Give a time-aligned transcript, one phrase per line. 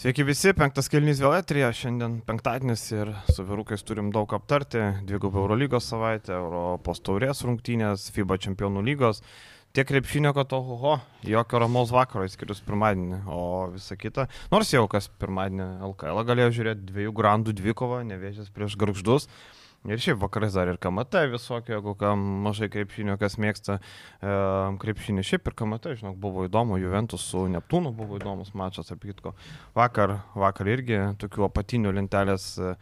[0.00, 5.42] Sveiki visi, penktas kelnys vėl etrija, šiandien penktadienis ir su vyrukais turim daug aptarti, dvigubą
[5.42, 9.20] Eurolygos savaitę, Europos taurės rungtynės, FIBA čempionų lygos,
[9.76, 10.94] tiek krepšinio, kad ohoho,
[11.28, 13.42] jokio ramaus vakaro, išskyrus pirmadienį, o
[13.74, 14.30] visa kita.
[14.48, 19.28] Nors jau kas pirmadienį LKL galėjo žiūrėti dviejų grandų dvikovą, nevėžęs prieš garždus.
[19.88, 24.32] Ir šiaip vakarais dar ir KMT visokio, jeigu kam mažai krepšinio, kas mėgsta e,
[24.82, 25.22] krepšinį.
[25.24, 29.32] Šiaip ir KMT, žinok, buvo įdomu, Juventus su Neptūnu buvo įdomus mačas, apie kitko.
[29.78, 32.74] Vakar, vakar irgi tokių apatinių lentelės e,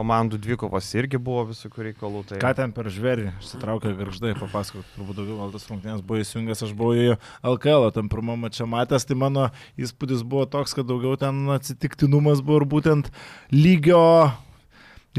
[0.00, 2.24] komandų dvikovas irgi buvo visokių reikalų.
[2.30, 2.40] Tai...
[2.40, 6.72] Ką ten per žvėrį, išsitraukė garždai, papasakok, turbūt daugiau gal tas rungtynės buvo įsijungęs, aš
[6.80, 7.20] buvau į
[7.52, 12.64] LKL, tam pirmą mačą matęs, tai mano įspūdis buvo toks, kad daugiau ten atsitiktinumas buvo
[12.64, 13.12] ir būtent
[13.52, 14.00] lygio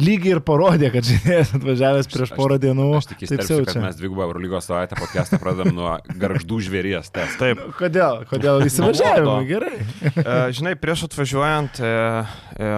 [0.01, 2.87] lygiai ir parodė, kad žaidėjas atvažiavęs prieš porą dienų.
[2.99, 7.11] Aš tik įsiterpsiu, kad mes dvigubą Eurolygos savaitę podcastą pradedam nuo garždų žvėries.
[7.13, 7.39] Test.
[7.41, 7.61] Taip.
[7.79, 8.23] Kodėl?
[8.29, 9.39] Kodėl įsivažiavimo?
[9.49, 9.79] Gerai.
[10.11, 11.95] E, žinai, prieš atvažiuojant, e,
[12.57, 12.75] e,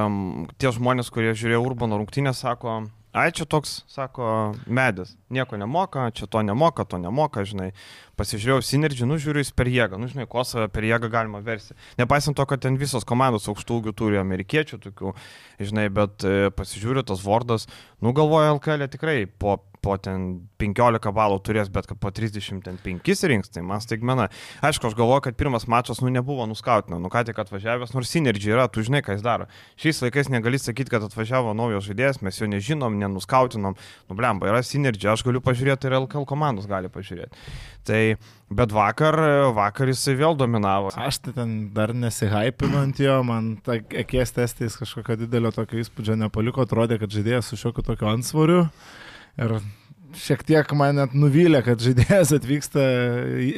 [0.61, 6.27] tie žmonės, kurie žiūrėjo Urbano rungtynę, sako, Ai, čia toks, sako, medis, nieko nemoka, čia
[6.29, 7.71] to nemoka, to nemoka, žinai.
[8.19, 11.77] Pasižiūrėjau Synergy, nu žiūriu jis per jėgą, nu žinai, kosą per jėgą galima versti.
[12.01, 15.15] Nepaisant to, kad ten visos komandos aukštų ūgių turi amerikiečių tokių,
[15.63, 17.69] žinai, bet e, pasižiūriu tas Vordas,
[18.03, 20.27] nu galvoju, LKL e tikrai po po ten
[20.59, 24.27] 15 balų turės, bet kad po 35 rinks, tai man staigmena.
[24.65, 28.51] Aišku, aš galvoju, kad pirmas mačas, nu, nebuvo nuskautina, nu, ką tik atvažiavęs, nors Synergy
[28.51, 29.47] yra, tu žinai, ką jis daro.
[29.79, 34.63] Šiais laikais negali sakyti, kad atvažiavo naujas žaidėjas, mes jo nežinom, nenuskautinom, nu, blemba, yra
[34.65, 37.47] Synergy, aš galiu pažiūrėti ir LKL komandos gali pažiūrėti.
[37.87, 38.01] Tai,
[38.53, 39.17] bet vakar,
[39.57, 40.93] vakar jisai vėl dominavo.
[40.99, 46.17] Aš tai ten dar nesihypinu ant jo, man ta akies testais kažkokio didelio tokio įspūdžio
[46.23, 48.63] nepaliko, atrodė, kad žaidėjas su šiokiu tokiu ansvoriu.
[49.39, 49.59] Ir
[50.19, 52.85] šiek tiek man net nuvylė, kad žaidėjas atvyksta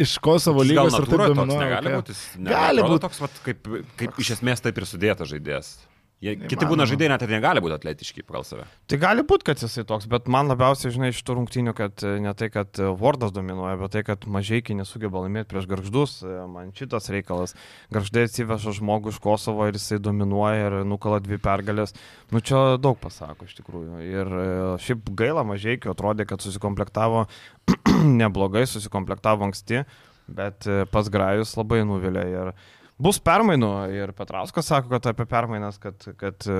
[0.03, 1.47] iš Kosovo lygos ir taip toliau.
[1.53, 2.17] Negali būti.
[2.49, 5.75] Gali būti toks, vat, kaip, kaip iš esmės taip ir sudėta žaidėjas.
[6.21, 8.65] Jie, kiti būna žaidėjai net ir negali būti atletiški pagal save.
[8.85, 12.11] Tai gali būti, kad jisai toks, bet man labiausiai, žinai, iš tų rungtynių, kad e,
[12.21, 16.69] ne tai, kad Vordas dominuoja, bet tai, kad mažai nesugeba laimėti prieš garždus, e, man
[16.77, 17.55] šitas reikalas.
[17.95, 21.95] Garždai atsiveža žmogų iš Kosovo ir jisai dominuoja ir nukala dvi pergalės.
[22.29, 24.03] Nu čia daug pasako iš tikrųjų.
[24.05, 24.51] Ir e,
[24.85, 27.25] šiaip gaila mažai, atrodė, kad susikomplektavo
[28.21, 29.81] neblogai, susikomplektavo anksti,
[30.29, 32.27] bet pas Grajus labai nuvilė.
[32.29, 32.53] Ir,
[33.01, 36.57] Bus permainų ir Petrauskas sako, kad apie permainas, kad, kad e,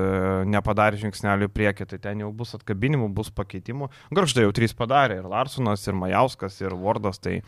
[0.50, 3.92] nepadarė žingsnelių į priekį, tai ten jau bus atkabinimų, bus pakeitimų.
[4.18, 7.44] Garždai jau trys padarė, ir Larsonas, ir Majauskas, ir Vordas, tai e,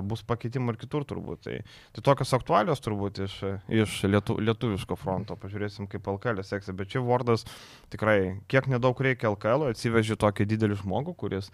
[0.00, 1.44] bus pakeitimų ir kitur turbūt.
[1.44, 1.58] Tai,
[1.92, 3.38] tai tokios aktualios turbūt iš,
[3.84, 7.44] iš lietu, lietuviško fronto, pažiūrėsim, kaip LKL seksia, bet čia Vordas
[7.92, 11.52] tikrai, kiek nedaug reikia LKL, atsivežė tokį didelį žmogų, kuris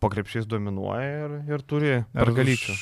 [0.00, 2.76] po krepšiais dominuoja ir, ir turi pergalyčių.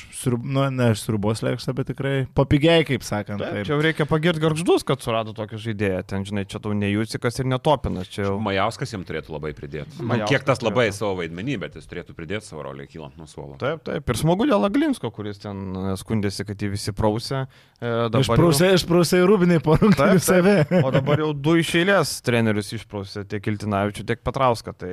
[0.44, 3.42] Nu, ne iš srubos lėkštą, bet tikrai papigiai, kaip sakant.
[3.42, 3.68] Taip, taip.
[3.68, 6.02] Čia reikia pagirti garždus, kad surado tokį žaidėją.
[6.10, 8.10] Ten, žinai, čia tau ne Jūsikas ir netopinas.
[8.12, 8.36] Čia jau...
[8.44, 10.00] Majauskas jam turėtų labai pridėti.
[10.04, 10.98] Man kiek tas labai turėtų.
[11.00, 13.58] savo vaidmenį, bet jis turėtų pridėti savo rolę kylant nuo suolo.
[13.60, 14.08] Taip, taip.
[14.10, 17.44] Ir smagu dėl Aglinsko, kuris ten e, skundėsi, kad jį visi prausė.
[17.80, 18.80] E, išprausė, jau...
[18.80, 20.56] išprausė ir po rungtynių save.
[20.80, 24.74] O dabar jau du iš eilės trenerius išprausė tiek Kiltinavičių, tiek Patrauską.
[24.78, 24.92] Tai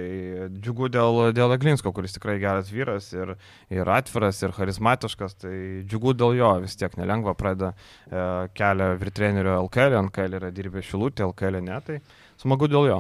[0.57, 3.33] džiugu dėl, dėl Aglinsko, kuris tikrai geras vyras ir,
[3.73, 5.55] ir atviras, ir charizmatiškas, tai
[5.87, 8.23] džiugu dėl jo, vis tiek nelengva pradeda e,
[8.57, 11.99] kelią virtrenerio LKL, NKL yra dirbę šilutė, LKL ne, tai
[12.41, 12.99] smagu dėl jo.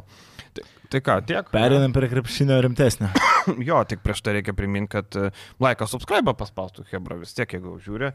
[0.51, 1.51] Tai, tai ką, tiek.
[1.53, 3.11] Perinam prie krepšinio rimtesnio.
[3.69, 5.33] jo, tik prieš tai reikia priminti, kad e,
[5.63, 8.11] laiką subscribe paspaustų Hebra vis tiek, jeigu žiūri.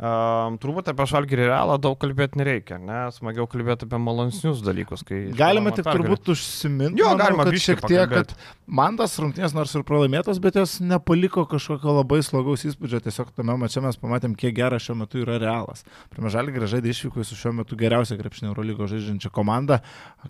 [0.00, 5.02] Um, turbūt apie Šalgirį realą daug kalbėti nereikia, nes smagiau kalbėti apie malonesnius dalykus.
[5.36, 6.06] Galima tik pergalė.
[6.06, 7.02] turbūt užsiminti.
[7.02, 8.32] Jo, galima kad šiek tiek, kad
[8.64, 13.02] man tas rungtynės nors ir pralaimėtos, bet jos nepaliko kažkokio labai slogaus įspūdžio.
[13.04, 15.84] Tiesiog tame mače mes pamatėm, kiek geras šiuo metu yra realas.
[16.14, 19.82] Pirmą Žalgirį žaidė išvyko su šiuo metu geriausia krepšinio Eurolygo žaidžiančia komanda.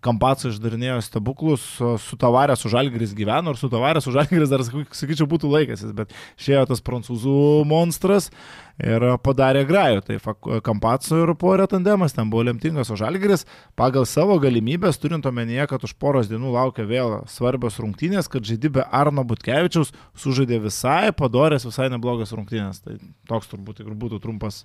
[0.03, 5.31] Kampaco išdarinėjo stebuklus, su tavarė su Žalgiris gyveno ir su tavarė su Žalgiris dar, sakyčiau,
[5.31, 6.11] būtų laikęsis, bet
[6.41, 7.39] išėjo tas prancūzų
[7.71, 8.33] monstras
[8.85, 10.03] ir padarė grajų.
[10.07, 10.19] Tai
[10.67, 13.47] Kampaco ir Porė tandemas ten buvo lemtingas, o Žalgiris
[13.79, 18.87] pagal savo galimybės, turint omenyje, kad už poros dienų laukia vėl svarbios rungtynės, kad žaidybė
[18.91, 22.83] Arno Butkevičiaus sužaidė visai padorės, visai neblogas rungtynės.
[22.85, 22.99] Tai
[23.31, 24.65] toks turbūt ir būtų trumpas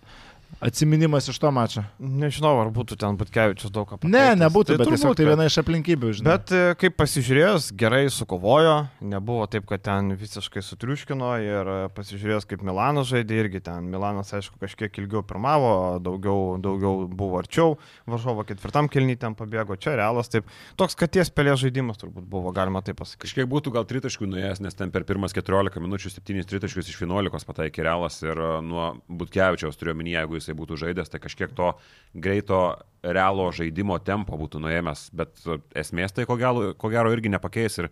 [0.63, 1.83] Atsiminimas iš to mačo.
[1.99, 4.13] Nežinau, ar būtų ten Butkevičius daug ką pasakyti.
[4.15, 6.31] Ne, nebūtų, tai bet turbūt, tiesiog tai viena iš aplinkybių, žinai.
[6.31, 12.47] Bet e, kaip pasižiūrėjus, gerai sukovojo, nebuvo taip, kad ten visiškai sutriuškino ir e, pasižiūrėjus,
[12.49, 17.75] kaip Milanas žaidė, irgi ten Milanas, aišku, kažkiek ilgiau pirmavo, daugiau, daugiau buvo arčiau,
[18.07, 20.47] varžovo ketvirtam kelnytėm ten pabėgo, čia realas, taip,
[20.79, 23.23] toks katies pelė žaidimas turbūt buvo, galima taip pasakyti.
[23.25, 27.49] Kažkiek būtų gal tritaškų nuėjęs, nes ten per pirmas 14 minučių 7 tritaškus iš 11
[27.49, 31.55] pataikė realas ir e, nuo Butkevičiaus turiu minį, jeigu jis jisai būtų žaidęs, tai kažkiek
[31.57, 31.71] to
[32.13, 32.61] greito
[33.01, 35.41] realo žaidimo tempo būtų nuėmęs, bet
[35.75, 37.89] esmės tai ko gero, ko gero irgi nepakeis ir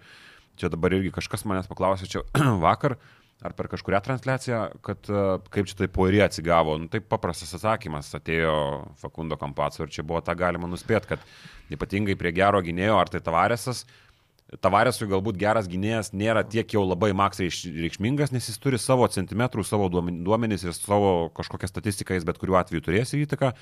[0.59, 2.23] čia dabar irgi kažkas manęs paklausė čia
[2.65, 2.97] vakar
[3.43, 5.09] ar per kažkuria transliaciją, kad
[5.51, 6.77] kaip čia tai poirė atsigavo.
[6.79, 8.53] Nu, taip paprastas atsakymas atėjo
[9.01, 13.19] Fakundo Kampaco ir čia buvo tą galima nuspėti, kad ypatingai prie gero gynėjo, ar tai
[13.25, 13.83] tavarėsas,
[14.61, 19.65] Tavaresui galbūt geras gynėjas nėra tiek jau labai maks reikšmingas, nes jis turi savo centimetrų,
[19.65, 23.53] savo duomenys ir savo kažkokią statistiką jis bet kuriuo atveju turės įtaką.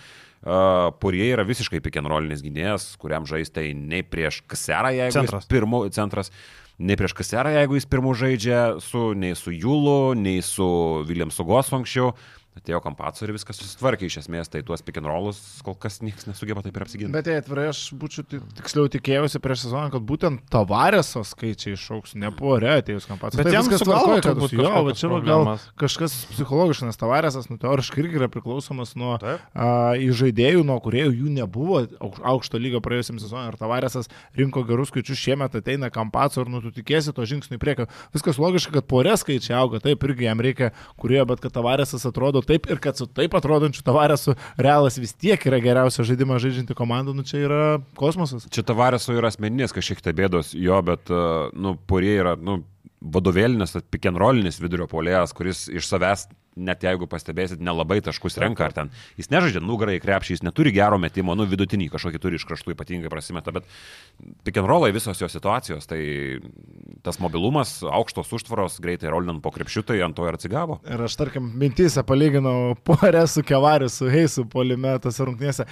[0.42, 5.46] Uh, Purie yra visiškai pikenrolinis gynėjas, kuriam žaisti nei prieš kaserą, jeigu centras.
[5.46, 6.34] jis pirmų centras,
[6.82, 10.68] nei prieš kaserą, jeigu jis pirmų žaidžia, su, nei su Julu, nei su
[11.08, 12.16] Viljamsu Gosu anksčiau.
[12.52, 16.76] Atėjo kampaco ir viskas susitvarkė iš esmės, tai tuos rollus kol kas niekas nesugeba taip
[16.76, 17.14] ir apsiginti.
[17.16, 22.28] Bet jei atvirai, aš būčiau tiksliau tikėjausi prieš sezoną, kad būtent tavarėso skaičiai išauks, ne
[22.36, 23.40] porė atėjus kampaco.
[23.40, 25.48] Bet tai jam viskas tvarkoja, kad bus jo, bet čia gal
[25.80, 29.16] kažkas psichologiškas, nes tavarėsas, nu, teoriškai irgi yra priklausomas nuo
[29.56, 31.86] žaidėjų, nuo kuriejų jų nebuvo
[32.34, 33.54] aukšto lygio praėjusiam sezonui.
[33.54, 37.64] Ir tavarėsas rinko gerus skaičius, šiemet ateina kampaco ir nu tu tikėsi to žingsnio į
[37.64, 37.88] priekį.
[38.12, 42.41] Viskas logiška, kad porė skaičiai auga, taip irgi jam reikia, kurie, bet kad tavarėsas atrodo
[42.42, 46.76] atrodo taip ir kad su taip atrodančiu Tavaresu Realas vis tiek yra geriausia žaidimą žaidžianti
[46.76, 48.48] komanda, nu čia yra kosmosas.
[48.52, 51.10] Čia Tavaresu yra asmeninės kažkiek tai bėdos jo, bet,
[51.54, 52.64] nu, porie yra, nu,
[53.02, 56.28] vadovėlinis, pikenrolinis vidurio polėjas, kuris iš savęs
[56.62, 61.00] net jeigu pastebėsit, nelabai taškus renka, ar ten jis nežaidžia nugarai krepšį, jis neturi gero
[61.02, 63.68] metimo, nu vidutinį kažkokį turi iš kraštų ypatingai prasimeta, bet
[64.46, 66.02] pick and rollai visos jo situacijos, tai
[67.06, 70.78] tas mobilumas, aukštos užtvaros, greitai rolinant po krepšių, tai ant to ir atsigavo.
[70.86, 75.66] Ir aš tarkim mintysę palyginau porę su kevariu, su heisu polimetas rungtynėse.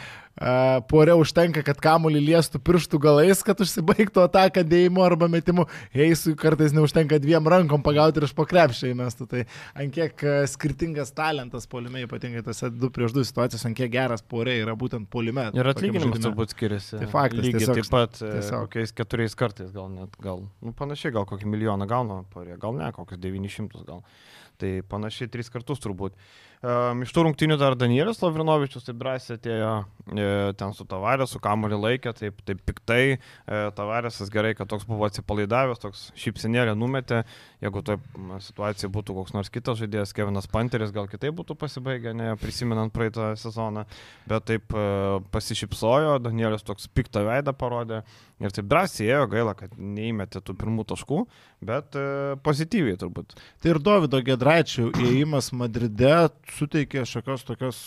[0.89, 5.65] Porė užtenka, kad kamuolį liestų pirštų galais, kad užsibaigtų ataką dėjimu arba metimu.
[5.91, 9.27] Heisui kartais neužtenka dviem rankom pagauti ir iš pokrepšį įmestų.
[9.29, 9.43] Tai
[9.75, 14.21] ant kiek skirtingai skirtingas talentas polime, ypatingai tose 2 prieš 2 situacijose, ant kiek geras
[14.23, 15.49] porė yra būtent polime.
[15.53, 16.99] Ir atlyginimas turbūt skiriasi.
[17.01, 17.43] Tai faktas.
[17.43, 18.67] Lygiai tiesiog, taip pat, e, tiesiog.
[18.67, 22.91] kokiais keturiais kartais gal net, gal, nu, panašiai, gal kokį milijoną gauna porė, gal ne,
[22.95, 24.05] kokius 900 gal.
[24.59, 26.15] Tai panašiai tris kartus turbūt.
[26.59, 29.69] Um, iš tų rungtynių dar Danielis Lavrinovičius taip drąsiai atėjo
[30.11, 30.23] e,
[30.59, 33.15] ten su Tavarė, su Kamolį laikė, taip, taip piktai.
[33.15, 37.21] E, Tavarėsas gerai, kad toks buvo atsipalaidavęs, toks šypsenėlė numetė.
[37.63, 38.01] Jeigu toje
[38.43, 43.31] situacijoje būtų koks nors kitas žaidėjas, Kevinas Panteris, gal kitaip būtų pasibaigę, ne prisimenant praeitą
[43.39, 43.85] sezoną.
[44.27, 44.83] Bet taip e,
[45.31, 48.03] pasišypsojo, Danielis toks piktą veidą parodė.
[48.43, 51.23] Ir taip drąsiai ėjo, gaila, kad neįmetė tų pirmų taškų,
[51.67, 53.35] bet e, pozityviai turbūt.
[53.59, 57.83] Tai ir Davido Gedraičių įėjimas Madride suteikė šiokios tokios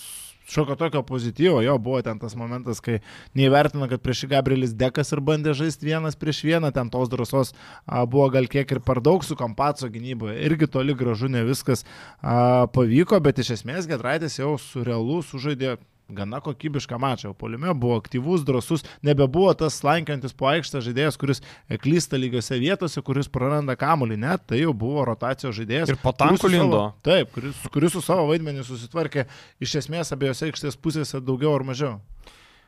[0.48, 2.98] šiokio tokio pozityvo, jo buvo ten tas momentas, kai
[3.38, 7.52] neįvertino, kad prieš Gabrielis Dekas ir bandė žaisti vienas prieš vieną, ten tos drąsos
[7.86, 11.86] a, buvo gal kiek ir per daug su Kampaco gynyboje, irgi toli gražu ne viskas
[12.20, 15.76] a, pavyko, bet iš esmės Gedraitis jau su realu sužaidė
[16.08, 17.32] gana kokybišką mačą.
[17.38, 21.42] Polime buvo aktyvus, drasus, nebebuvo tas slankiantis po aikštę žaidėjas, kuris
[21.82, 25.92] klysta lygiose vietose, kuris praranda kamuolį, net tai jau buvo rotacijos žaidėjas.
[25.92, 26.84] Ir patankų lindo.
[27.06, 29.26] Taip, kuris, kuris su savo vaidmenį susitvarkė
[29.62, 31.98] iš esmės abiejose aikštės pusėse daugiau ar mažiau.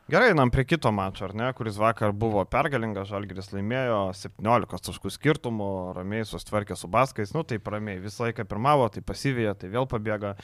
[0.05, 5.13] Gerai, einam prie kito mačo, ar ne, kuris vakar buvo pergalingas, Žalgiris laimėjo 17 taškų
[5.15, 9.89] skirtumų, ramiai sustvarkė su Baskais, nu taip ramiai, visą laiką pirmavo, tai pasivyja, tai vėl
[9.89, 10.35] pabėga.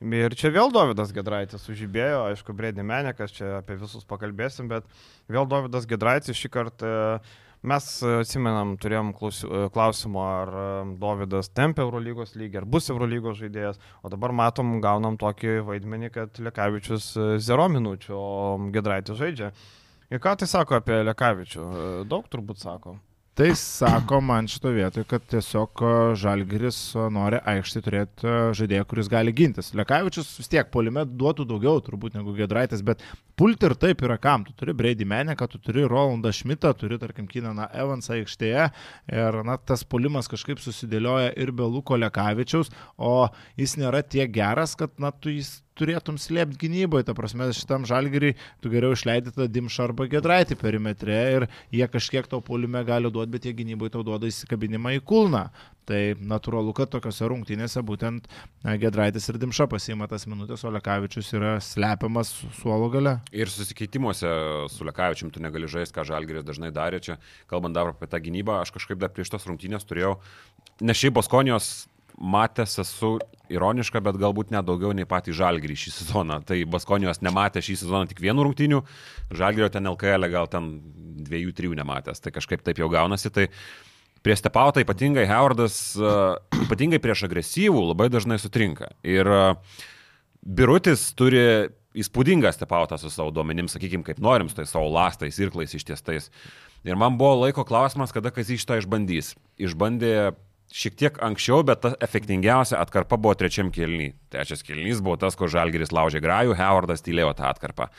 [0.00, 4.88] Ir čia vėl Davidas Gedraitis sužibėjo, aišku, Brėdė Menekas, čia apie visus pakalbėsim, bet
[5.28, 6.96] vėl Davidas Gedraitis šį kartą
[7.62, 7.88] mes
[8.20, 9.12] atsimenam, turėjom
[9.74, 10.54] klausimą, ar
[11.00, 16.40] Davidas tempia Eurolygos lygį, ar bus Eurolygos žaidėjas, o dabar matom, gaunam tokį vaidmenį, kad
[16.40, 19.52] Lekavičius 0 minučių, o Gedraitis žaidžia.
[20.10, 21.68] Ir ką tai sako apie Lekavičių?
[22.10, 22.96] Daug turbūt sako.
[23.38, 25.80] Tai sako man šito vietoj, kad tiesiog
[26.18, 26.80] Žalgiris
[27.14, 29.70] nori aikštį turėti žaidėją, kuris gali gintis.
[29.78, 33.00] Lekavičius vis tiek polime duotų daugiau turbūt negu Gedraitas, bet
[33.40, 34.44] pulti ir taip yra kam.
[34.44, 38.66] Tu turi Brady Meneką, tu turi Rolandą Šmitą, turi, tarkim, Kinaną Evansą aikštėje
[39.16, 43.30] ir na, tas polimas kažkaip susidėlioja ir be Luko Lekavičiaus, o
[43.60, 48.34] jis nėra tiek geras, kad na, tu jis turėtum slėpti gynyboje, ta prasme, šitam žalgiriui
[48.60, 53.32] tu geriau išleidai tą Dimšą arba Gedraitį perimetre ir jie kažkiek tau poliume gali duoti,
[53.32, 55.46] bet jie gynyboje tau duoda įsikabinimą į kulną.
[55.88, 58.28] Tai natūralu, kad tokiuose rungtynėse būtent
[58.82, 63.16] Gedraitis ir Dimša pasiima tas minutės, o Lekavičius yra slepiamas suolo gale.
[63.34, 64.32] Ir susikeitimuose
[64.70, 67.16] su Lekavičium tu negali žaisti, ką Žalgiris dažnai darė čia.
[67.50, 70.18] Kalbant dar apie tą gynybą, aš kažkaip dar prieš tos rungtynės turėjau,
[70.84, 71.88] ne šiaip Boskonijos
[72.20, 73.14] matęs esu
[73.50, 76.40] ironiška, bet galbūt net daugiau nei patį Žalgirį šį sezoną.
[76.46, 78.82] Tai Baskonijos nematė šį sezoną tik vienų rungtynių,
[79.40, 80.74] Žalgirio ten LKL gal ten
[81.24, 83.32] dviejų, trijų nematęs, tai kažkaip taip jau gaunasi.
[83.32, 83.48] Tai
[84.26, 86.36] prie stepautą ypatingai Howardas, uh,
[86.66, 88.92] ypatingai prieš agresyvų, labai dažnai sutrinka.
[89.06, 89.78] Ir uh,
[90.40, 95.74] Birutis turi įspūdingą stepautą su savo duomenim, sakykime, kaip norim, su tais savo lastais, irklais
[95.74, 96.30] ištiestais.
[96.86, 99.34] Ir man buvo laiko klausimas, kada kas iš to išbandys.
[99.60, 100.32] Išbandė
[100.70, 104.12] šiek tiek anksčiau, bet ta efektingiausia atkarpa buvo trečiam kilny.
[104.32, 107.90] Trečias kilnys buvo tas, kur Žalgeris laužė grajų, Howardas tylėjo tą atkarpą.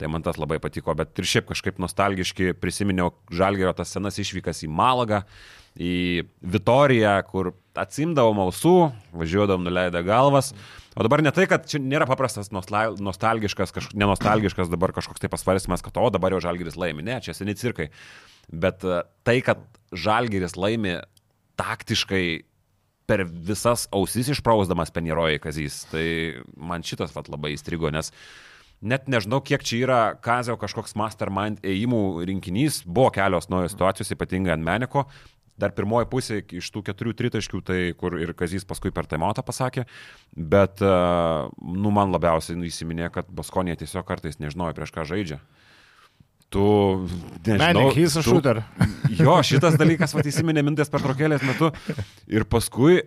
[0.00, 4.62] Tai man tas labai patiko, bet ir šiaip kažkaip nostalgiški prisiminiau Žalgerio tas senas išvykas
[4.64, 5.24] į Malagą,
[5.78, 8.76] į Vitoriją, kur atsimdavom ausų,
[9.16, 10.52] važiuodavom nuleidę galvas.
[10.98, 15.84] O dabar ne tai, kad čia nėra paprastas nostalgiškas, kaž, nenostalgiškas dabar kažkoks tai pasvarstymas,
[15.86, 17.06] kad o dabar jau Žalgeris laimi.
[17.06, 17.90] Ne, čia seni cirkai.
[18.50, 19.62] Bet e, tai, kad
[19.94, 20.98] Žalgeris laimi
[21.60, 22.24] taktiškai
[23.10, 26.06] per visas ausis išprausdamas Penirojai Kazys, tai
[26.54, 28.12] man šitas vat, labai įstrigo, nes
[28.80, 34.54] net nežinau, kiek čia yra Kazio kažkoks mastermind ėjimų rinkinys, buvo kelios naujos situacijos, ypatingai
[34.54, 35.04] ant Meniko,
[35.60, 39.84] dar pirmoji pusė iš tų keturių tritaškių, tai kur ir Kazys paskui per taimotą pasakė,
[40.34, 45.40] bet, nu, man labiausiai įsiminė, kad Baskonė tiesiog kartais nežinojo, prieš ką žaidžia.
[46.50, 46.62] Tu,
[47.46, 47.84] nežinau.
[47.86, 48.64] Menik, jis tu- šūter.
[49.20, 51.70] Jo, šitas dalykas, va, įsiminė mintis per trokėlės metu.
[52.30, 53.00] Ir paskui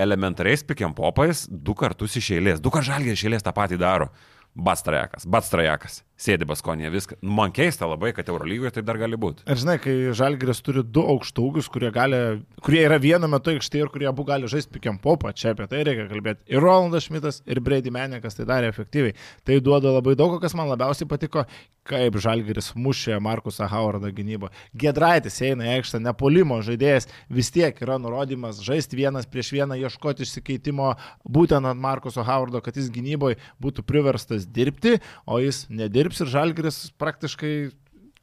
[0.00, 2.60] elementariais pikiam popais du kartus iš eilės.
[2.64, 4.08] Du kartus žalgiai iš eilės tą patį daro.
[4.54, 6.02] Batstrajakas, Batstrajakas.
[6.14, 7.18] Sėdi Baskonė, viską.
[7.22, 9.42] Nu, Man keista labai, kad Eurolygoje taip dar gali būti.
[9.50, 12.20] Ir žinai, kai Žalgiris turi du aukštaugius, kurie, gali,
[12.62, 15.82] kurie yra vienu metu aikštėje ir kurie abu gali žaisti pikiam popą, čia apie tai
[15.88, 16.46] reikia kalbėti.
[16.54, 19.16] Ir Rolandas Šmitas, ir Brady Menikas tai darė efektyviai.
[19.42, 21.42] Tai duoda labai daug, kas man labiausiai patiko,
[21.84, 24.48] kaip Žalgiris mušė Markusą Howardą gynybą.
[24.80, 30.24] Gedraitis eina į aikštę, nepolimo žaidėjas, vis tiek yra nurodymas žaisti vienas prieš vieną, ieškoti
[30.24, 30.94] išsikeitimo
[31.28, 34.96] būtent ant Markuso Howardo, kad jis gynyboje būtų priverstas dirbti,
[35.28, 37.54] o jis nedirbs ir Žalgiris praktiškai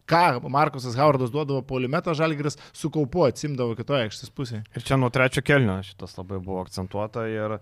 [0.10, 4.64] ką Markusas Howardas duodavo polimetą, Žalgiris su kaupu atsimdavo kitoje aikštės pusėje.
[4.76, 7.62] Ir čia nuo trečio kelnio šitas labai buvo akcentuota ir uh,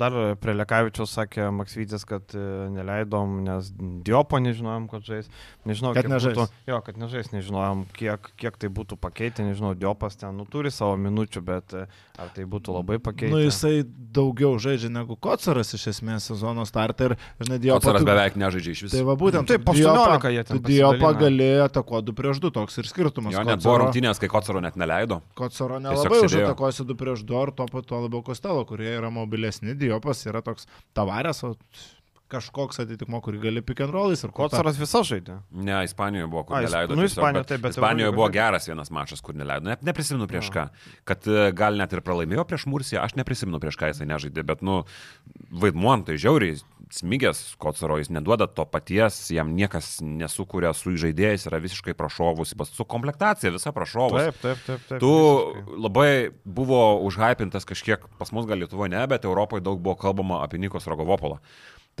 [0.00, 3.70] dar prie Lekavičiaus sakė Maksvytis, kad uh, neleidom, nes
[4.06, 5.28] Diopo nežinojom, kad žais.
[5.68, 6.36] Nežinau, Kad kiek nežais.
[6.38, 10.70] Būtų, jo, kad nežais, nežinojom, kiek, kiek tai būtų pakeitę, nežinau, Diopas ten nu, turi
[10.72, 11.84] savo minučių, bet uh,
[12.20, 13.32] ar tai būtų labai pakeitę.
[13.32, 17.80] Nu, jisai daugiau žaidžia negu Kocaras iš esmės sezono startą ir, žinai, Diopa.
[17.84, 19.04] Joparas tu- beveik nežaidžia iš Tai viso.
[19.08, 19.46] va būtent.
[19.50, 21.18] Taip, po tu Diopą- 18 jie ten Diopą pasidalina.
[21.40, 23.34] Gali atakuoti 2 prieš 2, toks ir skirtumas.
[23.34, 25.20] Jo, net buvo rungtynės, kai Kocaro net neleido.
[25.38, 29.76] Kocaro nelabai užatakosi 2 prieš 2, ar tuo pat tuo labiau Kostelo, kurie yra mobilesni,
[29.78, 31.54] Diopas yra toks tavarės, o
[32.30, 35.40] kažkoks atitikmo, kurį gali pick and rollais ir Kocaras visą žaidė.
[35.50, 36.94] Ne, Ispanijoje buvo, kur A, neleido.
[36.94, 39.66] nu, Ispanijoje bet taip, bet Ispanijoje buvo geras vienas mačas, kur neleido.
[39.66, 40.68] Net neprisimenu prieš ką.
[41.10, 44.62] Kad e, gal net ir pralaimėjo prieš Mursiją, aš neprisimenu prieš ką jisai nežaidė, bet,
[44.62, 44.84] nu,
[45.50, 51.60] vaidmuon tai žiauriai smigęs Kocaro, jis neduoda to paties, jam niekas nesukūrė su žaidėjais, yra
[51.62, 54.20] visiškai prašovus, pas- su komplektacija visa prašovus.
[54.30, 54.80] Taip, taip, taip.
[54.88, 55.80] taip Tu visiškai.
[55.86, 60.58] labai buvo užhypintas kažkiek, pas mus gal Lietuvoje ne, bet Europoje daug buvo kalbama apie
[60.58, 61.38] Nikos Rogovopolą.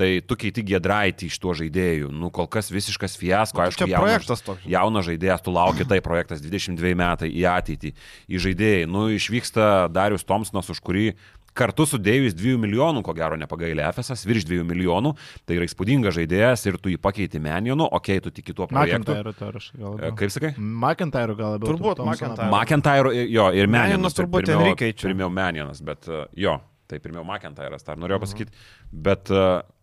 [0.00, 2.08] Tai tu keiti Gedraitį iš tuo žaidėjų.
[2.14, 4.62] Nu, kol kas visiškas fiasko, Nu, aišku, čia jaunas, projektas toks.
[4.64, 7.90] jaunas žaidėjas, tu lauki tai projektas 22 metai į ateitį,
[8.30, 8.86] į žaidėjai.
[8.88, 11.14] Nu, išvyksta Darius Thompsonas, už kurį
[11.54, 15.14] kartu sudėjus 2 milijonų, ko gero nepagailė Efesas, virš 2 milijonų,
[15.46, 19.12] tai yra įspūdingas žaidėjas ir tu jį pakeiti Menijonu, okei, okay, tu tiki tuo projektu.
[19.12, 20.12] Gal E.
[20.16, 20.54] Kaip sakai?
[20.58, 21.72] McIntyre gal labiau.
[21.74, 22.48] Turbūt McIntyre.
[22.50, 24.14] McIntyre, jo, ir Menionas Menionas.
[24.18, 25.08] turbūt pirmiau- ten reikia čia.
[25.08, 28.02] Pirmiau Menionas, bet uh, jo, tai pirmiau McIntyre'as, dar Mhm.
[28.04, 28.50] norėjau pasakyti.
[28.92, 29.30] Bet,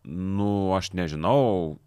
[0.06, 1.78] nu, aš nežinau,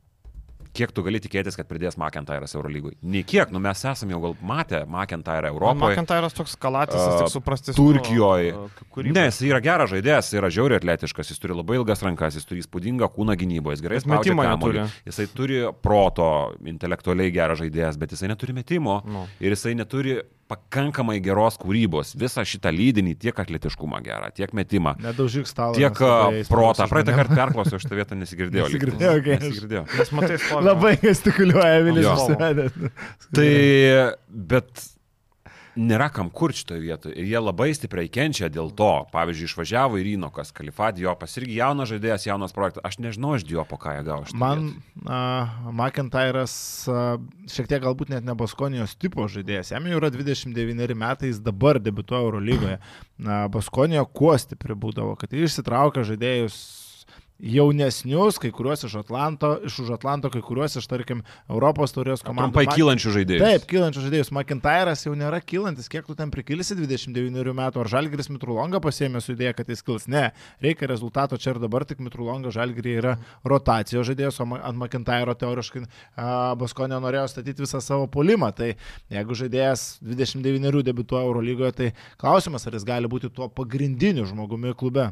[0.77, 2.95] kiek tu gali tikėtis, kad pridės McIntyre'as Eurolygui.
[3.03, 5.97] Nei kiek, nu mes esame jau gal matę McIntyre Europoje.
[5.97, 7.75] Makantyras toks kalatis, jis tik suprasti.
[7.77, 8.55] Turkijoje.
[9.11, 12.47] Ne, jis yra geras žaidėjas, jis yra žiauriai atletiškas, jis turi labai ilgas rankas, jis
[12.49, 14.51] turi įspūdingą kūną gynyboje, jis gerai kamuolį.
[14.51, 14.85] neturi.
[15.11, 16.29] Jisai turi proto,
[16.65, 19.27] intelektualiai geras žaidėjas, bet jisai neturi metimo Nu.
[19.41, 22.15] ir jisai neturi pakankamai geros kūrybos.
[22.21, 24.97] Visą šitą lydinį, tiek atletiškumą gerą, tiek metimą.
[25.05, 25.77] Nedaužyk stalo.
[25.79, 26.15] Tiek a,
[26.51, 26.89] protą.
[26.91, 28.69] Praeitą kartą perklausiau šitą vietą, nesigirdėjau.
[28.69, 28.79] lyg.
[28.81, 29.41] Nesigirdėjo, okei.
[29.45, 29.85] Nesigirdėjau.
[30.01, 30.41] Nes matai.
[30.71, 32.09] Labai gestikuliuoja Vilis.
[33.37, 33.51] Tai,
[34.51, 34.89] bet
[35.79, 37.15] nėra kam kur šitoje vietoje.
[37.19, 38.91] Ir jie labai stipriai kenčia dėl to.
[39.13, 42.85] Pavyzdžiui, išvažiavo į Rynokas, Kalifat Diopas, irgi jaunas žaidėjas, jaunas projektas.
[42.87, 44.27] Aš nežinau iš Diopo, ką jie gavo.
[44.41, 44.67] Man
[45.05, 46.55] uh, McIntyre'as
[46.91, 47.15] uh,
[47.51, 49.73] šiek tiek galbūt net ne Baskonijos tipo žaidėjas.
[49.75, 52.79] Jam jau yra 29 metai, jis dabar debituoja Eurolygoje.
[53.21, 56.61] Uh, Baskonijo kuo stipri būdavo, kad jis išsitraukia žaidėjus
[57.41, 62.53] jaunesnius, kai kuriuos iš Atlanto, iš už Atlanto, kai kuriuos iš, tarkim, Europos turės komandų.
[62.53, 63.41] Trumpai kylančių žaidėjų.
[63.43, 64.33] Taip, kylančius žaidėjus.
[64.37, 67.83] McIntyre'as jau nėra kylantis, kiek tu ten prikilsi 29 metų.
[67.83, 70.07] Ar Žalgiris Mitrulongą pasėmė su idėja, kad jis kils?
[70.11, 70.29] Ne,
[70.65, 73.17] reikia rezultato čia ir dabar, tik Mitrulonga Žalgirį yra
[73.49, 78.53] rotacijos žaidėjas, o ant McIntyre'o teoriškai uh, Baskonė norėjo statyti visą savo polimą.
[78.57, 78.75] Tai
[79.13, 85.11] jeigu žaidėjas 29 debituoja Eurolygoje, tai klausimas, ar jis gali būti tuo pagrindiniu žmogumi klube.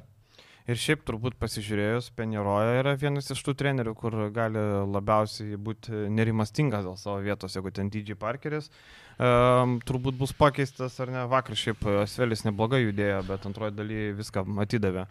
[0.68, 4.60] Ir šiaip turbūt pasižiūrėjus, Penjeroja yra vienas iš tų trenerių, kur gali
[4.92, 8.68] labiausiai būti nerimastingas dėl savo vietos, jeigu ten DJ Parkeris.
[9.16, 14.44] Um, turbūt bus pakeistas ar ne, vakar šiaip Svelis neblogai judėjo, bet antroji daly viską
[14.66, 15.06] atidavė.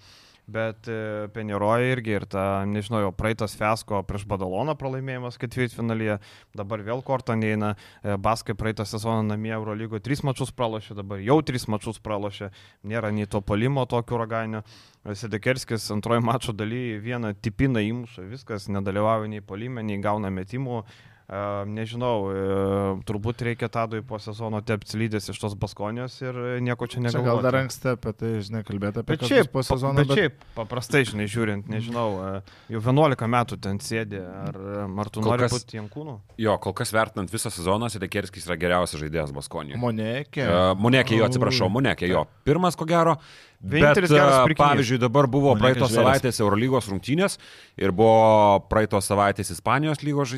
[0.47, 6.15] Bet e, Penjeroja irgi ir ta, nežinau, jau praeitas Fesko prieš Badaloną pralaimėjimas ketvirtfinalyje,
[6.55, 11.41] dabar vėl kortą neina, e, Baskai praeitą sezoną namie Eurolygo tris mačius pralošė, dabar jau
[11.43, 12.47] tris mačius pralošė,
[12.87, 14.63] nėra nei to palimo tokio uraganio.
[15.03, 20.79] Sedekerskis antrojo mačo dalyje vieną tipiną įmušą, viskas, nedalyvauja nei palime, nei gauna metimų.
[21.27, 22.29] Nežinau,
[23.03, 27.27] turbūt reikia Tadui po sezono tepti lydės iš tos Baskonijos ir nieko čia negalvoju.
[27.27, 29.99] Gal dar anksti apie tai, žinai, kalbėti apie bet šiaip, po sezono.
[29.99, 32.05] Bet, bet šiaip, paprastai, žinai, žiūrint, nežinau,
[32.71, 34.55] jau 11 metų ten sėdi, ar,
[34.87, 36.15] ar tu kol nori kas, būti Jankūnu?
[36.39, 39.81] Jo, kol kas vertinant visą sezoną, Sedekerskis yra geriausias žaidėjas Baskonijoje.
[39.83, 40.47] Monekė.
[40.47, 42.23] Uh, Monekė, jo, atsiprašau, Monekė, jo.
[42.47, 43.17] Pirmas, ko gero.
[43.57, 43.97] Bet,
[44.55, 47.39] pavyzdžiui, dabar buvo praeitos savaitės Eurolygos rungtynės
[47.81, 50.35] ir buvo praeitos savaitės Ispanijos lygos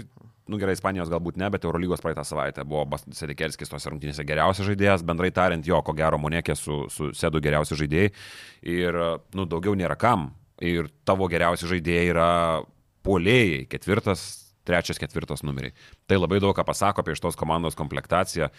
[0.50, 5.06] nu gerai, Ispanijos galbūt ne, bet Eurolygos praeitą savaitę buvo Sedikerskis tose rungtynėse geriausias žaidėjas,
[5.06, 8.12] bendrai tariant, jo, ko gero Monekė su, su Sedu geriausi žaidėjai
[8.76, 9.00] ir,
[9.38, 10.32] nu, daugiau nėra kam.
[10.60, 12.30] Ir tavo geriausi žaidėjai yra
[13.08, 14.26] polėjai, ketvirtas,
[14.68, 15.74] trečias, ketvirtas numeriai.
[16.10, 18.50] Tai labai daug ką pasako apie šitos komandos komplektaciją.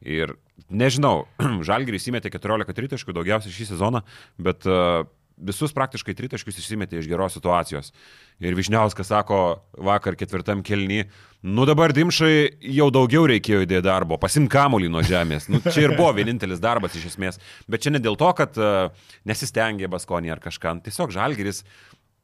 [0.00, 0.34] Ir
[0.72, 1.26] nežinau,
[1.68, 4.02] Žalgiris įmetė 14 tritaškų daugiausiai šį sezoną,
[4.40, 5.04] bet uh,
[5.40, 7.92] visus praktiškai tritaškius išsimetė iš geros situacijos.
[8.40, 9.40] Ir Višniauskas sako
[9.76, 11.04] vakar ketvirtam kelny,
[11.42, 15.48] nu dabar Dimšai jau daugiau reikėjo įdėti darbo, pasim kamolį nuo žemės.
[15.52, 17.40] Nu, čia ir buvo vienintelis darbas iš esmės.
[17.70, 20.78] Bet čia ne dėl to, kad uh, nesistengė Baskonį ar kažką.
[20.86, 21.64] Tiesiog Žalgeris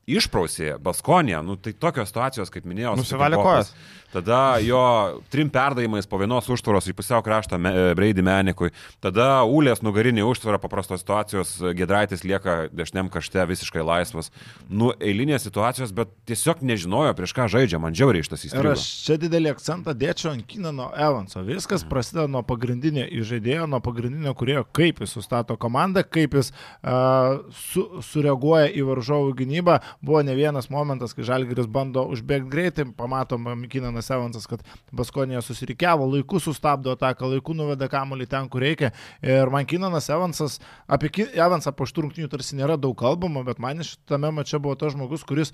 [0.07, 3.73] išprausė Baskonė, nu tai tokios situacijos, kaip minėjau, nusivalė kojas.
[4.17, 4.81] Tada jo
[5.29, 8.71] trim perdavimais po vienos užtvaros į pusiau kraštą me, Breidį Menikui.
[9.05, 14.31] Tada Ulės nugarinė užtvara paprastos situacijos, Gedraitis lieka dešiniam kašte visiškai laisvas.
[14.73, 18.65] Nu, eilinės situacijos, bet tiesiog nežinojo, prieš ką žaidžia, man džiauriai šitas įstrigęs.
[18.65, 21.45] Ir aš čia didelį akcentą dėčiau ant Kinano Evanso.
[21.45, 21.93] Viskas mhm.
[21.93, 27.85] prasideda nuo pagrindinio įžaidėjo, nuo pagrindinio kurėjo, kaip jis sustato komandą, kaip jis uh, su,
[28.09, 29.77] sureaguoja į varžovų gynybą.
[30.01, 35.41] Buvo ne vienas momentas, kai Žalgiris bando užbėgti greitai, pamatom Kinanas Kinanas Evansas, kad Baskonija
[35.43, 38.93] susirikiavo, laiku sustabdo ataką, laiku nuveda kamuolį ten, kur reikia.
[39.23, 44.31] Ir man Kinanas Evansas, apie Evansą po šturmtinių tarsi nėra daug kalbama, bet man šitame
[44.31, 45.53] mače buvo tas žmogus, kuris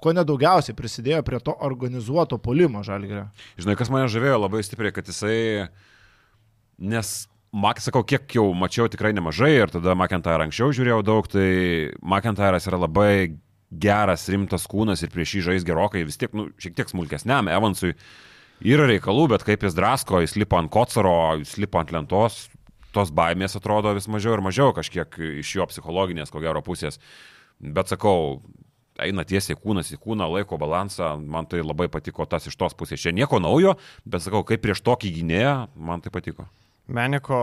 [0.00, 3.30] ko nedaugiausiai prisidėjo prie to organizuoto polimo žalgerio.
[3.58, 5.68] Žinai, kas mane žavėjo labai stipriai, kad jisai,
[6.78, 7.20] nes
[7.52, 12.64] Mak, sakau, kiek jau mačiau tikrai nemažai ir tada McIntyre anksčiau žiūrėjau daug, tai McIntyre'as
[12.70, 13.36] yra labai
[13.72, 17.94] geras, rimtas kūnas ir prieš jį žais gerokai, vis tiek, nu, šiek tiek smulkesniam Evansui
[18.62, 22.44] yra reikalų, bet kaip jis drasko, jis lipa ant kocaro, jis lipa ant lentos,
[22.92, 27.00] tos baimės atrodo vis mažiau ir mažiau kažkiek iš jo psichologinės, ko gero, pusės.
[27.62, 28.42] Bet sakau,
[29.00, 33.00] eina tiesiai kūnas į kūną, laiko balansą, man tai labai patiko tas iš tos pusės.
[33.00, 36.48] Čia nieko naujo, bet sakau, kaip prieš tokį gynėją, man tai patiko.
[36.90, 37.36] Meniko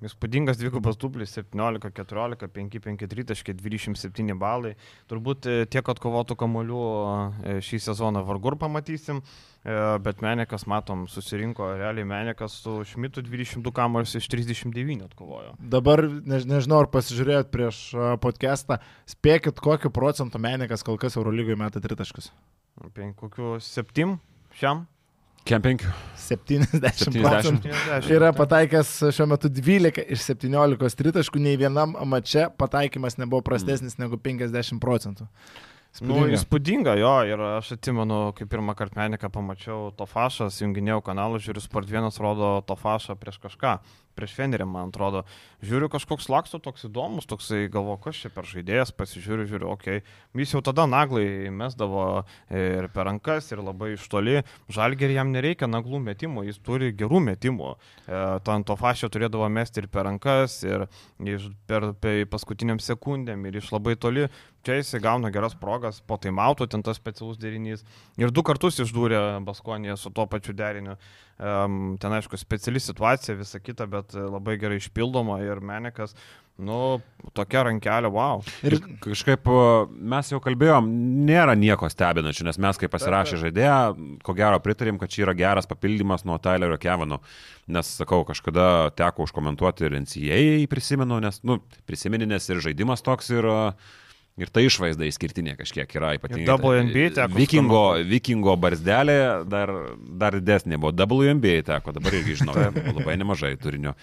[0.00, 4.72] įspūdingas dvigubas dublis 17, 14, 5, 5, 3, 27 balai.
[5.10, 11.74] Turbūt e, tiek atkovotų kamolių e, šį sezoną vargur pamatysim, e, bet Menikas, matom, susirinko
[11.76, 15.52] realiai Menikas su Šmitu 22 kamolius iš 39 atkovojo.
[15.60, 17.82] Dabar než, nežinau, ar pasižiūrėjot prieš
[18.24, 18.80] podcastą,
[19.12, 22.32] spėkit, kokiu procentu Menikas kol kas Eurolygoje meta tritaškus.
[23.20, 24.16] Kokiu 7
[24.56, 24.86] šiam?
[25.48, 25.82] Kemping.
[26.30, 27.72] 70, 70 procentų.
[28.12, 34.04] Yra pataikęs šiuo metu 12 iš 17 tritaškų, nei vienam mače pataikymas nebuvo prastesnis mm.
[34.04, 35.26] negu 50 procentų.
[35.90, 36.20] Spūdinga.
[36.22, 41.64] Nu, įspūdinga, jo, ir aš atsimenu, kai pirmą kartą meniką pamačiau Tofašas, junginėjau kanalą, žiūriu,
[41.64, 43.72] Sport 1 rodo Tofašą prieš kažką
[44.16, 45.22] prieš Fenerį, man atrodo.
[45.64, 50.00] Žiūriu, kažkoks laksto toks įdomus, toksai galvo, kas čia per žaidėjas, pasižiūriu, žiūriu, okei.
[50.00, 50.18] Okay.
[50.40, 52.04] Jis jau tada naglai mesdavo
[52.48, 54.40] ir per rankas, ir labai iš toli.
[54.72, 57.74] Žalgerį jam nereikia naglų metimų, jis turi gerų metimų.
[57.74, 60.86] E, Tant to fašio turėdavo mesti ir per rankas, ir
[61.18, 64.28] iš, per, per paskutiniam sekundėm, ir iš labai toli.
[64.66, 67.84] Čia jis gauna geras progas, po taimauto ten tas specialus derinys.
[68.20, 70.98] Ir du kartus išdūrė Baskonėje su tuo pačiu deriniu.
[71.40, 76.12] Ten aišku, speciali situacija, visa kita, bet labai gerai išpildoma ir Menikas,
[76.60, 76.98] nu,
[77.32, 78.42] tokia rankelė, wow.
[78.66, 79.48] Ir kažkaip
[80.12, 80.90] mes jau kalbėjom,
[81.24, 83.78] nėra nieko stebinančio, nes mes kaip pasirašė žaidėją,
[84.26, 87.22] ko gero pritarėm, kad čia yra geras papildymas nuo Tylerio Kevino.
[87.72, 93.32] Nes, sakau, kažkada teko užkomentuoti ir NCA prisimenu, nes, nu, prisiminė, nes ir žaidimas toks
[93.32, 93.96] ir uh,
[94.38, 96.46] Ir ta išvaizda išskirtinė kažkiek yra ypatingai.
[96.48, 99.16] WNBA teko Vikingo, vikingo barzdelė
[99.50, 99.72] dar,
[100.22, 100.94] dar didesnė buvo.
[100.94, 102.54] WNBA teko, dabar irgi žinau,
[102.96, 103.96] labai nemažai turinio.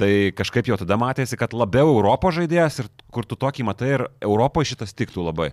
[0.00, 4.06] Tai kažkaip jau tada matėsi, kad labiau Europos žaidėjas ir kur tu tokį matai ir
[4.24, 5.50] Europoje šitas tiktų labai.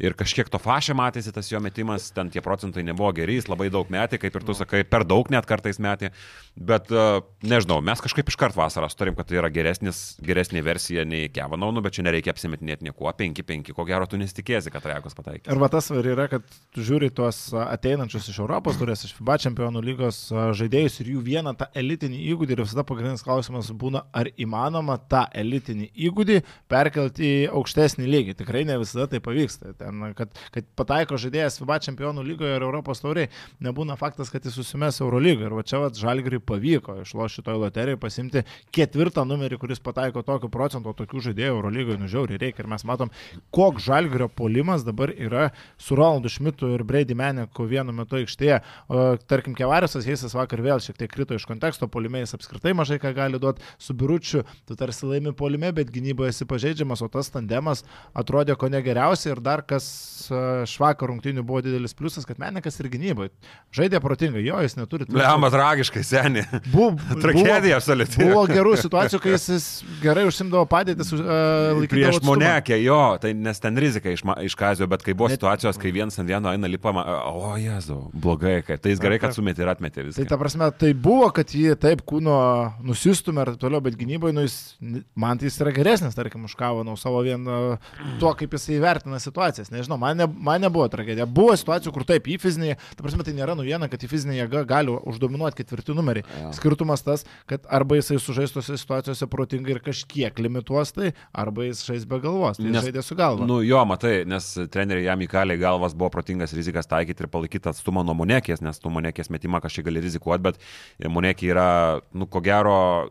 [0.00, 3.68] Ir kažkiek to fašė matėsi, tas jo metimas, ten tie procentai nebuvo geri, jis labai
[3.72, 6.08] daug metė, kaip ir tu sakai, per daug net kartais metė.
[6.56, 11.28] Bet uh, nežinau, mes kažkaip iškart vasarą sutarim, kad tai yra geresnis, geresnė versija nei
[11.32, 13.10] Kevanaunu, bet čia nereikia apsimetinėti nieko.
[13.12, 15.52] 5-5, ko gero tu nesitikėsi, kad Rajekos pataikė.
[15.52, 19.36] Ir va tas ir yra, kad tu žiūri tuos ateinančius iš Europos turės, iš FIBA
[19.44, 24.30] čempionų lygos žaidėjus ir jų vieną tą elitinį įgūdį ir visada pagrindinis klausimas būna, ar
[24.40, 26.38] įmanoma tą elitinį įgūdį
[26.72, 28.38] perkelti į aukštesnį lygį.
[28.40, 29.74] Tikrai ne visada tai pavyksta.
[29.82, 33.30] Ten, kad, kad pataiko žaidėjas FIBA čempionų lygoje ir Europos tauriai,
[33.64, 35.48] nebūna faktas, kad jis susimes Eurolygoje.
[35.48, 40.50] Ir va čia va Žalgiriui pavyko išlošti šitoje loterijoje pasimti ketvirtą numerį, kuris pataiko tokiu
[40.52, 42.62] procentu, tokių žaidėjų Eurolygoje nužiauriai reikia.
[42.62, 43.10] Ir mes matom,
[43.54, 45.48] koks Žalgirio polimas dabar yra
[45.80, 48.60] su Rolandu Šmitu ir Brady Meneku vienu metu aikštėje.
[48.86, 53.00] O, tarkim, Kevarisas Heisas vakar vėl šiek tiek krito iš konteksto, polime jis apskritai mažai
[53.02, 57.30] ką gali duoti, su Biručiu tu tarsi laimi polime, bet gynyboje esi pažeidžiamas, o tas
[57.32, 57.84] tandemas
[58.18, 59.86] atrodė ko negeriausiai ir dar kas
[60.28, 63.32] e, švakar rungtinių buvo didelis pliusas, kad Menekas ir gynyboje
[63.74, 65.08] žaidė protingai, jo jis neturi.
[65.16, 66.44] Lemma tragiškai, seniai.
[66.72, 66.92] Bu-
[67.24, 68.20] Tragedija absoliuti.
[68.28, 69.56] Buvo gerų situacijų, kai jis,
[70.04, 71.22] gerai užsimdavo padėtis, uh,
[71.80, 72.36] laikydavo Prieš atstumą.
[72.36, 75.92] Monekę, jo, tai nes ten rizika iš, iš kazio, bet kai buvo Net- situacijos, kai
[75.96, 78.82] vienas ant vieno eina lipama, o jezu, blogai, kaip.
[78.84, 80.28] Tai jis gerai, kad sumetė ir atmetė Tai viską.
[80.30, 82.36] ta prasme, tai buvo, kad jį taip kūno
[82.86, 84.56] nusistumė ir taip toliau, bet gynyboje, nu, jis,
[85.18, 87.46] man tai jis yra geresnis, tarkim, už Kavanau savo vien
[88.20, 89.18] tuo, kaip jis įvertina
[89.62, 89.70] situacijas.
[89.70, 91.26] Nežinau, man, ne, man nebuvo tragedija.
[91.26, 94.64] Buvo situacijų, kur taip, į fizinį, ta prasme, tai nėra naujiena, kad į fizinį jėgą
[94.66, 96.24] gali uždominuoti ketvirtį numerį.
[96.40, 96.52] Jo.
[96.56, 102.06] Skirtumas tas, kad arba jisai sužaistose situacijose protingai ir kažkiek limituos tai, arba jis žais
[102.08, 102.60] be galvos.
[102.60, 103.46] Tai Nes- žaidė su galva.
[103.46, 108.04] Nu jo, matai, nes treneriai jam įkalė galvas buvo protingas rizikas taikyti ir palaikyti atstumą
[108.04, 110.62] nuo monekės, nes tu monekės metimą kažkiek gali rizikuoti, bet
[111.02, 111.68] monekė yra,
[112.14, 113.10] nu ko gero,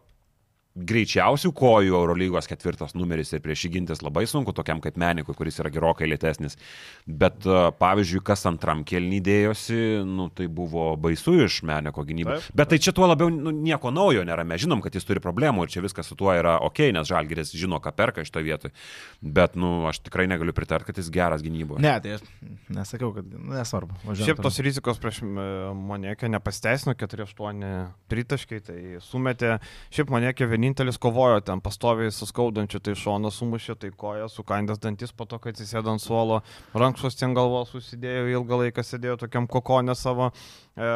[0.76, 5.60] greičiausių kojų Eurolygos ketvirtas numeris ir prieš jį gintis labai sunku tokiam kaip Menikui, kuris
[5.60, 6.56] yra gerokai lėtesnis.
[7.06, 12.48] Bet e, pavyzdžiui, kas antram kelnį dėjosi, nu, tai buvo baisu iš Meniko gynybos.
[12.56, 14.46] Bet tai čia tuo labiau nu, nieko naujo nėra.
[14.48, 17.52] Mes žinom, kad jis turi problemų ir čia viskas su tuo yra ok, nes Žalgiris
[17.58, 18.72] žino, ką perka iš to vietoj.
[19.20, 21.84] Bet, nu, aš tikrai negaliu pritarti, kad jis geras gynyboje.
[21.84, 22.26] Ne, tai aš
[22.72, 24.00] nesakiau, kad nu, nesvarbu.
[24.06, 27.68] važiuojam Šiaip tos rizikos prieš Monekę nepasteisino, 4-8
[28.12, 29.58] tritaškai, tai sumetė.
[29.92, 30.61] Šiaip Monekė vienintelis
[31.02, 35.92] kovojo ten pastoviai suskaudančiu, tai šoną sumušė, tai koja, sukandęs dantis po to, kai atsisėdo
[35.92, 36.42] ant suolo,
[36.74, 40.32] rankšos ten galvos susidėjo, ilgą laiką sėdėjo tokiam kokonė savo.
[40.76, 40.92] E,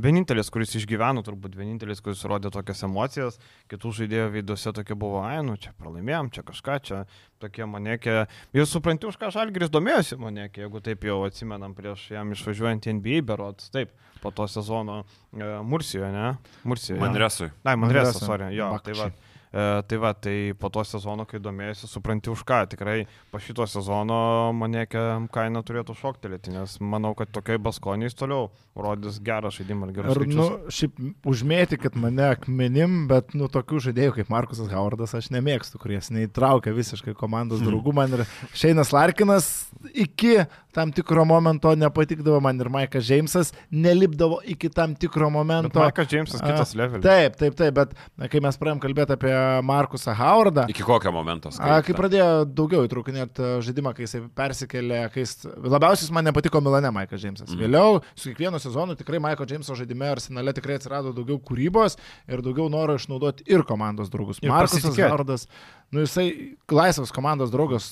[0.00, 3.38] vienintelis, kuris išgyveno, turbūt vienintelis, kuris rodė tokias emocijas,
[3.70, 7.02] kitų žaidėjų veiduose tokie buvo, ai, nu čia pralaimėjom, čia kažką, čia
[7.42, 8.16] tokie Monekė.
[8.56, 12.96] Ir supranti, už ką Žalgiris domėjosi Monekė, jeigu taip jau atsimenam prieš jam išvažiuojant į
[12.98, 16.34] NBA, berots, taip, po to sezono e, Mursijoje, ne?
[16.64, 17.00] Mursijoje.
[17.02, 17.50] Manresui.
[17.66, 18.18] Na, Manresą.
[18.24, 19.10] sorry, jo, tai va.
[19.54, 22.64] E, tai va, tai po to sezono, kai domėjasi, supranti už ką.
[22.72, 24.16] Tikrai po šito sezono
[24.58, 30.10] manekė kaina turėtų šoktelėti, nes manau, kad tokiai baskoniais toliau rodys gerą žaidimą ir Ir,
[30.18, 30.34] skaičius.
[30.34, 30.98] nu, šiaip
[31.30, 36.74] užmėti, kad mane akmenim, bet, nu, tokių žaidėjų kaip Markusas Howardas aš nemėgstu, kurie neįtraukia
[36.74, 37.94] visiškai komandos draugų.
[37.94, 38.24] Man ir
[38.58, 39.52] Šeinas Larkinas
[39.94, 40.40] iki
[40.74, 45.78] tam tikro momento nepatikdavo, man ir Maikas Džeimsas nelipdavo iki tam tikro momento.
[45.78, 47.04] Maikas Džeimsas kitas levelis.
[47.04, 49.34] Taip, taip, taip, bet na, kai mes pradėjom kalbėti apie
[49.66, 51.52] Markusą Howardą, Iki kokio momento?
[51.62, 56.62] A, kai pradėjo daugiau įtraukinėti žaidimą, kai jisai persikėlė, kai jis, labiausiai jis man nepatiko
[56.64, 57.52] Milane Maikas Džeimsas.
[57.52, 57.62] Mm.
[57.64, 61.98] Vėliau, su kiekvienu sezonu tikrai Maiko Džeimso žaidime arsenale tikrai atsirado daugiau kūrybos
[62.30, 64.42] ir daugiau noro išnaudoti ir komandos draugus.
[64.42, 65.46] Ir Markusas pasitikėti.
[65.92, 67.86] Nu jisai laisvas komandos draugas,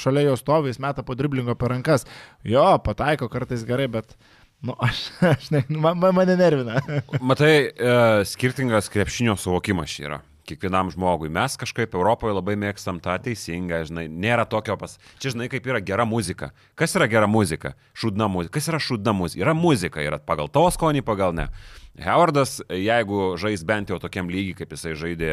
[0.00, 2.06] šalia jo stovi, jis meta po driblingo per rankas.
[2.44, 4.16] Jo, pataiko kartais gerai, bet...
[4.64, 5.00] Nu, aš,
[5.34, 6.78] aš ne, man, man- mane nervina.
[7.20, 10.20] Matai, e, skirtingas krepšinio suvokimas čia yra.
[10.44, 11.30] Kiekvienam žmogui.
[11.32, 14.98] Mes kažkaip Europoje labai mėgstam tą teisingą, žinai, nėra tokio pas...
[15.16, 16.50] Čia, žinai, kaip yra gera muzika.
[16.76, 17.72] Kas yra gera muzika?
[17.96, 18.52] Šūdna muzika.
[18.58, 19.40] Kas yra šūdna muzika?
[19.40, 21.48] Yra muzika, yra pagal tavo skonį, pagal ne.
[21.94, 25.30] Howardas, jeigu žais bent jau tokiam lygiai, kaip jisai žaidė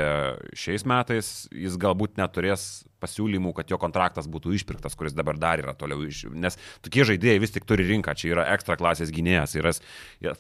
[0.53, 5.73] šiais metais, jis galbūt neturės pasiūlymų, kad jo kontraktas būtų išpirktas, kuris dabar dar yra
[5.73, 6.27] toliau iš...
[6.37, 9.73] Nes tokie žaidėjai vis tik turi rinką, čia yra ekstra klasės gynėjas, yra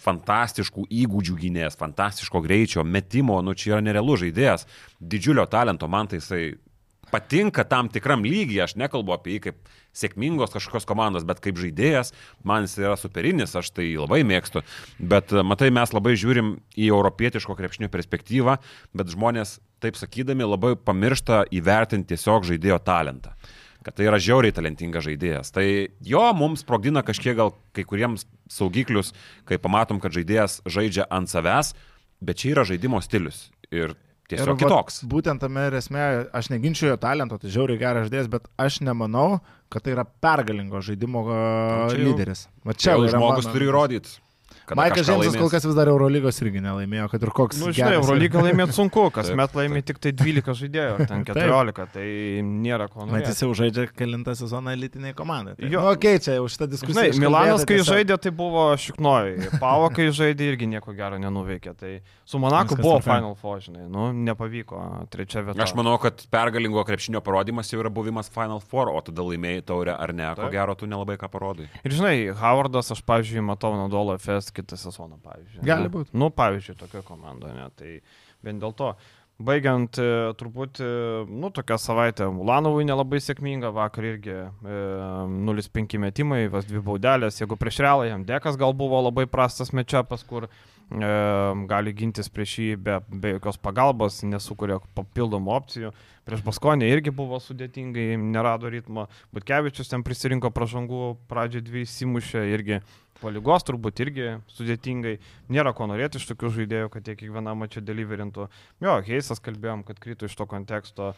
[0.03, 4.69] fantastiškų įgūdžių gynėjas, fantastiško greičio, metimo, nu čia yra nerealus žaidėjas,
[5.01, 6.43] didžiulio talento, man tai jisai
[7.11, 12.13] patinka tam tikram lygiai, aš nekalbu apie jį kaip sėkmingos kažkokios komandos, bet kaip žaidėjas,
[12.47, 14.63] man jis yra superinis, aš tai labai mėgstu.
[14.99, 18.57] Bet e, matai, mes labai žiūrim į europietiško krepšinio perspektyvą,
[18.97, 23.35] bet žmonės, taip sakydami, labai pamiršta įvertinti tiesiog žaidėjo talentą.
[23.81, 25.49] kad tai yra žiauriai talentingas žaidėjas.
[25.49, 25.65] Tai
[26.05, 29.09] jo mums sprogdina kažkiek gal kai kuriems saugiklius,
[29.49, 31.73] kai pamatom, kad žaidėjas žaidžia ant savęs,
[32.21, 33.49] bet čia yra žaidimo stilius.
[33.73, 33.95] Ir
[34.31, 34.99] tiesiog vat kitoks.
[35.11, 39.39] Būtent tame ir esmė, aš neginčiu jo talento, tai žiauriai geras žaidėjas, bet aš nemanau,
[39.69, 42.47] kad tai yra pergalingo žaidimo čia jau- lyderis.
[42.65, 44.19] Va Čia jau yra žmogus mano- turi įrodyti.
[44.77, 47.59] Maikas Žemsas kol kas vis dar Eurolygos irgi nelaimėjo, kad ir koks.
[47.61, 47.97] Nu, žinai.
[47.99, 51.41] Eurolygą laimėti sunku, kas Taip, met laimė tik tai 12 žaidėjų, ten Taip.
[51.41, 52.05] 14, tai
[52.45, 53.45] nėra ko Mat, jis norėti.
[53.45, 55.55] jau žaidžia kelintą sezoną elitiniai komandai.
[55.57, 55.81] Tai, Jo.
[55.81, 57.07] nu, okei, okay, čia jau šitą diskusiją.
[57.11, 57.95] Žinai, Milanas, kai tiesiog.
[57.97, 59.49] žaidė, tai buvo šiknoji.
[59.63, 61.73] Pavo, kai žaidė, irgi nieko gero nenuveikė.
[61.81, 61.91] Tai
[62.27, 63.17] su Monaku Viskas buvo tvarkoj.
[63.17, 64.81] Final Four, žinai, nu, nepavyko
[65.13, 65.59] trečia vieta.
[65.65, 69.95] Aš manau, kad pergalingo krepšinio parodimas jau yra buvimas Final Four, o tada laimėjai taurę
[69.97, 70.29] ar ne.
[70.37, 70.53] Ko Taip.
[70.55, 71.67] gero, tu nelabai ką parodai.
[71.87, 75.65] Ir žinai, Howardas, aš, pavyzdžiui, matau Nadolo FS kitą sezoną, pavyzdžiui.
[75.67, 76.13] Gali Nu, būt.
[76.13, 77.69] Nu, pavyzdžiui, tokio komandoje, ne.
[77.75, 77.95] Tai
[78.45, 78.93] vien dėl to.
[79.41, 80.81] Baigiant, e, turbūt,
[81.25, 84.43] nu, tokią savaitę Mulanovui nelabai sėkminga, vakar irgi e,
[85.47, 90.23] 0,5 metimai, vas dvi baudelės, jeigu prieš realą jam dekas gal buvo labai prastas mečiapas,
[90.27, 90.51] kur e,
[91.71, 95.93] gali gintis prieš jį be, be jokios pagalbos, nesukuria papildomų opcijų.
[96.27, 99.07] Prieš Baskonę irgi buvo sudėtingai, nerado ritmo.
[99.33, 102.83] Butkevičius ten prisirinko pražangų, pradžioje dvi įsimušė irgi
[103.21, 105.15] palygos, turbūt irgi sudėtingai.
[105.53, 108.47] Nėra ko norėti iš tokių žaidėjų, kad jie kiekvieną mačią deliverintų.
[108.83, 111.13] Jo, Heisas kalbėjom, kad krito iš to konteksto.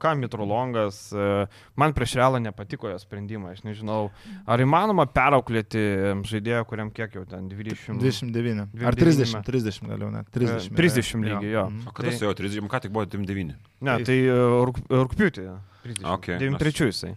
[0.00, 4.08] Ką Mitrolongas, e, man prieš realą nepatiko jo sprendimai, aš nežinau,
[4.48, 5.82] ar įmanoma perauklėti
[6.24, 8.00] žaidėją, kuriam kiek jau ten 20.
[8.00, 8.64] 29.
[8.80, 9.44] Ar 29.
[9.44, 10.30] 30, 30 gal jau net.
[10.32, 10.72] 30.
[10.80, 11.66] 30 lygiai, jo.
[11.68, 11.88] Mhm.
[11.88, 13.54] O kada Tai- jo 30, ką tik buvo 29?
[13.80, 14.22] Ne, Tai-
[14.70, 15.46] rūp, rūpiutį.
[15.84, 16.04] 30.
[16.16, 17.14] Okay, 93 jisai.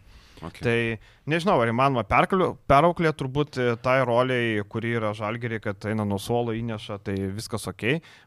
[0.49, 0.63] Okay.
[0.65, 6.19] Tai nežinau, ar įmanoma perauklėti turbūt e, tai roliai, kuri yra žalgeriai, kad eina nuo
[6.21, 7.85] suolo įneša, tai viskas ok,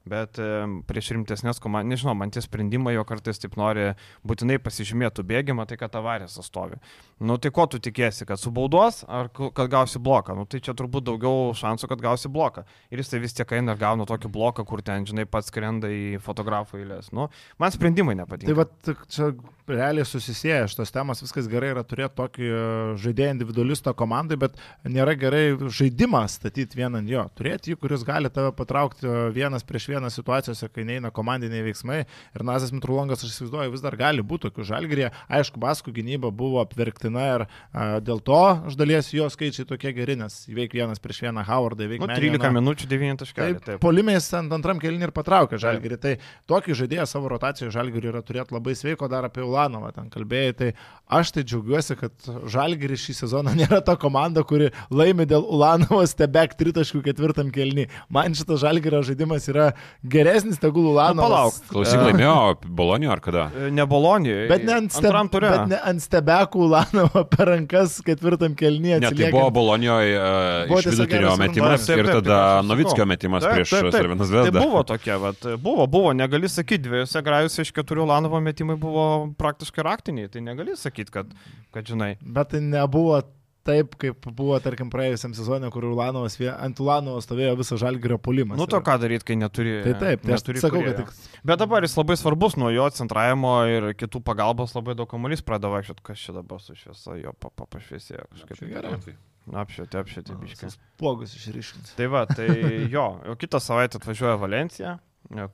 [0.09, 0.49] bet e,
[0.89, 3.91] prieš rimtesnės komandas, nežinau, man tie sprendimai jo kartais taip nori
[4.27, 6.81] būtinai pasižymėtų bėgimą, tai kad avarijas stovi.
[7.21, 10.37] Nu tai ko tu tikėsi, kad subaudos ar kad gausi bloką?
[10.37, 12.67] Nu tai čia turbūt daugiau šansų, kad gausi bloką.
[12.93, 15.89] Ir jis tai vis tiek eina ir gauna tokį bloką, kur ten, žinai, pats skrenda
[15.93, 17.13] į fotografų eilės.
[17.17, 17.31] Nu,
[17.63, 18.53] man sprendimai nepatinka.
[18.53, 19.31] Tai va, čia
[19.71, 22.63] realiai susisieja šitos temos, viskas gerai yra turėti tokį e,
[23.03, 27.27] žaidėją individualistą komandai, bet nėra gerai žaidimą statyti vieną ant jo.
[27.39, 32.03] Turėti jį, kuris gali tave patraukti e, vienas prieš vieną situacijose, kai neina komandiniai veiksmai.
[32.07, 35.13] Ir Nazas Mitrulongas, aš įsivaizduoju, vis dar gali būti tokių žalgrėje.
[35.41, 40.19] Aišku, Baskų gynyba buvo apverktina ir a, dėl to iš dalies jo skaičiai tokie geri,
[40.21, 43.61] nes įveik vienas prieš vieną Howardą, įveik Nu, 13 minučių 9 taškelių.
[43.65, 45.99] Taip, polimiais ant antram kelniui ir patraukė žalgerį.
[46.03, 46.15] Tai
[46.51, 50.57] tokį žaidėją savo rotacijoje žalgerį yra turėti labai sveiko, dar apie Ulanovą ten kalbėjai.
[50.61, 50.71] Tai
[51.19, 56.57] aš tai džiaugiuosi, kad žalgerį šį sezoną nėra ta komanda, kuri laimi dėl Ulanovos tebek
[56.59, 57.89] tritaškų ketvirtam kelniui.
[58.13, 59.71] Man šitas žalgerio žaidimas yra
[60.03, 61.17] geresnis, tegul Ulanovas.
[61.17, 61.61] Nu, palauk.
[61.73, 63.47] Klausyk, laimėjo Bolonijo ar kada?
[63.73, 64.49] Ne Bolonijoje.
[64.51, 65.17] Bet ne ant, steb...
[65.37, 69.01] bet ne ant stebekų Ulanovo per rankas ketvirtam kelnyje.
[69.03, 73.07] Ne, tai buvo Bolonijoje uh, Buvo iš vidutinio metimas Taip, taip, ir tada taip, Novickio
[73.09, 73.91] metimas Taip, prieš taip.
[73.95, 78.77] Sarvinas Tai buvo tokia, vat, buvo, buvo, negali sakyti, dviejose grajose iš keturių Lanovo metimai
[78.81, 79.07] buvo
[79.39, 81.33] praktiškai raktiniai, tai negali sakyti, kad,
[81.75, 82.15] kad žinai.
[82.21, 83.21] Bet tai nebuvo
[83.67, 88.59] taip, kaip buvo, tarkim, praėjusiam sezonė, kur Ulanovas, ant Ulanovo stovėjo visą žalgerio pulimas.
[88.61, 89.79] Nu to ką daryti, kai neturi.
[89.87, 91.07] Tai taip, tai aš neturi sakau, kūrėjo.
[91.07, 95.11] kad tik Bet dabar jis labai svarbus nuo jo centravimo ir kitų pagalbos labai daug
[95.11, 98.63] kamuolys pradeda vaikščioti, kas čia dabar su šviesa, jo pa, pa, pašviesėjo kažkaip.
[98.71, 99.17] Gerai.
[99.47, 100.73] Apšvietė, apšvietė, biškai.
[100.99, 101.93] Pogus išryškins.
[101.99, 102.49] Tai va, tai
[102.95, 104.97] jo, o kitą savaitę atvažiuoja Valencija,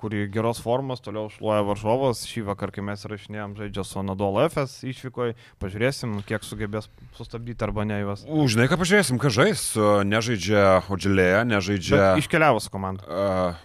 [0.00, 2.24] kuri geros formos, toliau šluoja varžovas.
[2.28, 7.86] Šį vakar, kai mes rašinėjom, žaidžia su Nadolo FS išvykoje, pažiūrėsim, kiek sugebės sustabdyti arba
[7.88, 8.26] ne juos.
[8.28, 9.64] U, Žinai, ką pažiūrėsim, ką žais.
[10.08, 11.98] Nežaidžia Odžilėje, nežaidžia...
[12.02, 13.08] Bet iškeliavo su komanda.
[13.08, 13.64] Uh,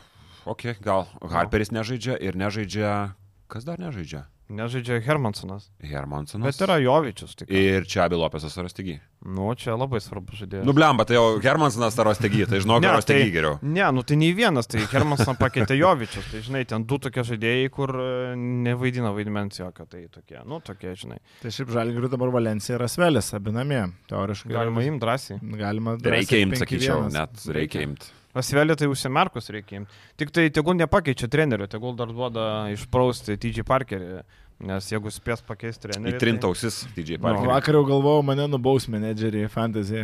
[0.56, 3.13] ok, gal Harperis nežaidžia ir nežaidžia...
[3.52, 4.26] Kas dar nežaidžia?
[4.49, 5.65] Nežaidžia Hermansonas.
[5.83, 6.47] Hermansonas.
[6.47, 7.33] Bet yra Jovičius.
[7.36, 7.49] Tik.
[7.51, 8.93] Ir čia Abilopesas ar Stigi.
[9.27, 10.63] Nu, čia labai svarbu žaidėjas.
[10.63, 13.57] Nu, blemba, tai jau Hermansonas ar Stigi, tai žinau, Ne, kad Stigi tai- geriau.
[13.62, 16.29] Ne, nu tai nei vienas, tai Hermansą pakeitė Jovičius.
[16.31, 18.07] Tai žinai, ten du tokie žaidėjai, kur e,
[18.39, 21.19] nevaidina vaidmens jokio, tai tokie, nu tokie, žinai.
[21.41, 23.83] Tai šiaip žalgirių dabar Valencija yra svelės, abi namie.
[24.07, 24.53] Teoriškai.
[24.55, 25.41] Galima imti drąsiai.
[25.60, 25.97] Galima.
[25.99, 26.63] drąsiai Reikia imti, 5-1.
[26.63, 28.13] sakyčiau, net reikia imti.
[28.38, 29.82] Pasvelė tai užsimerkus reikia.
[30.19, 34.21] Tik tai tegul nepakeičia trenerio, tegul dar duoda išprausti TG Parkerį.
[34.58, 36.15] Nes jeigu spės pakeisti trenerį.
[36.15, 37.50] Įtrint ausis DJ Nu, Parkerį.
[37.52, 40.02] vakar jau galvojau, mane nubaus menedžerį fantasy.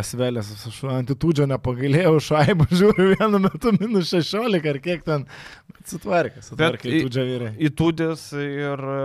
[0.00, 5.28] Asvelės, aš antitūdžio nepagailėjau, šaibų žiūriu vienu metu minus 16 ar kiek ten.
[5.84, 7.50] Sutvarkė, sutvarkė, įtūdžio vyrai.
[7.68, 8.98] Įtūdis ir e,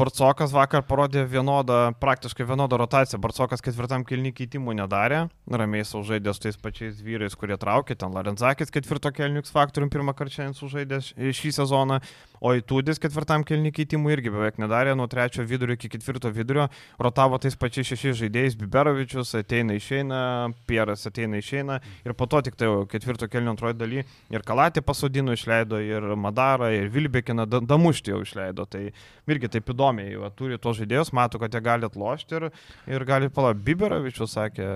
[0.00, 3.20] Barcokas vakar parodė vienodą, praktiškai vienodą rotaciją.
[3.20, 7.94] Barcokas ketvirtam kilnį keitimų nedarė, ramiai sužaidė su tais pačiais vyrais, kurie traukė.
[8.00, 12.00] Ten Larenzakis ketvirto kelnių X faktorium pirmą kartą šiandien sužaidė š- šį sezoną,
[12.40, 16.68] o Įtūdis ketvirtam kilnį keitimų keitimų irgi beveik nedarė, nuo trečio vidurio iki ketvirto vidurio,
[16.98, 22.56] rotavo tais pačiais šešiais žaidėjais, Biberovičius ateina išeina, Pieras ateina išeina ir po to tik
[22.56, 28.22] tai ketvirto kelnio antroji daly ir Kalatį pasodino išleido, ir Madarą, ir Vilbekiną Damuštį jau
[28.22, 28.66] išleido.
[28.68, 28.88] Tai
[29.28, 32.48] irgi taip įdomiai, jau turi tos žaidėjus, mato, kad jie gali atlošti ir,
[32.88, 33.52] ir gali pala.
[33.54, 34.68] Biberovičius sakė,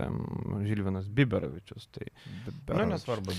[0.66, 1.88] Žilvinas Biberovičius.
[1.94, 2.08] Tai,
[2.72, 3.34] na, nesvarbu.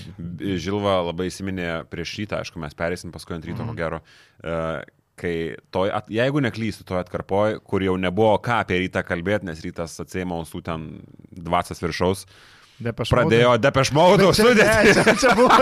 [0.58, 3.70] Žilva labai įsiminė prieš rytą, aišku, mes perėsim paskui ant ryto, mm.
[3.70, 4.02] ko gero.
[4.44, 4.82] Uh,
[5.20, 5.34] kai
[5.74, 9.94] toj, at, jeigu neklystu, toj atkarpoj, kur jau nebuvo ką apie rytą kalbėti, nes rytas
[10.02, 10.88] atsėmė ausų ten
[11.30, 14.94] dvasios viršaus, uh, Pradėjo depešmaudų sudėti.
[14.96, 15.58] Čia, čia, buvo,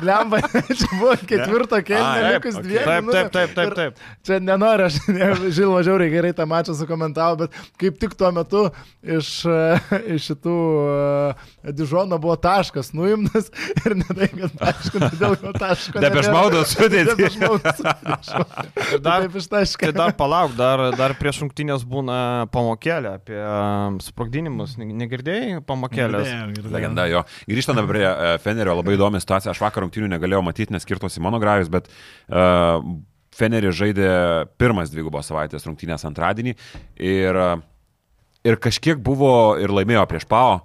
[0.00, 0.38] lemba,
[0.80, 2.64] čia buvo ketvirto kėlinio, likus okay.
[2.64, 2.86] dviem.
[2.88, 4.04] Taip, taip, taip, taip, taip.
[4.24, 4.96] Čia nenoriu, aš
[5.52, 8.62] žinoma, žiauriai gerai tą mačą sukomentavau, bet kaip tik tuo metu
[9.04, 9.32] iš,
[10.16, 13.50] iš šitų uh, Dižono buvo taškas nuimtas
[13.84, 16.00] ir ne tai, kad taškas, dėl ko taškas.
[16.00, 17.12] Depešmaudų sudėti.
[17.12, 19.02] Depešmaudų sudėti.
[19.04, 22.18] Dar, tai dar palauk, dar, dar prieš rungtynės būna
[22.54, 23.40] pamokėlė apie
[24.04, 24.78] sprogdinimus.
[24.80, 26.28] Negirdėjai pamokėlės?
[26.28, 26.53] Negirdėjau.
[26.74, 27.24] Legenda jo.
[27.50, 29.54] Grįžtant prie uh, Fenerio, labai įdomi situacija.
[29.54, 32.78] Aš vakar rungtynių negalėjau matyti, nes skirtos į mano grajus, bet uh,
[33.34, 34.08] Feneris žaidė
[34.60, 36.54] pirmas dvigubos savaitės rungtynės antradienį
[37.02, 37.58] ir, uh,
[38.46, 40.62] ir kažkiek buvo ir laimėjo prieš Pao.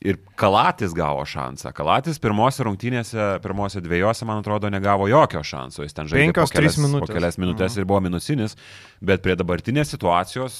[0.00, 1.74] Ir Kalatis gavo šansą.
[1.76, 5.84] Kalatis pirmose rungtynėse, pirmose dviejose, man atrodo, negavo jokio šanso.
[5.84, 7.82] Jis ten žaidė Penkios, po kelias minutės, po kelias minutės mhm.
[7.82, 8.56] ir buvo minusinis,
[9.04, 10.56] bet prie dabartinės situacijos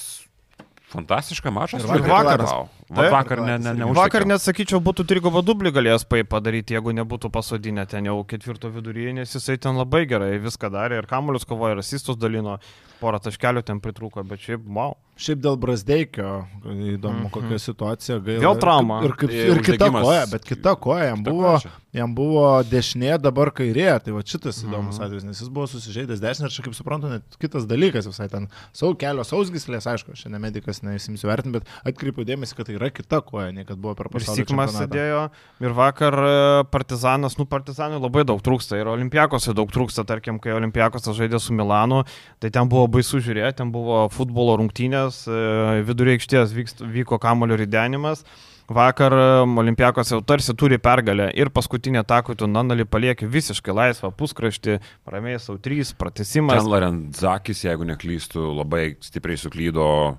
[0.91, 1.85] Fantastiška mačas.
[1.87, 2.43] Ir vakar.
[2.43, 2.69] Wow.
[2.91, 7.31] Va, vakar ne, ne, ne Vakar net sakyčiau, būtų trigubą dublį galėjęs padaryti, jeigu nebūtų
[7.31, 11.77] pasodinę ten jau ketvirto viduryje, nes jisai ten labai gerai viską darė ir kamuolius kovojo,
[11.77, 12.57] ir asistus dalino,
[12.99, 14.97] porą taškelių ten pritrūko, bet šiaip, wow.
[15.21, 16.29] Šiaip dėl Brasdeikio,
[16.65, 17.29] įdomu, mm -hmm.
[17.35, 18.17] kokia situacija.
[18.25, 18.41] Gaila.
[18.41, 19.01] Vėl trauma.
[19.05, 21.51] Ir, kaip, ir, ir kita koja, bet kita koja jam buvo,
[21.93, 23.99] jam buvo dešinė, dabar kairė.
[24.01, 25.05] Tai va šitas įdomus mm -hmm.
[25.05, 28.47] atvejis, nes jis buvo susižeidęs dešinę ir čia, kaip suprantu, net kitas dalykas visai ten.
[28.73, 33.21] Sau kelio sausgyslės, aišku, šiandien medikas neįsimsiu vertinti, bet atkreipiu dėmesį, kad tai yra kita
[33.21, 34.41] koja, nei kad buvo per pasaulio.
[34.41, 35.29] Sikmas sėdėjo
[35.61, 40.51] ir vakar e, partizanas, nu partizanui labai daug trūksta ir olimpiakose daug trūksta, tarkim, kai
[40.57, 42.03] olimpiakos žaidė su Milanu,
[42.39, 47.57] tai ten buvo baisu žiūrėti, ten buvo futbolo rungtynės rungtynės, e, vidurio aikštės vyko kamulio
[47.57, 48.23] ridenimas.
[48.71, 54.11] Vakar e, Olimpiakos jau tarsi turi pergalę ir paskutinė takų tu Nanalį palieki visiškai laisvą
[54.15, 56.61] puskraštį, ramiai savo trys, pratesimas.
[56.61, 60.15] Ten Larenzakis, jeigu neklystu, labai stipriai suklydo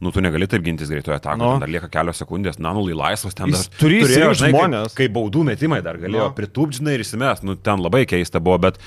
[0.00, 1.58] nu tu negali taip gintis greitoje atakoje, no.
[1.60, 3.66] dar lieka kelios sekundės, nanulai laisvas ten dar.
[3.76, 4.94] Turi turėjo žmonės.
[4.94, 6.36] Kai, kai baudų metimai dar galėjo no.
[6.38, 8.80] pritūpžinai ir įsimes, nu ten labai keista buvo, bet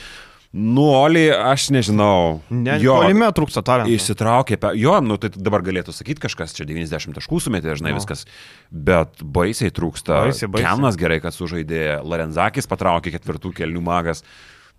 [0.54, 2.44] Nu, Oli, aš nežinau.
[2.54, 3.90] Ne, jo, polime trūksta talento.
[3.90, 7.98] Įsitraukė, jo, nu, tai dabar galėtų sakyti kažkas, čia 90 taškų sumetė, žinai, no.
[7.98, 8.28] viskas.
[8.70, 10.20] Bet baisiai trūksta.
[10.28, 10.68] Baisiai, baisiai.
[10.68, 14.22] Kenas gerai, kad sužaidė, Larenzakis patraukė ketvirtų kelnių magas.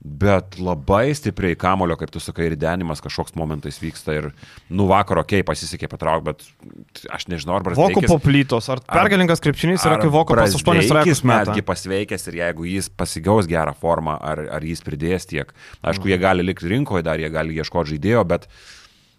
[0.05, 4.27] Bet labai stipriai kamulio, kaip tu sakai, ir denimas kažkoks momentais vyksta ir,
[4.69, 9.87] nu, vakar, okei, okay, pasisekė patraukti, bet aš nežinau, ar Voko poplytos, ar pergalingas krepšinys
[9.89, 14.45] yra, kai Voko pas 8 raikus metgi pasveikęs ir jeigu jis pasigaus gerą formą, ar,
[14.59, 15.57] ar jis pridės tiek.
[15.81, 18.51] Aišku, jie gali likti rinkoje, dar jie gali ieškoti žaidėjo, bet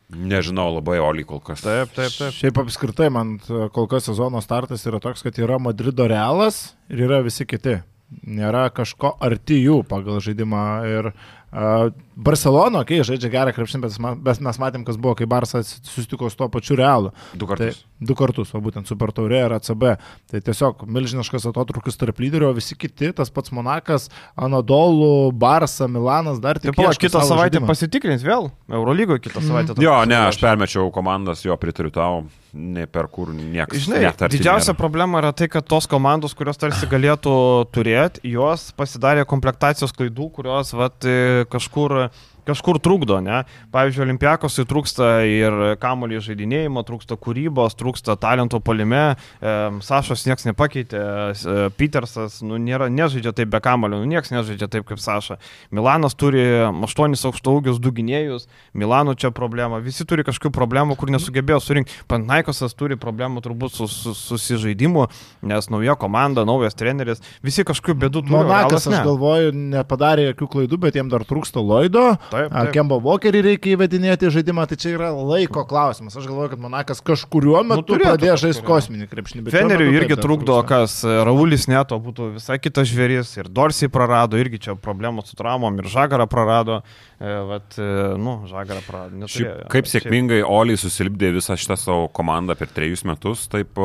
[0.05, 1.63] Nežinau, labai oli kol kas.
[1.65, 2.35] Taip, taip, taip.
[2.37, 3.39] Šiaip apskritai, man
[3.73, 7.79] kol kas sezono startas yra toks, kad yra Madrido realas ir yra visi kiti
[8.25, 10.65] nėra kažko arti jų pagal žaidimą.
[10.89, 15.27] Ir uh, Barcelona, kai okay, žaidžia gerą krepšinį, bet, bet mes matėm, kas buvo, kai
[15.27, 17.11] Barsas susitiko su tuo pačiu realu.
[17.35, 17.81] Du kartus.
[17.81, 19.83] Tai, du kartus, o būtent Super Taurė ir ACB.
[20.31, 24.07] Tai tiesiog milžiniškas atotrukis tarp lyderių, o visi kiti, tas pats Monakas,
[24.39, 26.71] Anadolų, Barsa, Milanas, dar tik.
[26.71, 27.71] Taip, kitą savaitę žaidimą.
[27.73, 29.51] pasitikrins vėl, Eurolygoje kitą mhm.
[29.51, 29.75] savaitę.
[29.75, 29.83] Mm.
[29.83, 32.23] Jo, ne, aš permečiau komandas, jo pritariu tau
[32.55, 33.83] ne per kur niekas.
[33.83, 33.99] Žinai,
[34.31, 34.79] didžiausia nėra.
[34.79, 37.35] problema yra tai, kad tos komandos, kurios tarsi galėtų
[37.75, 41.03] turėti, jos pasidarė komplektacijos klaidų, kurios vat,
[41.51, 42.09] kažkur uh,
[42.47, 43.43] kažkur trukdo, ne?
[43.73, 49.55] Pavyzdžiui, Olimpiakosui trūksta ir kamuolį žaidinėjimo, trūksta kūrybos, trūksta talento palime, e,
[49.85, 54.87] Sašas nieks nepakeitė, e, Petersas, nu, nėra, nežaidžia taip be kamuolio, nu, nieks nežaidžia taip
[54.89, 55.39] kaip Saša.
[55.75, 61.61] Milanas turi 8 aukštaugius du gynėjus, Milano čia problema, visi turi kažkokių problemų, kur nesugebėjo
[61.63, 61.95] surinkti.
[62.11, 65.07] Panaikosas turi problemų turbūt su, su susižaidimu,
[65.47, 68.35] nes nauja komanda, naujas treneris, visi kažkokių bėdų turi.
[68.35, 72.05] Monakas, aš galvoju, nepadarė jokių klaidų, bet jiem dar trūksta Loido.
[72.35, 72.71] Taip, taip.
[72.75, 76.17] Kemba Walkerį reikia įvedinėti žaidimą, tai čia yra laiko klausimas.
[76.19, 79.45] Aš galvoju, kad Monakas kažkuriuo nu, metu nu, pradėjo žaisti kosminį krepšinį.
[79.53, 84.77] Feneriui irgi trukdo, kas Raulis neto būtų visai kitas žvėris ir Dorsiai prarado, irgi čia
[84.79, 86.81] problemos su traumom ir Žagarą prarado.
[87.19, 87.87] E, vat, e,
[88.19, 88.81] nu, Žagarą.
[89.15, 90.51] Neturėjo, Šiaip, kaip sėkmingai šiaip...
[90.51, 93.79] Oliai susilipdė visą šitą savo komandą per trejus metus, taip,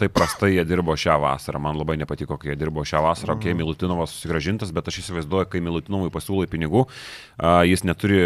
[0.00, 1.62] taip prastai jie dirbo šią vasarą.
[1.62, 3.44] Man labai nepatiko, kai jie dirbo šią vasarą, mhm.
[3.44, 6.88] kai Milutinovas susigražintas, bet aš įsivaizduoju, kai Milutinovui pasiūlai pinigų,
[7.70, 8.24] jis neturi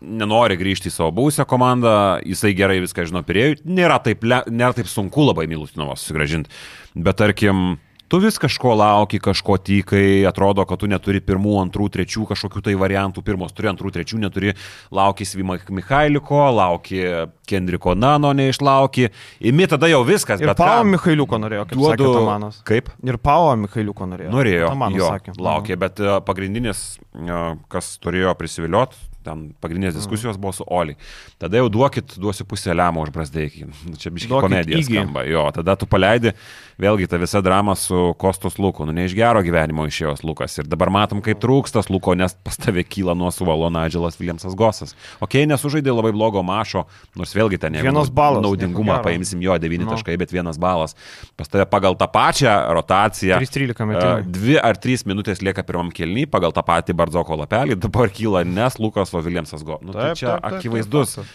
[0.00, 4.90] nenori grįžti į savo būsę komandą, jisai gerai viską žino pirėjų, nėra taip, nėra taip
[4.90, 6.52] sunku labai Milutinovą susigražinti.
[6.96, 7.78] Bet tarkim,
[8.08, 12.76] tu vis kažko lauki, kažko tykai, atrodo, kad tu neturi pirmų, antrų, trečių kažkokių tai
[12.78, 14.54] variantų, pirmos turi, antrų, trečių neturi,
[14.94, 17.02] lauki Svima Mikhailiko, lauki
[17.46, 19.10] Kendriko Nano neišlauki,
[19.50, 22.62] imi tada jau viskas, Ir bet Pavo ką, Michailiuko norėjo, kaip sakė Tamanas.
[22.66, 22.90] Kaip?
[23.06, 24.32] Ir Pavo Michailiuko norėjo.
[24.34, 25.36] Norėjo, Tamanas jo, sakė.
[25.48, 27.42] laukė, bet e, pagrindinis, e,
[27.72, 28.96] kas turėjo prisiviliot,
[29.26, 30.94] ten pagrindinės diskusijos buvo su Oli.
[31.42, 33.66] Tada jau duokit, duosiu pusę lemo už brasdeikį.
[34.00, 35.24] Čia biškai komedija skamba.
[35.28, 36.32] Jo, tada tu paleidi,
[36.80, 38.86] vėlgi ta visa drama su Kostos Luku.
[38.86, 40.54] Nu, ne iš gero gyvenimo išėjo Lukas.
[40.62, 44.94] Ir dabar matom, kaip trūkstas Luko, nes pas tave kyla nuo suvalo Nadžilas Viljamsas Gosas.
[45.24, 46.84] Ok, nesužaidė labai blogo mašo,
[47.18, 49.90] nors vėlgi ten jeigu Vienas balas, Naudingumą paimsim jo 9 Nu.
[49.92, 50.94] taškai, bet vienas balas.
[51.36, 53.38] Pas tave pagal tą pačią rotaciją.
[53.42, 54.30] 3-13 E, metimų.
[54.36, 58.78] Dvi ar trys minutės lieka pirmam kelny pagal tą patį Bardzoko lapelį, dabar kyla nes
[58.82, 59.78] Lukas, Viljamsas Go.
[59.82, 61.26] Nu, tai Taip, čia taip, taip, akivaizdus taip,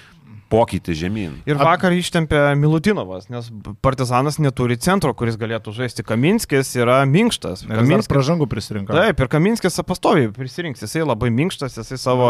[0.51, 1.37] pokytis žemyn.
[1.47, 3.47] Ir vakar ištempė Milutinovas, nes
[3.83, 6.05] Partizanas neturi centro, kuris galėtų žaisti.
[6.07, 7.63] Kaminskis yra minkštas.
[7.69, 8.95] Kaminskis, pražangų prisirinko.
[8.95, 10.83] taip, ir Kaminskis pastoviai prisirinks.
[10.83, 12.29] Jisai labai minkštas, jisai savo...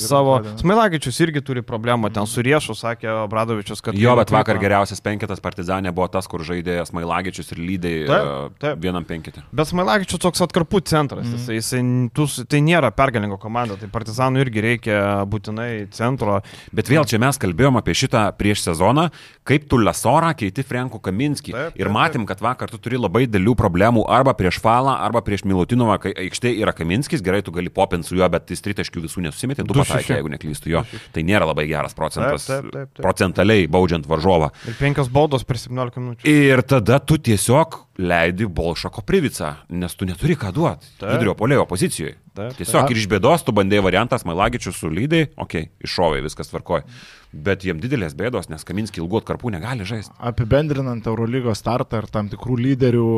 [0.00, 0.38] Savo.
[0.60, 3.98] Smailagičius irgi turi problemą, ten su riešu sakė Bradovičius, kad...
[3.98, 8.74] Jo, bet vakar geriausias penketas Partizanė buvo tas, kur žaidė Smailagičius ir lydai Taip, e,
[8.82, 9.42] vienam penketė.
[9.56, 11.40] Bet Smailagičius toks atkarpų centras, mm.
[11.40, 11.82] jisai, jisai
[12.16, 15.00] tu, tai nėra pergalingo komanda, tai Partizanų irgi reikia
[15.30, 16.40] būtinai centro.
[16.76, 19.08] Bet vėl čia mes kalbėjom apie šitą prieš sezoną,
[19.46, 21.54] kaip tu Lesorą keiti Franko Kaminskį.
[21.54, 25.22] Taip, Ir taip, matėm, kad vakar tu turi labai dėlių problemų arba prieš Falą, arba
[25.24, 29.06] prieš Milutinovą, kai aikštė yra Kaminskis, gerai, tu gali popinti su juo, bet jis tritaškių
[29.06, 30.14] visų nesusimetė, pataikė, šeši.
[30.18, 30.84] jeigu neklystu jo.
[31.14, 32.44] Tai nėra labai geras procentas.
[32.50, 33.04] Taip, taip, taip, taip.
[33.06, 34.52] Procentaliai baudžiant varžovą.
[34.68, 36.28] Ir penkios baudos per 17 minučių.
[36.28, 40.88] Ir tada tu tiesiog leidi Bolšako privicą, nes tu neturi ką duoti.
[41.00, 41.14] Taip.
[41.14, 42.16] Vidurio polėjo pozicijoje.
[42.36, 42.56] Taip, taip.
[42.60, 46.84] Tiesiog ir iš bėdos tu bandėjai variantas Mailagičius su lydai, okei, okay, iššovė, viskas tvarkoja.
[47.32, 50.14] Bet jiem didelės bėdos, nes Kaminski ilgu atkarpų negali žaisti.
[50.20, 53.08] Apibendrinant Eurolygos startą ir tam tikrų lyderių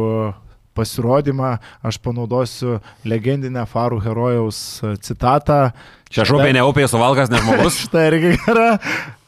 [0.78, 4.60] pasirodymą, aš panaudosiu legendinę Farų herojaus
[5.02, 5.72] citatą.
[6.08, 7.80] Čia žuvė ne upėje suvalgas, ne žmogus.
[7.88, 8.70] Štai irgi gera.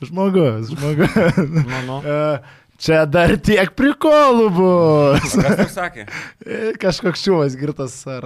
[0.07, 1.18] Žmogus, žmogus.
[1.51, 2.01] Nu, nu.
[2.80, 5.34] Čia dar tiek prikolų bus.
[5.36, 6.06] Kas tai sakė?
[6.50, 8.24] E, Kažkoks čiūvas girtas ar,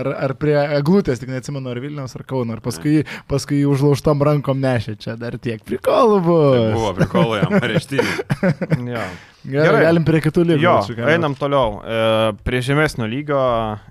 [0.00, 4.22] ar, ar prie eglutės, tik neatsimenu, ar Vilniaus, ar Kauno, ar paskui, paskui jį užlaužtom
[4.26, 4.94] rankom nešė.
[5.04, 6.62] Čia dar tiek prikolų bus.
[6.74, 8.08] Buvo prikolo jam, areštinį.
[8.90, 9.02] Jo.
[9.40, 9.82] Gerai, Gerai.
[9.86, 10.60] galim prie kitų lygų.
[10.64, 11.10] Jo, atšokinėt.
[11.14, 11.78] einam toliau.
[11.80, 12.00] E,
[12.44, 13.38] prie žemesnio lygio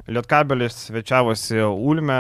[0.10, 2.20] Lietkabelis svečiavosi Ulme,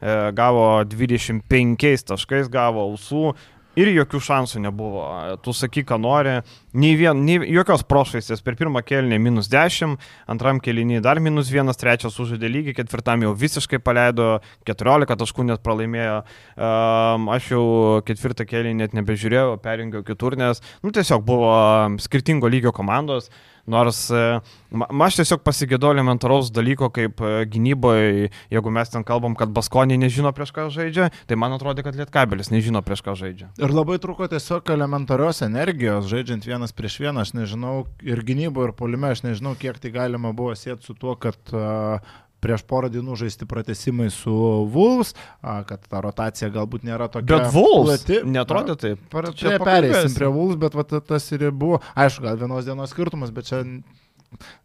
[0.00, 3.34] e, gavo 25 taškais, gavo ausų.
[3.78, 5.04] Ir jokių šansų nebuvo.
[5.44, 6.40] Tu sakyk, ką nori.
[6.74, 8.42] Nei vien, nei, jokios prošvaistės.
[8.42, 9.94] Per pirmą kelnį minus 10,
[10.30, 15.62] antram kelnį dar minus 1, trečias užžaidė lygį, ketvirtam jau visiškai paleido, 14 taškų net
[15.62, 16.18] pralaimėjo.
[16.58, 17.64] Um, aš jau
[18.08, 23.30] ketvirtą kelnį net nebežiūrėjau, perjungiau kitur, nes nu, tiesiog buvo um, skirtingo lygio komandos.
[23.70, 24.22] Nors e,
[24.70, 29.98] ma, aš tiesiog pasigėdau elementaraus dalyko, kaip e, gynyboje, jeigu mes ten kalbam, kad Baskonė
[30.00, 33.50] nežino prieš ką žaidžia, tai man atrodo, kad Lietkabelis nežino prieš ką žaidžia.
[33.60, 38.74] Ir labai trūko tiesiog elementarios energijos, žaidžiant vienas prieš vieną, aš nežinau, ir gynybo, ir
[38.76, 42.00] polime, aš nežinau, kiek tai galima buvo sėti su tuo, kad uh,
[42.40, 44.34] prieš porą dienų žaisti pratesimai su
[44.74, 47.36] Wolves, a, kad ta rotacija galbūt nėra tokia.
[47.36, 48.20] Bet Vuls plati.
[48.24, 49.18] netrodė taip.
[49.38, 53.50] Čia perėsim prie Wolves, bet vat, tas ir buvo, aišku, gal vienos dienos skirtumas, bet
[53.50, 53.64] čia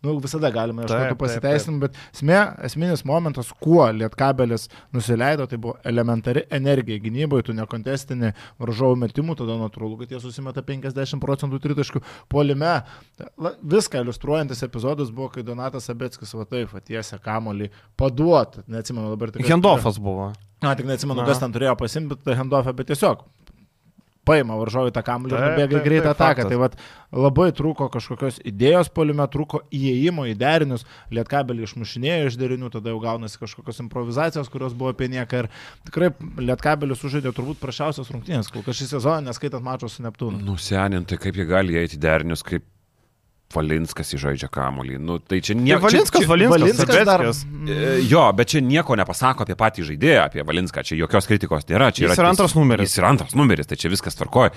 [0.04, 6.46] nu, visada galima ieškoti pasiteisinimų, bet esmė, esminis momentas, kuo Lietkabelis nusileido, tai buvo elementari
[6.54, 12.76] energija gynyboje, tu nekontestini varžovų metimų, tada natūralu, kad jie susimeta 50 procentų tritaškių polime.
[13.76, 19.48] Viską iliustruojantis epizodas buvo, kai Donatas Abetskis va taip, atiesia kamolį paduot, neatsimenu dabar tik.
[19.50, 20.32] Hendofas buvo.
[20.64, 23.26] Na, tik neatsimenu, kas ten turėjo pasimti, bet Hendofą, bet tiesiog
[24.28, 26.48] paima varžovai tą kamuolį ir nubėga į greitą ataką.
[26.50, 26.78] Tai vat,
[27.16, 33.02] labai trūko kažkokios idėjos polime, trūko įėjimo į derinius, lietkabelį išmušinėjo iš derinių, tada jau
[33.04, 35.46] gaunasi kažkokios improvizacijos, kurios buvo apie nieką.
[35.46, 35.52] Ir
[35.90, 36.12] tikrai
[36.42, 40.44] lietkabelis sužaidė turbūt prašiausias rungtynės, kol kas šį sezoną, neskaitant mačo su Neptūnu.
[40.46, 42.68] Nuseninti, kaip jie gali eiti derinius, kaip
[43.54, 44.98] Valinskas įžaidžia kamolį.
[45.00, 45.86] Nu, tai čia Ne, nieko.
[45.86, 47.46] Valinskas, Valinskas, Valinskas dar- Sabetskis.
[47.70, 51.92] E, Jo, bet čia nieko nepasako apie patį žaidėją, apie Valinską, čia jokios kritikos nėra.
[51.94, 52.90] Čia Jis yra antras numeris.
[52.90, 54.52] Jis yra antras numeris, tai čia viskas tvarkoja.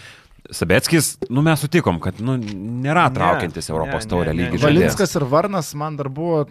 [0.50, 4.48] Sabetskis, nu mes sutikom, kad nu, nėra Ne, traukiantis Europos ne, taurę ne, ne.
[4.48, 4.64] lygį žaidėjas.
[4.64, 6.46] Valinskas ir Varnas man dar buvo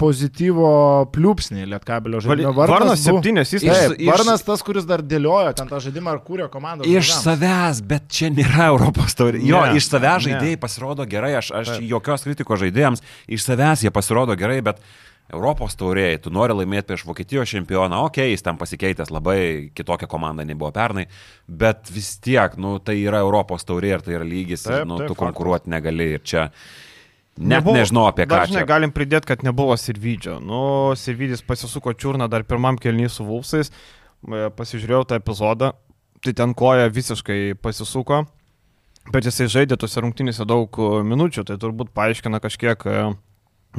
[0.00, 0.70] pozityvo
[1.14, 2.52] pliūpsniai lietkabelio žaidimo.
[2.56, 6.20] Varnas buvo- septynės, jis Taip, Iš- Varnas tas, kuris dar dėliojo ten tą žaidimą ar
[6.26, 6.84] kūrė komandą.
[6.84, 9.40] Iš savęs, bet čia nėra Europos taurė.
[9.42, 10.28] Jo, Ne, iš savęs ne.
[10.30, 11.88] žaidėjai pasirodo gerai, aš, aš Taip.
[11.88, 14.80] jokios kritikos žaidėjams, iš savęs jie pasirodo gerai, bet
[15.32, 20.06] Europos taurėjai, tu nori laimėti prieš Vokietijos čempioną, okei, okay, jis ten pasikeitęs labai, kitokia
[20.06, 21.08] komanda nebuvo pernai,
[21.48, 25.00] bet vis tiek, nu, tai yra Europos taurė ir tai yra lygis, Taip, ir, nu,
[25.00, 26.44] taip, tu konkuruoti negali ir čia
[27.36, 28.42] net nebuvo, nežinau apie ką.
[28.46, 30.40] Dažnai galim pridėti, kad nebuvo Sirvidžio.
[30.40, 30.64] Nu,
[30.96, 33.72] Sirvidis pasisuko čiurną dar pirmam kelnys su Vulfsais,
[34.24, 35.72] E, pasižiūrėjau tą epizodą,
[36.24, 38.24] tai ten koja visiškai pasisuko,
[39.12, 43.02] bet jisai žaidė tose rungtynėse daug e, minučių, tai turbūt paaiškina kažkiek e,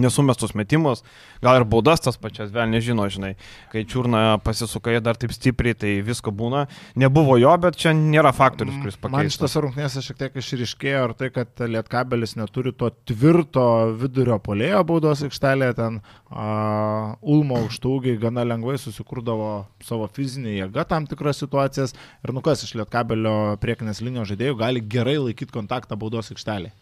[0.02, 1.04] nesumestus metimus,
[1.44, 3.34] gal ir baudas tas pačias, vėl nežino, žinai,
[3.72, 6.66] kai čiurna pasisuka dar taip stipriai, tai visko būna.
[7.00, 9.36] Nebuvo jo, bet čia nėra faktorius, kuris Man pakeistų.
[9.36, 13.68] šitose rungtynėse šiek tiek išriškėjo ir tai, kad Lietkabelis neturi to tvirto
[14.00, 19.52] vidurio polėjo baudos aikštelėje, ten uh, Ulmo aukštaugiai gana lengvai susikurdavo
[19.86, 24.84] savo fizinį jėgą tam tikras situacijas ir nu kas iš Lietkabelio priekinės linijos žaidėjų gali
[24.84, 26.74] gerai laikyti kontaktą baudos aikštelėje.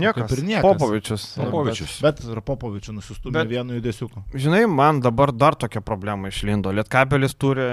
[0.00, 0.24] Niekas.
[0.24, 0.64] kaip ir niekas.
[0.64, 1.24] Popovičius.
[1.36, 1.96] Popovičius.
[2.00, 4.24] Bet, bet ir Popovičių nusistumė vienu judesiuku.
[4.32, 6.72] Žinai, man dabar dar tokia problema išlindo.
[6.72, 7.66] Lietkabelis turi,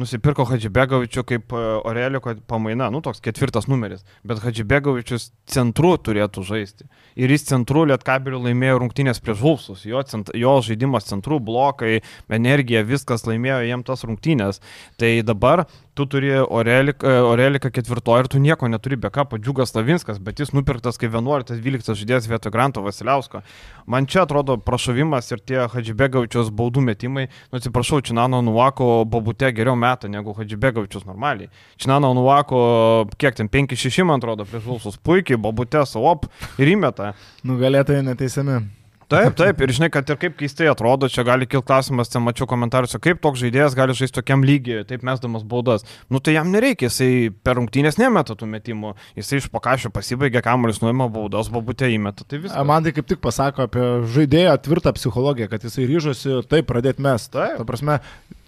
[0.00, 6.88] nusipirko Hadžibegovičių kaip e, Oreliko pamaina, nu toks ketvirtas numeris, bet Hadžibegovičius centru turėtų žaisti.
[7.16, 9.86] Ir jis centru Lietkabeliu laimėjo rungtynės prieš Vulfsus.
[9.88, 12.00] Jo, cent, jo žaidimas centru, blokai,
[12.32, 14.60] energija, viskas laimėjo jiem tas rungtynės.
[15.00, 15.66] Tai dabar
[15.96, 20.52] tu turi Oreliką, Oreliką ketvirtoje ir tu nieko neturi be ką, padžiugas Lavinskas, bet jis
[20.52, 23.40] nupirktas kaip 11-12 žaidėjas vietoj Granto Vasiliausko.
[23.88, 29.76] Man čia atrodo prašovimas ir tie Hadžibegovičius baudų metimai, nu atsiprašau, Činano Nuvako babute geriau
[29.86, 31.52] meta negu Hadžibegovičius normaliai.
[31.80, 32.62] Činano Nuvako,
[33.20, 36.18] kiek ten 5-6 man atrodo, prieš Vulsus puikiai, babute savo
[36.58, 37.14] ir įmeta.
[37.46, 38.64] Nugalėtojai neteisiami.
[39.06, 42.48] Taip, taip, ir žinai, kad ir kaip keistai atrodo, čia gali kilti klausimas, ten mačiau
[42.50, 45.84] komentaruose, kaip toks žaidėjas gali žaisti tokiam lygiai, taip mesdamas baudas.
[46.10, 50.82] Nu tai jam nereikia, jisai per rungtynės nemeta tų metimų, jisai iš pakašio pasibaigia kamuolis,
[50.82, 52.66] nuima baudos, babutė įmeta, tai viskas.
[52.66, 57.30] Man tai kaip tik pasako apie žaidėjo tvirtą psichologiją, kad jisai ryžosi taip pradėti mes.
[57.30, 57.60] Taip.
[57.60, 58.00] Ta prasme,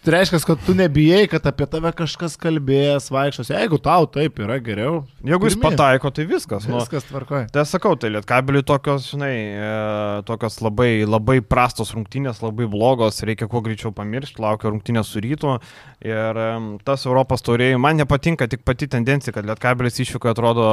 [0.05, 3.51] tai reiškia, kad tu nebijai, kad apie tave kažkas kalbės, vaikščios.
[3.55, 5.03] Jeigu tau taip yra geriau.
[5.27, 5.77] Jeigu jis pirmyn.
[5.77, 6.69] pataiko, tai viskas.
[6.71, 7.49] Nu, Viskas tvarkoja.
[7.53, 9.73] Tai sakau, tai lietkabeliui tokios, žinai, e,
[10.29, 15.59] tokios labai, labai prastos rungtynės, labai blogos, reikia kuo greičiau pamiršti, laukia rungtynės su rytu.
[16.07, 20.69] Ir em, tas Europos taurėjai, man nepatinka tik pati tendencija, kad lietkabelis išvyko atrodo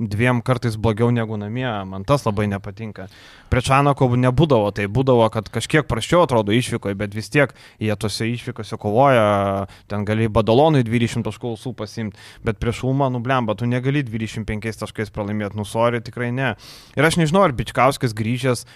[0.00, 3.10] dviem kartais blogiau negu namie, man tas labai nepatinka.
[3.52, 7.52] Prie Čanako nebūdavo, tai būdavo, kad kažkiek praščiau atrodo išvyko, bet vis tiek
[7.82, 13.56] jie tose išvykose kovoja, ten gali Badalonui 20 taškų ausų pasimti, bet prieš Ulmą nublemba,
[13.58, 16.54] tu negali 25 taškais pralaimėti, nusori tikrai ne.
[16.98, 18.66] Ir aš nežinau, ar Bičkauskas grįžęs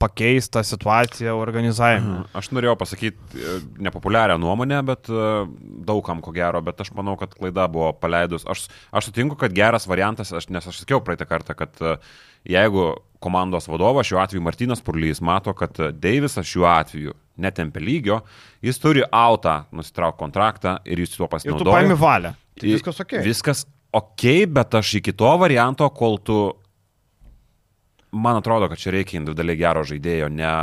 [0.00, 2.22] pakeis tą situaciją organizavime.
[2.36, 5.26] Aš norėjau pasakyti e, nepopuliarią nuomonę, bet e,
[5.88, 8.46] daugam ko gero, bet aš manau, kad klaida buvo paleidus.
[8.48, 8.64] Aš,
[8.96, 11.98] aš sutinku, kad geras variantas, aš, nes aš sakiau praeitą kartą, kad e,
[12.48, 17.12] jeigu komandos vadovas, šiuo atveju Martinas Purlys, mato, kad Deivisas šiuo atveju
[17.42, 18.20] netempia lygio,
[18.64, 21.76] jis turi autą, nusitraukti kontraktą ir jis tuo Ir tu pasinaudoja.
[21.76, 22.34] paimi valią.
[22.60, 23.16] Tai viskas ok.
[23.24, 23.64] Viskas
[23.96, 26.40] ok, bet aš iki to varianto, kol tu...
[28.10, 30.54] Man atrodo, kad čia reikia individualiai gero žaidėjo, ne,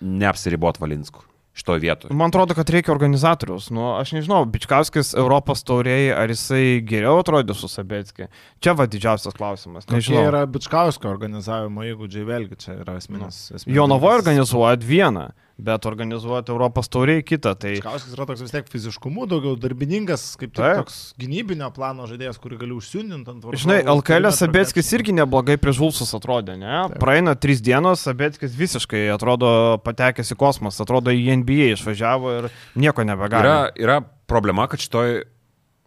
[0.00, 1.24] neapsiribot Valinsku
[1.54, 2.14] šitoje vietoje.
[2.14, 3.68] Man atrodo, kad reikia organizatorius.
[3.70, 8.26] Nu, aš nežinau, Bičkauskis Europos taurėjai, ar jisai geriau atrodė su Sabetski.
[8.62, 9.86] Čia va didžiausias klausimas.
[9.90, 10.24] Nežinau.
[10.32, 13.46] yra Bičkausko organizavimo įgūdžiai, vėlgi čia yra esminis.
[13.54, 14.24] esminis Jonavoje dalykas.
[14.24, 17.54] organizuoja vieną, bet organizuoti Europos tauriai kitą.
[17.58, 20.82] Tai Bičkauskis yra toks vis tiek fiziškumu, daugiau darbininkas, kaip Taip.
[20.82, 23.62] toks gynybinio plano žaidėjas, kurį gali užsiundinti ant varžovų.
[23.62, 26.82] Žinai, LKL Sabetskis irgi neblogai prieš Vulsus atrodė, ne?
[26.98, 33.06] Praeina trys dienos, Sabetskis visiškai atrodo patekęs į kosmosą, atrodo į NBA išvažiavo ir nieko
[33.06, 33.46] nebegali.
[33.46, 34.00] Yra, yra
[34.30, 35.20] problema, kad šitoj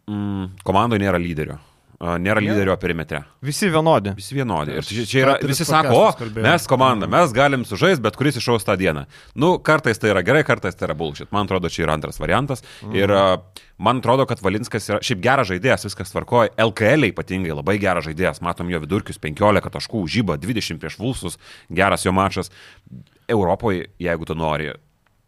[0.08, 1.60] mm, komandoje nėra lyderio.
[1.98, 3.24] A, Nėra lyderio perimetre.
[3.42, 4.12] Visi vienodi.
[4.18, 4.76] Visi vienodi.
[4.78, 8.68] Ir čia, čia yra, visi sako, o, mes komanda, mes galim sužaisti, bet kuris išaus
[8.68, 9.08] tą dieną.
[9.34, 11.32] Nu, kartais tai yra gerai, kartais tai yra bullshit.
[11.34, 12.62] Man atrodo, čia yra antras variantas.
[12.86, 13.00] Mhm.
[13.02, 13.16] Ir
[13.82, 16.54] man atrodo, kad Valinskas yra šiaip geras žaidėjas, viskas tvarkoja.
[16.68, 18.44] LKL ypatingai labai geras žaidėjas.
[18.46, 21.42] Matom jo vidurkius 15 taškų, žyba 20 prieš Vulsus,
[21.74, 22.54] geras jo mačas.
[23.26, 24.70] Europoje, jeigu tu nori.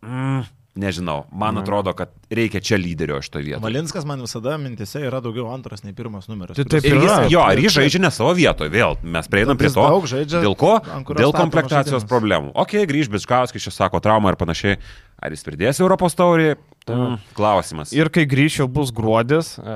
[0.06, 0.46] Mm,
[0.80, 3.64] Nežinau, man atrodo, kad reikia čia lyderio šitoje vietoje.
[3.64, 6.56] Valinskas man visada mintise yra daugiau antras nei pirmas numeris.
[6.56, 7.28] Tai taip Ir jis, yra.
[7.34, 9.84] jo, ir jis žaidžia ne savo vietoje, vėl mes prieinam prie to.
[10.14, 10.78] žaidžia, Dėl ko?
[11.20, 12.54] Dėl komplektacijos problemų.
[12.56, 14.80] Ok, grįž Bičkauskis, čia sako traumą ir panašiai.
[15.20, 16.54] Ar jis pridės Europos taurį?
[16.96, 17.94] Mm, klausimas.
[17.96, 19.76] Ir kai grįšiu bus gruodis, e,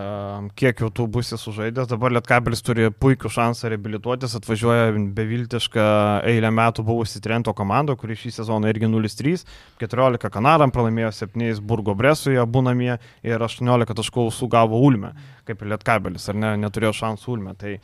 [0.60, 5.88] kiek jau tu būsi sužaidęs, dabar Lietkabelis turi puikų šansą reabilituotis, atvažiuoja beviltišką
[6.30, 9.46] eilę metų buvusi Trento komanda, kuri šį sezoną irgi 0-3,
[9.82, 15.14] 14 Kanaram pralaimėjo 7 Burgo Bresuje, abu namie ir 18 taškų sugavo Ulme,
[15.48, 17.56] kaip ir Lietkabelis, ar ne, neturėjo šansų Ulme.
[17.60, 17.78] Tai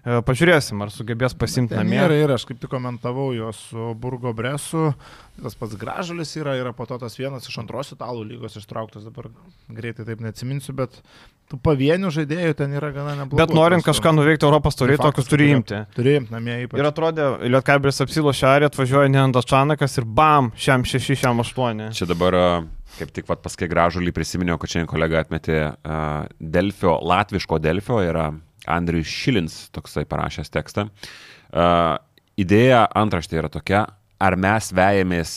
[0.00, 1.98] Pažiūrėsim, ar sugebės pasimti namie.
[2.00, 4.92] yra ir aš kaip tik komentavau juos su Burgo Bresu,
[5.42, 9.28] tas pats Gražulis yra, yra po to tas vienas iš antros italų lygos ištrauktas, dabar
[9.68, 10.96] greitai taip neatsiminsiu, bet
[11.50, 13.42] tų pavienių žaidėjų ten yra gana neblogų.
[13.42, 15.82] Bet norint kažką nuveikti Europos faktas, tokius turi imti.
[15.96, 16.80] Turi imti namie ypač.
[16.80, 21.90] Ir atrodė, Lietkabris apsilošė arė, atvažiuoja Nendas Čanakas ir bam, šiam 6, šiam 8.
[21.98, 22.38] Čia dabar
[22.98, 28.30] kaip tik vat, paskui gražulį prisiminiau, kad šiandien kolega atmetė uh, Delfio, latviško Delfio, yra
[28.68, 30.88] Andrius Šilins toksai parašęs tekstą.
[31.50, 31.96] Uh,
[32.40, 33.86] idėja antraštė yra tokia,
[34.20, 35.36] ar mes vejamės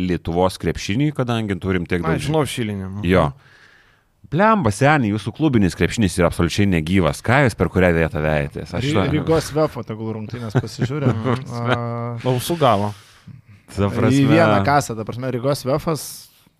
[0.00, 3.02] Lietuvos krepšinį, kadangi turim tiek daug žinau, šilinį.
[3.10, 3.30] Jo.
[4.30, 7.18] Blemba, seniai, jūsų klubinis krepšinis yra absoliučiai negyvas.
[7.26, 8.70] Ką jūs per kurią vietą vejatės?
[8.78, 11.10] Aš Ry- Rygos Vefo, tegul rungtynės pasižiūrė.
[11.50, 11.78] A,
[12.30, 12.92] Ausų gavo.
[13.74, 16.04] Į vieną kasą, ta prasme, Rygos Vefas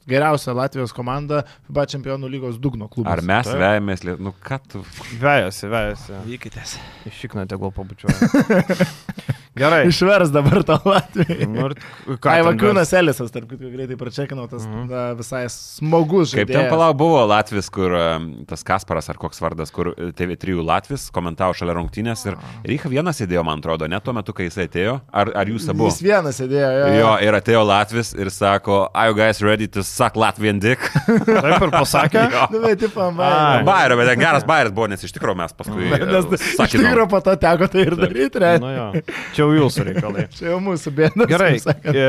[0.09, 3.13] geriausia Latvijos komanda, FIBA čempionų lygos dugno klubas.
[3.13, 4.07] Ar mes vejamės?
[4.21, 4.85] Nu, ką tu?
[5.21, 6.17] Vejasi, vejasi.
[6.29, 6.79] Vykitės.
[7.11, 8.17] Iššikna tegul pabučiuoja.
[9.59, 9.81] Gerai.
[9.91, 11.47] Išvers dabar tą Latvijai.
[11.51, 14.85] Nu, Ai, ten Vakiūnas Elisas, tarp kitko, greitai pračekinau, tas Mhm.
[14.89, 16.69] da, visai smagus Kaip žaidėjas.
[16.69, 21.09] ten palau buvo Latvis, kur um, tas Kasparas ar koks vardas, kur e, TV3 Latvis
[21.11, 25.01] komentavo šalia rungtynės ir Rycha vienas sėdėjo, man atrodo, net tuo metu, kai jisai atėjo.
[25.13, 25.89] Ar, ar jūs abu?
[25.91, 26.95] Jis vienas sėdėjo, jo.
[27.01, 30.79] Jo, ir atėjo Latvis ir sako, are you guys ready to suck Latvian dick?
[31.27, 32.29] Taip ir pasakė.
[32.55, 33.13] Nu, bet, tipo, Ai.
[33.19, 33.65] man.
[33.67, 35.91] Bairio, bet geras bairis buvo, nes iš tikrųjų mes paskui...
[35.91, 38.63] e, Nes iš tikrųjų po to teko tai ir daryti, reikia.
[38.63, 39.03] Nu, jo.
[39.37, 40.27] Čia jau jūsų reikalai.
[40.37, 41.27] Čia jau mūsų bėda.
[41.31, 42.05] Gerai, e,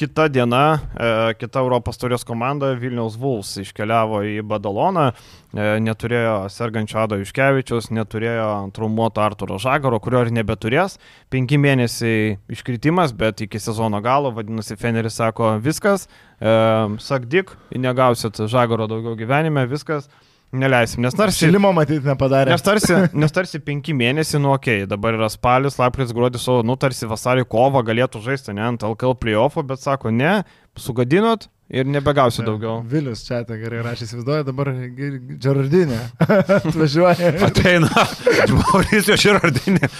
[0.00, 0.64] kita diena,
[0.96, 7.90] e, kita Europos turės komanda Vilniaus Vuls iškeliavo į Badaloną, e, neturėjo sergančio Ado Iškevičius,
[7.94, 10.98] neturėjo traumuoto Arturo Žagaro, kurio ir nebeturės.
[11.32, 16.08] Penki mėnesiai iškritimas, bet iki sezono galo, vadinasi, Feneris sako, viskas,
[16.40, 16.54] e,
[17.04, 20.10] sakdik, negausit Žagaro daugiau gyvenime, viskas,
[20.54, 21.46] neleisim, nes tarsi...
[21.46, 22.54] Šilimo matyti nepadarė.
[22.54, 26.60] Nes tarsi, nes tarsi penki mėnesiai, nu okei, okay, dabar yra spalis, lapkritis, gruodis, o
[26.66, 30.40] nu tarsi vasarį kovą galėtų žaisti, ne ant LKL playoffo, bet sako, ne,
[30.78, 32.82] sugadinot ir nebegausi daugiau.
[32.88, 34.70] Vilius čia tai gerai rašys, įsivaizduoja dabar
[35.40, 36.00] Džardinė.
[36.60, 37.32] Atvažiuoja.
[37.48, 38.06] Ateina,
[38.60, 39.90] Mauricio Širardinė.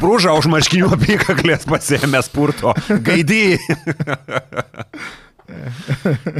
[0.00, 2.76] Brūžą už marškinių apykaklės pasėmė spurto.
[3.08, 3.44] Gaidį.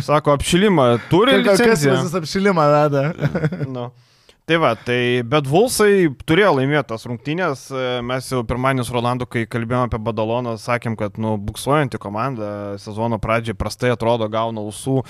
[0.09, 3.05] Sako, apšilimą turi Tai Kas visas apšilimą veda?
[3.69, 3.91] Nu.
[4.43, 7.61] Tai va, tai bet Vulsai turėjo laimėti tas rungtynės.
[8.03, 12.49] Mes jau pirmadienį su Rolandu, kai kalbėjome apie Badaloną, sakėm, kad nu, buksuojanti komanda
[12.83, 15.05] sezono pradžiai prastai atrodo, gauna ausų.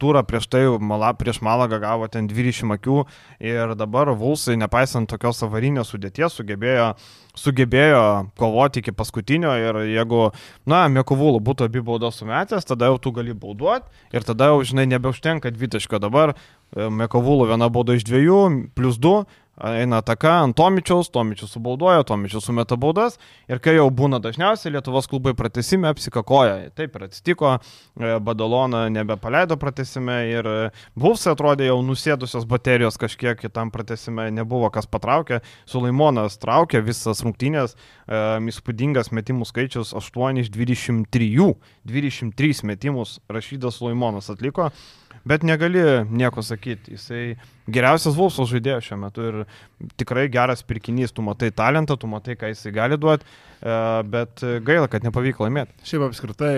[0.00, 3.02] Turą prieš tai mala, prieš Malagą gavo ten 20 akių.
[3.44, 6.94] Ir dabar Vulsai, nepaisant tokios avarinės sudėties, sugebėjo
[7.38, 8.02] sugebėjo
[8.38, 10.30] kovoti iki paskutinio ir jeigu,
[10.68, 14.86] na, Mekovulų būtų abi baudos sumetęs, tada jau tu gali bauduoti ir tada jau, žinai,
[14.90, 16.34] nebeužtenka dvitaško dabar.
[16.76, 18.42] e, Mekovulų viena bauda iš dviejų,
[18.76, 19.22] plus du,
[19.60, 23.18] eina ataka ant Tomičiaus, Tomičius subaudoja, Tomičius sumeta baudas
[23.50, 26.70] ir kai jau būna dažniausiai Lietuvos klubai pratesime apsikakoja.
[26.76, 27.52] Taip ir atsitiko,
[28.00, 34.70] e, Badalona nebepaleido pratesime ir e, Vulsai atrodė jau nusėdusios baterijos kažkiek kitam pratesime nebuvo
[34.72, 37.76] kas patraukė, Sulaimonas traukė visas rungtynės,
[38.08, 41.52] e, įspūdingas metimų skaičius 8 iš 23,
[41.92, 44.72] 23 metimus Rašydas Sulaimonas atliko.
[45.28, 45.78] Bet negali
[46.10, 46.96] nieko sakyti.
[46.96, 47.36] Jisai
[47.70, 49.38] geriausias Vulfso žaidėjas šiuo metu ir
[50.00, 51.14] tikrai geras pirkinys.
[51.14, 53.28] Tu matai talentą, tu matai, ką jisai gali duoti,
[54.10, 55.78] bet gaila, kad nepavyko laimėti.
[55.86, 56.56] Šiaip apskritai,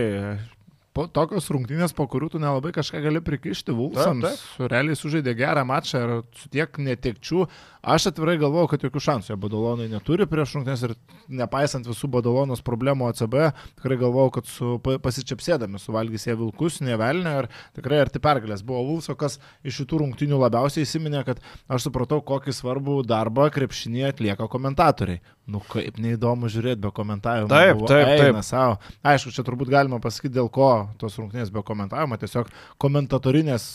[0.95, 4.45] po tokios rungtynės, po kurių tu nelabai kažką gali prikišti Vulsams.
[4.63, 7.49] Realiai sužaidė gerą mačą ir su tiek netekčių.
[7.85, 10.95] Aš atvirai galvoju, kad jokių šansų jie Badalonai neturi prieš rungtynės ir
[11.29, 13.35] nepaisant visų Badalonos problemų ACB,
[13.81, 18.65] tikrai galvoju, kad su pa- pasičiapsėdami suvalgys jie Vilkus, nevelnė ir tikrai arti pergalės.
[18.65, 24.15] Buvo Vulso, kas iš šitų rungtynių labiausiai įsiminė, kad aš supratau, kokį svarbų darbą krepšinėje
[24.15, 25.21] atlieka komentatoriai.
[25.45, 27.51] Nu kaip neįdomu žiūrėti be komentavimo.
[27.53, 28.39] Taip, Buvo, taip, taip.
[28.49, 28.79] Savo.
[29.05, 32.17] Aišku, čia turbūt galima pasakyti, dėl ko tos rungtynės be komentavimo.
[32.17, 32.49] Tiesiog
[32.81, 33.67] komentatorinės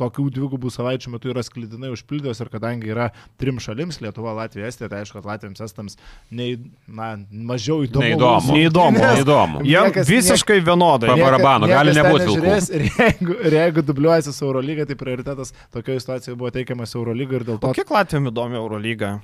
[0.00, 4.88] tokių dvigubų savaičių metu yra sklydinai užpildytos ir kadangi yra trim šalims- Lietuva, Latvija, Estija,
[4.90, 5.94] tai aišku, kad Latvijams, Estams
[6.34, 6.56] nei,
[6.88, 8.02] na, mažiau įdomu.
[8.08, 8.56] Neįdomu.
[8.58, 8.98] Neįdomu.
[8.98, 9.62] Nes Neįdomu.
[9.62, 11.08] Jie Niekas- visiškai vienodai.
[11.12, 12.42] Pa- niekas- barabano, gali niekas ten nebūt vilkų.
[12.42, 17.32] nežiūrės Ir jeigu, ir jeigu dubliuojasi su Eurolyga, tai prioritetas tokioje situacijoje buvo teikiamas Eurolyga
[17.38, 17.70] ir dėl to...
[17.70, 19.20] O kiek Latvijam įdomi Eurolyga?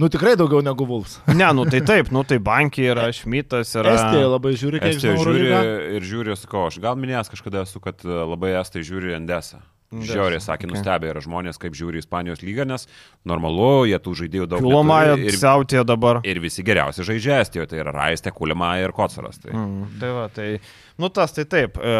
[0.00, 1.18] Nu tikrai daugiau negu Vuls.
[1.34, 3.96] Ne, nu tai taip, nu tai bankiai yra, Šmitas yra.
[3.96, 5.96] Estija labai žiūri, kiek Estija žiūri Eurolygą.
[5.96, 9.60] ir žiūri, sakau, aš gal minėjęs kažkada esu, kad e, labai estai žiūri Endesą.
[9.90, 10.70] Žiauriai, sakė, okay.
[10.70, 12.84] nustebė yra žmonės, kaip žiūri Ispanijos lygą, nes
[13.26, 16.20] normalu, jie tų žaidėjų daug Kulomaja neturi ir, siautė dabar.
[16.22, 19.40] ir visi geriausi žaidžia Estijoje, tai yra Raistė, Kulimaja ir Kocaras.
[19.42, 19.50] Tai.
[19.50, 20.46] Mm, tai va, tai,
[20.94, 21.82] nu tas tai taip.
[21.82, 21.96] E,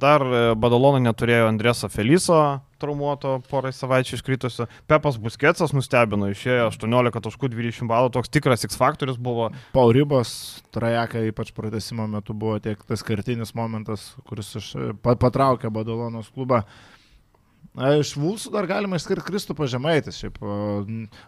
[0.00, 2.40] Dar e, Badalona neturėjo Andreso Feliso,
[2.80, 4.70] traumuoto porai savaičių iškritusio.
[4.88, 9.52] Pepas Busketsas nustebino, išėjo 18 taškų 20 balų, toks tikras X faktorius buvo.
[9.76, 10.32] Paurybos
[10.72, 14.54] trajeka ypač pratesimo metu buvo tiek tas kartinis momentas, kuris
[15.04, 16.64] patraukė Badalonos klubą.
[17.76, 20.16] Iš Vulsų dar galima išskirti Kristupą Žemaitis.
[20.16, 20.38] Šiaip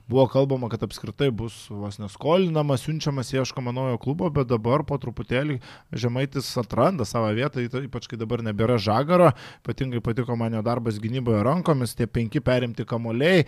[0.08, 5.58] buvo kalbama, kad apskritai bus vos neskolinamas, siunčiamas, ieškoma naujo klubo, bet dabar po truputėlį
[5.92, 9.34] Žemaitis atranda savo vietą, ypač kai dabar nebėra žagaro.
[9.60, 13.44] Ypatingai patiko man jo darbas gynyboje rankomis, tie penki perimti kamuoliai,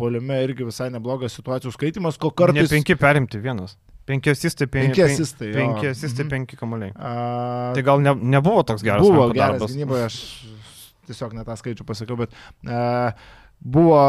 [0.00, 2.64] poliume irgi visai neblogas situacijų skaitimas, ko Kartais...
[2.64, 3.76] Ne penki perimti vienas.
[4.08, 6.30] Penki asistai, penki, Penki asistai, penki, asistai Mhm.
[6.32, 6.94] penki kamuoliai.
[6.96, 9.74] A, Tai gal ne, nebuvo toks geras Buvo geras darbas.
[9.76, 10.16] gynyboje, aš
[11.08, 12.82] tiesiog net tą skaičių pasakiau, bet e,
[13.58, 14.00] buvo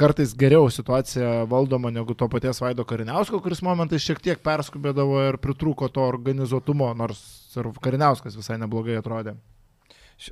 [0.00, 5.40] kartais geriau situacija valdoma negu to paties Vaido Kariniausko, kuris momentais šiek tiek perskubėdavo ir
[5.42, 7.24] pritrūko to organizuotumo, nors
[7.58, 9.36] ir Kariniauskas visai neblogai atrodė.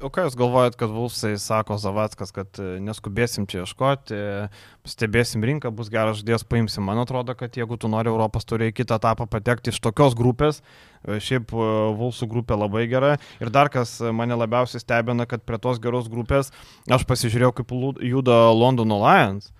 [0.00, 4.44] O ką Jūs galvojat, kad Vulfsai sako Zavackas, kad e, neskubėsim čia ieškoti, e,
[4.88, 6.86] stebėsim rinką, bus geras žodės, paimsim.
[6.86, 10.62] Man atrodo, kad jeigu tu nori Europos turėjai kitą etapą patekti iš tokios grupės,
[11.02, 13.16] e, šiaip Vulfsų grupė labai gera.
[13.42, 16.54] Ir dar kas mane labiausiai stebina, kad prie tos geros grupės
[16.86, 17.74] aš pasižiūrėjau, kaip
[18.06, 19.50] juda Londono Lions.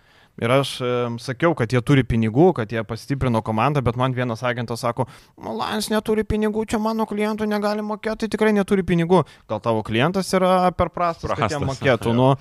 [0.40, 4.40] Ir aš e, sakiau, kad jie turi pinigų, kad jie pastiprino komandą, bet man vienas
[4.48, 5.04] agentas sako,
[5.36, 9.26] "Nu, Lions neturi pinigų, čia mano klientų negali mokėti, tai tikrai neturi pinigų.
[9.48, 12.14] Gal tavo klientas yra per prastas, kad jie Prastas, mokėtų.
[12.16, 12.36] Nu,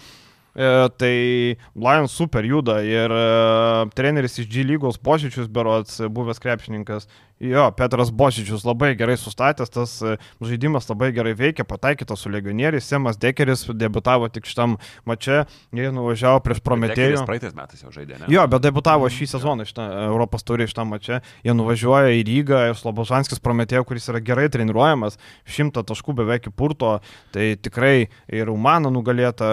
[0.56, 7.08] e, tai Lions super juda ir e, treneris iš G lygos Božičius berots, buvęs krepšininkas,
[7.42, 10.16] jo, Petras Božičius labai gerai sustatęs, tas e,
[10.46, 14.78] žaidimas labai gerai veikia, pataikytas su legionieriais, Semas Dekeris debutavo tik šitam
[15.10, 17.16] mače, jie nuvažiavo prieš Prometėjų.
[17.16, 18.30] Dekeris praeitais metais jau žaidė, ne?
[18.32, 21.22] Jo, bet debutavo šį sezoną šitą Europos turį šitą mačią.
[21.46, 25.18] Jie nuvažiuoja į Rygą Slobožanskis prometėjo, kuris yra gerai treniruojamas,
[25.50, 26.94] šimtą taškų beveik įpurto.
[27.34, 29.50] Tai tikrai ir Umana nugalėta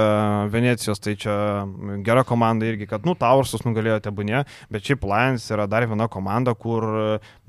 [0.52, 1.38] Venecijos, tai čia
[2.04, 6.54] gera komanda irgi, kad, nu, Taursus nugalėjo Tebūnė, bet šiaip Lions yra dar viena komanda,
[6.58, 6.84] kur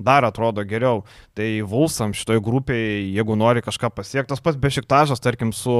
[0.00, 1.04] dar atrodo geriau.
[1.36, 5.76] Tai Vulsam šitoje grupėje, jeigu nori kažką pasiekti, tas pats Bešiktažas, tarkim, su,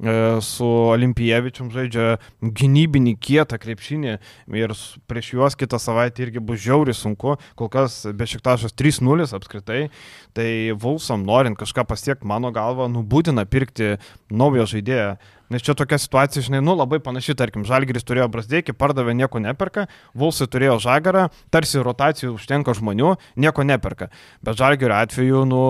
[0.00, 4.16] e, su Olimpievičium žaidžia gynybinį kietą krepšinį
[4.60, 4.74] ir
[5.10, 7.36] prieš juos kitą savaitę irgi bus žiauriai sunku.
[7.58, 9.88] Kol kas Bešiktažas 3-0 apskritai.
[10.34, 10.50] Tai
[10.80, 13.96] Vulsam norint kažką pasiekti, mano galva, nu būtina pirkti
[14.30, 15.16] naują žaidėją.
[15.54, 19.86] Nes čia tokia situacija, žinai, nu labai panaši, tarkim, Žalgiris turėjo Brasdeikį, pardavė nieko neperka,
[20.18, 24.10] Vulsai turėjo Žagarą, tarsi rotacijų užtenka žmonių, nieko neperka.
[24.42, 25.64] Bet Žalgirio atveju, nu,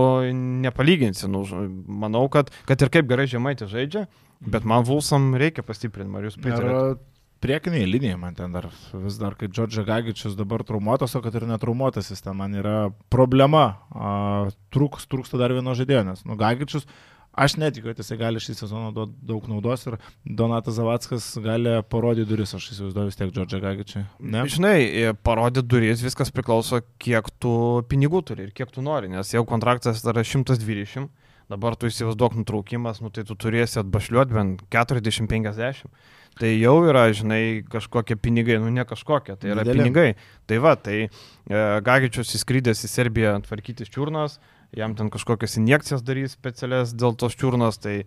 [0.64, 1.44] nepalyginsi, nu,
[1.84, 4.06] manau, kad, kad ir kaip gerai žemaitė žaidžia,
[4.40, 7.02] bet man Vulsam reikia pastiprinti, ar jūs pritarėte?
[7.44, 8.70] Priekiniai linijai man ten dar
[9.02, 12.76] vis dar, kai Džordžia Gagičius dabar traumuotas, o kad ir netraumuotas jis ten man yra
[13.12, 13.64] problema.
[13.92, 14.12] A,
[14.72, 16.88] trūks, trūksta dar vieno žaidėjo, nes nu, Gagičius,
[17.34, 22.28] aš netikiu, kad jisai gali šį sezoną duoti daug naudos ir Donatas Zavackas gali parodyti
[22.30, 24.04] duris, aš įsivaizduoju vis tiek Džordžia Gagičiui.
[24.20, 24.46] Ne?
[24.50, 24.78] Žinai,
[25.26, 27.54] parodyti duris, viskas priklauso, kiek tu
[27.90, 31.10] pinigų turi ir kiek tu nori, nes jau kontraktas yra 120,
[31.52, 35.90] dabar tu įsivaizduok nutraukimas, nu tai tu turėsi atbašliuoti bent 40-50.
[36.34, 39.84] Tai jau yra, žinai, kažkokie pinigai, nu ne kažkokie, tai yra Dideli.
[39.84, 40.08] pinigai.
[40.50, 41.10] Tai va, tai e,
[41.86, 44.40] Gagičius įskrydęs į Serbiją tvarkyti čiurnas,
[44.78, 48.02] jam ten kažkokias injekcijas darys specialias dėl tos čiurnos, tai...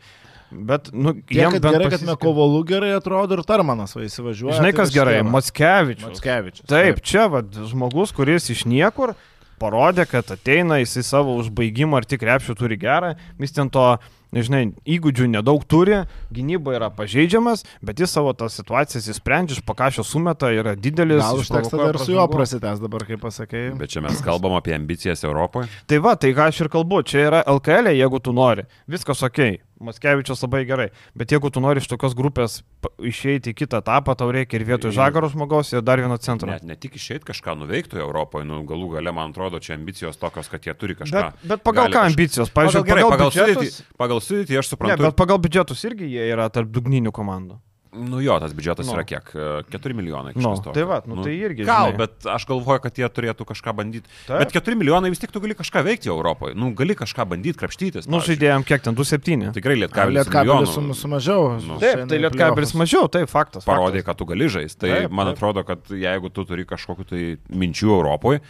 [0.48, 2.12] Bet, nu, Tiek, jam kad bent gerai, kad pasisekė.
[2.14, 4.62] Mekovalų gerai atrodo ir Tarmanas va įsivažiuoja.
[4.62, 5.32] Žinai, tai kas vis gerai, tiek va.
[5.34, 6.12] Mackevičius.
[6.14, 6.68] Mackevičius.
[6.72, 9.12] Taip, čia va, žmogus, kuris iš niekur
[9.60, 13.90] parodė, kad ateina, jisai savo užbaigimą ar tik krepšių turi gerą, vis ten to,
[14.36, 16.02] nežinai, įgūdžių nedaug turi,
[16.34, 21.22] gynyba yra pažeidžiamas, bet jis savo tas situacijas įsprendžia, iš pakašio sumeta, yra didelis.
[21.24, 23.76] Gal užteks tada ir su juo prasitęs dabar, kaip pasakėjai.
[23.80, 25.72] Bet čia mes kalbam apie ambicijas Europoje.
[25.90, 29.44] Tai va, tai ką aš ir kalbu, čia yra LKL, jeigu tu nori, viskas ok,
[29.80, 32.62] Maskevičius labai gerai, bet jeigu tu nori iš tokios grupės
[32.98, 36.50] išeiti į kitą etapą, tau reikia ir vietoj žagaro žmogaus, ir dar vieno centro.
[36.50, 40.50] Net ne tik išeit kažką nuveiktų Europoje, nu galų gale, man atrodo, čia ambicijos tokios,
[40.50, 41.24] kad jie turi kažką.
[41.30, 42.50] Bet, bet pagal ką ambicijos?
[42.50, 45.04] Pagal, Pavyzdžiui, gerai, pagal, pagal, sudėtį, pagal sudėtį aš Ne, suprantu.
[45.06, 47.60] bet pagal biudžetus irgi jie yra tarp dugninių komandų.
[47.98, 48.94] Nu jo, tas biudžetas Nu.
[48.96, 49.32] yra kiek?
[49.74, 50.34] 4 milijonai.
[50.36, 50.74] Nu, tokio.
[50.76, 51.98] tai va, nu, tai irgi, Gal, žinai.
[52.04, 54.06] bet aš galvoju, kad jie turėtų kažką bandyti.
[54.28, 54.40] Taip.
[54.46, 56.56] Bet 4 milijonai vis tiek tu gali kažką veikti Europoje.
[56.56, 58.08] Nu, gali kažką bandyti, krapštytis.
[58.08, 59.52] Nu, žaidėjom kiek ten, 2-7.
[59.58, 60.22] Tikrai lietkabelis.
[60.24, 61.58] Lietkabelis su, sumažiau.
[61.66, 61.80] Nu.
[61.82, 63.66] Taip, tai Lietkabelis mažiau, tai faktas.
[63.66, 64.06] parodė, faktas.
[64.12, 64.80] kad tu gali žaisti.
[64.86, 65.38] Tai Taip, taip, man taip.
[65.38, 68.42] atrodo, kad jeigu tu turi kažkokiu tai minčių Europoje,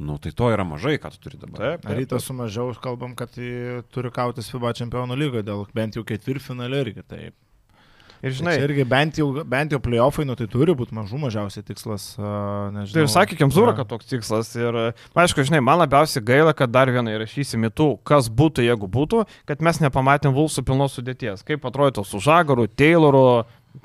[0.00, 1.58] nu, tai to yra mažai, ką tu turi dabar.
[1.60, 1.96] Taip, taip.
[1.98, 6.80] Rytas su mažiau, kalbam, kad jį turi kautis FIBA čempionų lygoje dėl bent jau ketvirtfinalio
[6.86, 7.02] irgi.
[7.08, 7.20] Tai,
[8.22, 11.64] Ir žinai, žinai, irgi bent jau, bent jau playoffai, nu tai turi būti mažų mažiausiai
[11.66, 12.12] tikslas.
[12.18, 14.52] Nežinau, Tai ir sakė Kemzūra, kad toks tikslas.
[14.54, 14.78] Ir,
[15.18, 19.24] aišku, žinai, man labiausiai gaila, kad dar vieną įrašysim į tų, kas būtų, jeigu būtų,
[19.50, 21.42] kad mes nepamatėm Vulsų pilnos sudėties.
[21.48, 23.26] Kaip atrodytų su Žagaru, Tayloru,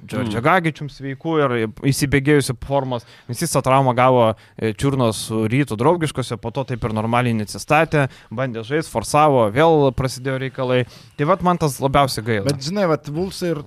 [0.05, 1.53] Džordžia Gagičium sveiku ir
[1.87, 6.95] įsibėgėjusi formos, nes jis tą traumą gavo e, čiurnos rytų draugiškose, po to taip ir
[6.95, 10.81] normaliai neatsistatė, bandė žaisti, forsavo, vėl prasidėjo reikalai.
[11.17, 12.49] Tai vad man tas labiausiai gaila.
[12.51, 13.63] Bet žinai, vat Vulsai ir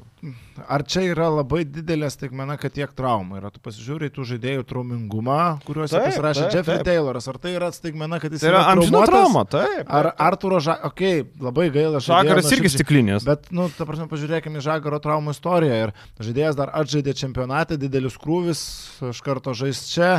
[0.69, 3.51] ar čia yra labai didelė staigmena, kad tiek traumų yra?
[3.55, 6.87] Tu pasižiūrėjai tų žaidėjų traumingumą, kuriuos Taip, pasirašė taip, Jeffrey taip.
[6.91, 7.29] Tayloras.
[7.31, 9.11] Ar tai yra staigmena, kad jis Tai yra amžino traumuotas?
[9.11, 9.45] trauma,
[9.77, 9.91] taip.
[10.01, 12.01] Ar Arturo Žagaras, okei, okay, labai gaila.
[12.03, 13.27] žaidėjo Žagaras irgi stiklinis.
[13.29, 15.83] Bet, nu, ta prasme, pažiūrėkime į Žagaro traumų istoriją.
[15.87, 18.65] Ir žaidėjas dar atžaidė čempionatą, didelis krūvis,
[19.13, 20.13] iš karto žais čia.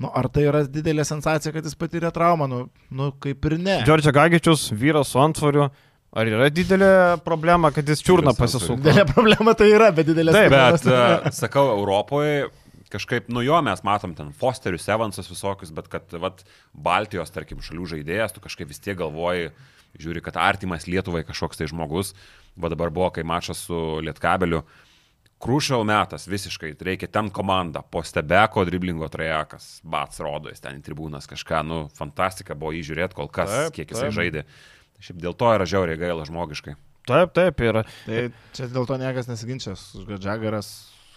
[0.00, 2.46] Nu, ar tai yra didelė sensacija, kad jis patyrė traumą?
[2.48, 3.80] Nu, nu kaip ir ne.
[3.84, 5.68] Džordžia Gagičius, vyras su antvariu.
[6.10, 6.92] Ar yra didelė
[7.22, 8.80] problema, kad jis čiurną pasisuko?
[8.82, 12.48] Didelė problema tai yra, bet didelė Taip, Bet, e, sakau, Europoje
[12.90, 16.42] kažkaip, nu jo, mes matom ten Fosterius, Evansas visokius, bet kad, vat,
[16.74, 19.52] Baltijos, tarkim, šalių žaidėjas, tu kažkaip vis tiek galvoji,
[20.00, 22.14] žiūri, kad artimas Lietuvai kažkoks tai žmogus,
[22.60, 24.64] va dabar buvo, kai mačas su Lietkabeliu,
[25.40, 30.84] Krušal metas visiškai, reikia ten komandą, po stebeko driblingo trajekas, bats rodo, jis ten į
[30.84, 34.16] tribūnas kažką, nu, fantastika buvo įžiūrėti kol kas, taip, kiek jisai taip.
[34.18, 34.44] žaidė.
[35.00, 36.76] Šiaip dėl to yra žiauriai gaila žmogiškai.
[37.08, 38.22] Taip, taip, ir Tai
[38.56, 39.74] čia dėl to niekas nesiginčia,
[40.08, 40.22] kad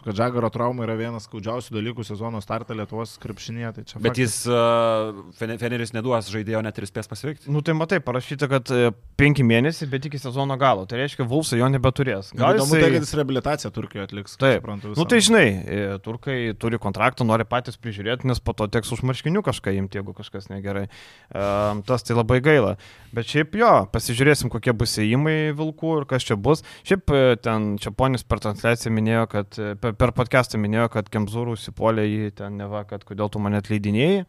[0.04, 3.74] Žagaras, kad Žagaro trauma yra vienas skaudžiausių dalykų sezono startą Lietuvos krepšinėje.
[3.76, 4.20] Tai čia Bet faktas.
[4.20, 7.50] jis, uh, Fen- Feneris neduos žaidėjo net ir spės pasveikti.
[7.52, 10.86] Nu tai matai, parašyta, kad e, penki mėnesiai, bet iki sezono galo.
[10.86, 12.34] Tai reiškia, Vulsai jo nebeturės.
[12.36, 14.38] Gal įdomu tai, kad jis reabilitaciją Turkijoje atliks.
[14.38, 14.62] Taip.
[14.62, 18.92] suprantu, nu, tai žinai, e, turkai turi kontraktą, nori patys prižiūrėti, nes po to teks
[18.92, 20.88] už marškinių kažką imti, jeigu kažkas negerai.
[21.34, 22.76] Um, tas tai labai gaila.
[23.14, 26.64] Bet šiaip jo, pasižiūrėsim, kokie bus įėjimai vilkų ir kas čia bus.
[26.84, 31.10] Šiaip e, ten čia ponis per transliaciją minėjo, kad e, per, per podcastą minėjo, kad
[31.14, 34.26] Kemzūrų užsipuolė jį ten neva, kad kodėl tu mane atleidinėjai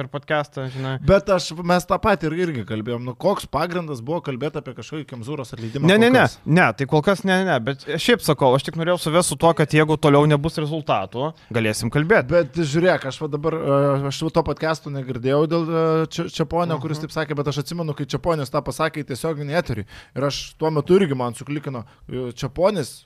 [0.00, 0.94] per podcastą, žinai.
[1.04, 5.04] Bet aš, mes tą patį ir irgi kalbėjom, nu koks pagrindas buvo kalbėti apie kažkokį
[5.10, 5.84] Kemzūros atleidimą.
[5.90, 8.96] Ne, ne, ne, ne, tai kol kas ne, ne, bet šiaip sakau, aš tik norėjau
[9.02, 12.30] suvesti su to, kad jeigu toliau nebus rezultatų, galėsim kalbėti.
[12.32, 16.80] Bet žiūrėk, aš dabar, e, aš to podcastų negirdėjau dėl e, Čia- Čiaponio, Mhm.
[16.86, 19.84] kuris taip sakė, bet aš atsimenu, kai Čiaponis tą pasakė tiesioginį eterį.
[20.16, 21.84] Ir aš tuo metu irgi man suklikino.
[22.08, 23.04] e, Čiaponis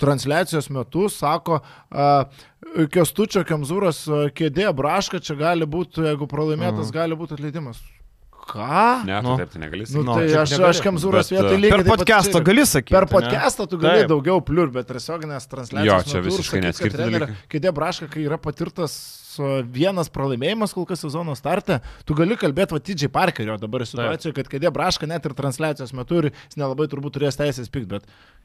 [0.00, 2.24] transliacijos metu sako, a,
[2.92, 4.04] Kestučio Kemzūros
[4.38, 6.94] kėdė braška, čia gali būti, jeigu pralaimėtas, Mhm.
[6.94, 7.80] gali būti atleidimas.
[8.42, 9.04] Ką?
[9.06, 9.36] Ne, Nu.
[9.38, 10.04] taip tai negali Nu, sakyti.
[10.04, 11.70] No, tai čia aš, aš Kemzūros vietoj e, lygiai.
[11.78, 12.90] Per podcastą gali sakyti.
[12.90, 14.08] Per podcastą tu gali Taip.
[14.10, 15.86] daugiau pliur, bet tiesioginės transliacijos.
[15.86, 17.36] Jo, čia visiškai neatskirti.
[17.48, 19.20] Kėdė braška, kai yra patirtas
[19.72, 24.48] vienas pralaimėjimas kol kas sezono starte, tu gali kalbėti va Tidžiai Parkerio dabar situacijoje, kad
[24.48, 28.02] kėdė braška net ir transliacijos metu ir jis nelabai turbūt turės teisės pikti, bet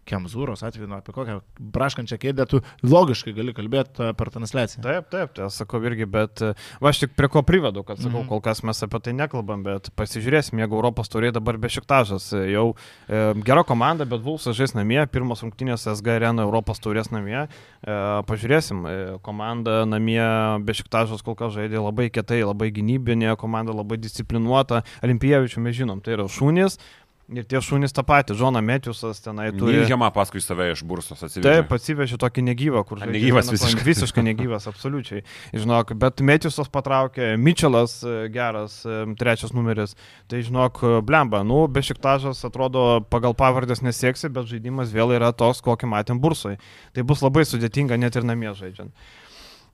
[0.07, 1.37] Kemzūros atveju, nu, apie kokią
[1.75, 4.81] braškančią kėdę tu logiškai gali kalbėti a, per transliaciją.
[4.85, 6.53] Taip, taip, tai aš sakau irgi, bet e,
[6.83, 8.29] va aš tik prie ko privedu, kad sakau, Mhm.
[8.31, 12.69] kol kas mes apie tai nekalbam, bet pasižiūrėsim, jeigu Europos turė dabar bešiktažas, e, jau
[13.09, 17.97] e, gera komanda, bet Vulsas žais namie, pirmas rungtynės SG arena Europos turės namie, e,
[18.31, 18.95] pažiūrėsim, e,
[19.25, 20.23] komanda namie
[20.67, 26.15] bešiktažas kol kas žaidė labai kietai, labai gynybinė, komanda labai disciplinuota, Olimpievičių mes žinom, tai
[26.17, 26.79] yra šunys.
[27.27, 29.81] Ir tie šunys tą patį, Džona Metiusas tenai turi.
[29.81, 31.43] Nilhema paskui save iš bursos atsivežė.
[31.43, 33.81] Taip, atsivežė tokį negyvą, kur A, žaidžia negyvas visiškai.
[33.81, 35.23] koja- Visiškai negyvas, absoliučiai.
[35.51, 39.97] Žinok, bet Metjusas patraukė, Mitčelas e, geras, e, trečias numeris.
[40.31, 45.59] Tai žinok, e, blemba, nu, bešiktažas atrodo pagal pavardės nesieksi, bet žaidimas vėl yra toks,
[45.67, 46.55] kokį matėm bursai.
[46.95, 48.95] Tai bus labai sudėtinga net ir namie žaidžiant.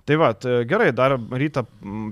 [0.04, 0.34] Tai va,
[0.68, 1.62] gerai, dar rytą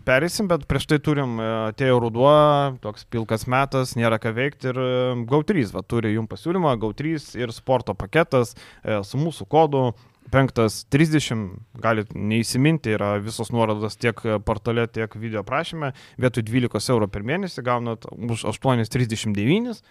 [0.08, 2.36] perėsim, bet prieš tai turim, e, atėjo ruduo,
[2.80, 4.92] toks pilkas metas, nėra ką veikti ir e,
[5.28, 9.84] GAU3, va, turi jums pasiūlymą, GAU3 ir sporto paketas e, su mūsų kodu
[10.32, 11.50] 530,
[11.82, 15.92] galit neįsiminti, yra visos nuorodos tiek portale, tiek video prašyme,
[16.22, 19.82] vietoj 12 eurų per mėnesį gaunat už 8,39.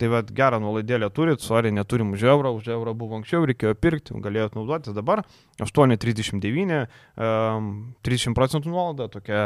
[0.00, 4.16] Tai vad gerą nuolaidėlę turit, sorry, neturim už eurą, už eurą buvo anksčiau, reikėjo pirkti,
[4.24, 5.26] galėjot naudotis dabar.
[5.60, 6.86] 8,39,
[7.20, 7.72] um,
[8.06, 9.42] 30 procentų nuolaida, tokia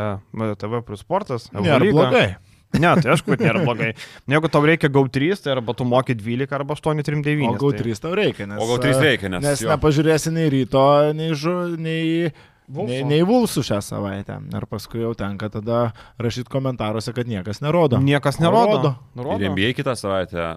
[0.61, 1.49] TV plus sportas.
[1.57, 2.29] Nėra blogai.
[2.75, 3.93] Ne, tai aišku, kad nėra blogai.
[4.31, 7.47] Jeigu tau reikia GAU3, tai arba tu moki 12 arba 8,39.
[7.51, 8.59] O GAU 3 tau reikia, nes.
[8.59, 9.45] O gal trys a, reikia, nes.
[9.45, 9.71] Nes jo.
[9.73, 10.85] nepažiūrėsi nei ryto,
[11.17, 12.33] nei, žu, nei,
[12.67, 12.91] Vulso.
[12.91, 14.39] nei, nei Vulsų šią savaitę.
[14.57, 15.85] Ir paskui jau tenka tada
[16.21, 18.01] rašyti komentaruose, kad niekas nerodo.
[18.03, 18.79] Niekas nerodo.
[18.79, 18.95] rodo.
[19.15, 19.39] Rodo.
[19.39, 20.55] Ir NBA kitą savaitę.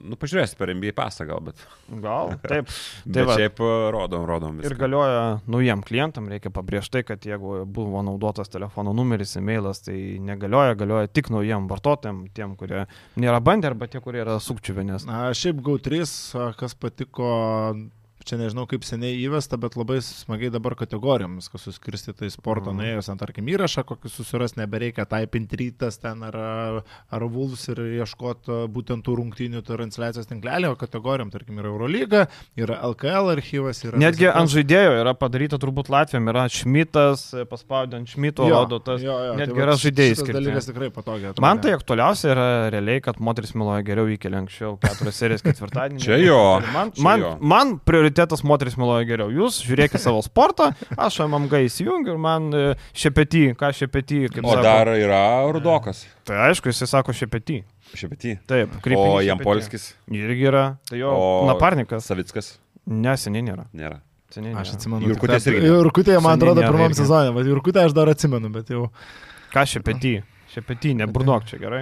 [0.00, 1.60] Nu, pažiūrėsi per NBA pasą gal, bet.
[2.02, 2.70] Gal, taip.
[3.04, 3.36] Tai va.
[3.38, 4.78] šiaip e, rodom, rodom Ir viską.
[4.80, 10.74] galioja naujiem klientam, reikia pabrėžti, tai, kad jeigu buvo naudotas telefono numeris, e-mailas, tai negalioja,
[10.80, 12.86] galioja tik naujiem vartotojam, tiem, kurie
[13.20, 15.06] nėra bandę arba tie, kurie yra sukčiuvinės.
[15.08, 17.30] Na, šiaip GAU 3, kas patiko
[18.26, 22.80] čia nežinau kaip seniai įvesta, bet labai smagiai dabar kategorijom viskas suskirstyta į sporto, mm.
[22.80, 26.36] nuėjus ant, tarkim, įrašą, kokį susiras, nebereikia taipinti rytas ten ar,
[27.10, 32.24] ar Vulfs ir ieškoti būtent tų rungtynių transliacijos tinklelį, o kategorijom, tarkim, yra Eurolyga,
[32.58, 34.00] yra LKL archyvas, yra...
[34.00, 34.56] Netgi visa ant tas.
[34.58, 39.02] žaidėjo yra padaryta turbūt Latvijam, yra Šmitas, paspaudė ant Šmito, rodo tas.
[39.04, 40.36] jo, jo, netgi tai yra šitas skirti.
[40.38, 41.34] dalykas tikrai patogiai.
[41.40, 41.66] Man atrodė.
[41.66, 46.02] tai aktualiausia yra realiai, kad moteris myloja geriau įkelia anksčiau keturias serijas ketvirtadienį.
[46.04, 46.40] Čia jo,
[46.70, 47.32] Man, čia man, jo.
[47.52, 48.09] man prioritetas
[48.46, 49.30] moteris myloja geriau.
[49.34, 52.62] Jūs žiūrėkite savo sportą, aš MMG įsijungiu ir man e,
[52.96, 54.64] šepetį, ką šepetį, kaip O sako.
[54.66, 55.22] dar yra
[55.54, 56.04] Rudokas.
[56.28, 57.60] Tai aišku, jisai sako šepetį.
[57.90, 58.36] Šiaipetį.
[58.46, 59.46] Taip, O krypinį jam šepetį.
[59.48, 59.86] Polskis.
[60.14, 60.64] Irgi yra.
[60.86, 62.04] Tai jo O naparnikas.
[62.06, 62.52] Savickas.
[62.86, 63.64] Neseniai nėra.
[63.74, 63.96] Nėra.
[64.30, 64.76] Seniai Aš nėra.
[64.78, 65.08] atsimenu.
[65.10, 65.72] Jurkutės irgi ne.
[65.72, 68.84] Jurkutė, man Seniai atrodo, pirmam sezonė, bet Jurkutė aš dar atsimenu, bet jau.
[69.50, 70.12] Ką šepetį?
[70.54, 71.80] Šepetį, neburnok čia gerai.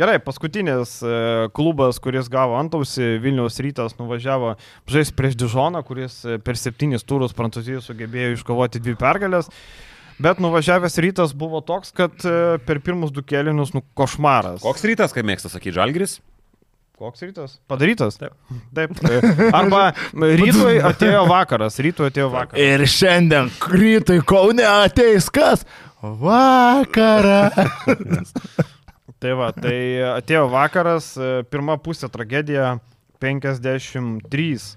[0.00, 1.08] Gerai, paskutinis e,
[1.52, 4.54] klubas, kuris gavo antausi, Vilniaus rytas nuvažiavo
[4.88, 9.50] žaisti prieš Dižoną, kuris e, per septynis turus Prancūzijoje sugebėjo iškovoti dvi pergalės.
[10.16, 14.64] Bet nuvažiavęs rytas buvo toks, kad e, per pirmus du kelinius, nu, košmaras.
[14.64, 16.16] Koks rytas, kaip mėgsta sakyti, Žalgris?
[16.96, 17.60] Koks rytas?
[17.68, 18.16] Padarytas?
[18.20, 18.32] Taip.
[18.72, 18.96] Taip.
[19.52, 22.64] Arba rytoj atėjo vakaras, rytoj atėjo vakaras.
[22.64, 25.68] Ir šiandien krytai Kaune ateis kas?
[26.00, 27.50] Vakarą.
[29.20, 32.78] Tai va, tai atėjo vakaras, e, pirma pusė tragedija
[33.20, 34.70] 53,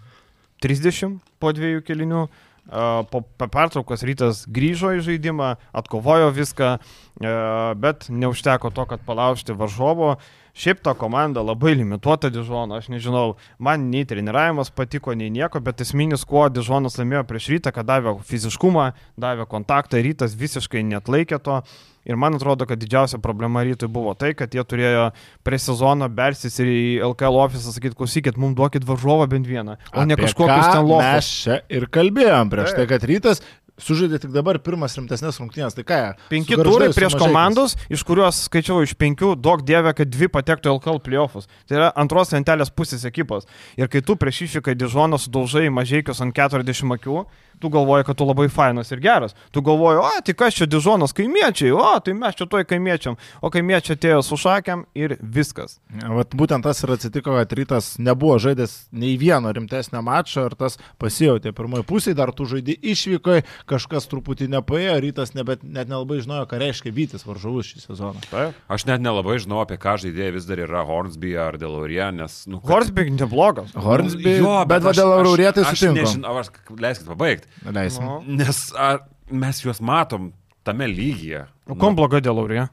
[0.64, 2.26] 30 po dviejų kelinių.
[2.28, 7.32] E, Po pertraukos rytas grįžo į žaidimą, atkovojo viską, e,
[7.76, 10.18] bet neužteko to, kad palaužti varžovo.
[10.54, 15.82] Šiaip ta komanda labai limituota Dižono, aš nežinau, man nei treniravimas patiko, nei nieko, bet
[15.82, 21.42] esminis, kuo Dižonas laimėjo prieš rytą, kad davė fiziškumą, davė kontaktą, rytas visiškai net laikė
[21.44, 21.64] to.
[22.10, 25.10] Ir man atrodo, kad didžiausia problema rytui buvo tai, kad jie turėjo
[25.46, 30.06] prie sezono bersis ir į LKL ofisą sakyti, klausykit, mums duokit varžovą bent vieną, o
[30.06, 31.08] ne Apie kažkokius ką ten lofus.
[31.08, 33.44] Mes čia ir kalbėjom prieš tai, kad rytas
[33.82, 35.76] sužaidė tik dabar pirmas rimtesnės rungtynės.
[35.78, 36.00] Tai ką?
[36.32, 40.76] Penki turai prieš komandos, iš kuriuos skaičiau iš penkių, daug dievė, kad dvi patektų į
[40.78, 41.50] LKL playoffus.
[41.70, 43.50] Tai yra antros lentelės pusės ekipos.
[43.80, 47.24] Ir kai tu prieš išvyką Dižoną sudaužai mažiekius ant 40 akių,
[47.64, 49.34] tu galvoji, kad tu labai fainas ir geras.
[49.56, 53.16] Tu galvoji, o, tai kas čia Dižonas kaimiečiai, o, tai mes čia toj kaimiečiam.
[53.42, 55.80] O kaimiečiai atėjo su šakiam ir viskas.
[56.04, 60.76] Vat būtent tas ir atsitiko, kad rytas nebuvo žaidęs nei vieno rimtesnio mačo ir tas
[61.00, 66.48] pasijauti pirmoji pusė, dar tu žaidži išvykoje, kažkas truputį nepaėjo, rytas nebet, net nelabai žinojo,
[66.52, 68.24] ką reiškia vytis varžovus šį sezoną.
[68.32, 68.58] Taip.
[68.74, 72.42] Aš net nelabai žinau, apie ką žaidėjai vis dar yra Hornsby ar Delaurie, nes...
[72.50, 73.72] Nu, kad- Horsbig neblogas.
[73.78, 76.00] Hornsby, Jo, bet va aš- aš- Aurorietai Aš sutinku.
[76.02, 76.50] nežinau, aš
[76.82, 77.48] leiskit pabaigti.
[77.66, 78.04] Leisim.
[78.04, 78.22] Nu.
[78.28, 80.32] Nes ar, mes juos matom
[80.64, 81.46] tame lygyje.
[81.68, 82.70] O kom bloga dėl Aurė?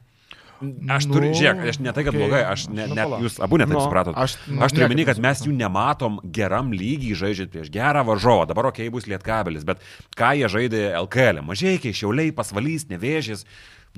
[0.92, 2.20] Aš turiu, Nu, žiūrėk, aš ne tai, kad okei.
[2.20, 3.18] blogai, aš ne, Nu, pala.
[3.22, 4.12] jūs abu netaip Nu, supratot.
[4.14, 8.46] aš- nu, Aš turiu minį, kad mes jų nematom geram lygiai žaidžiant prieš gerą varžovą.
[8.46, 9.78] Dabar ok, bus lietkabelis, bet
[10.14, 11.40] ką jie žaidė LKL?
[11.40, 13.46] Mažiekiai, šiauliai, pasvalys, nevėžys.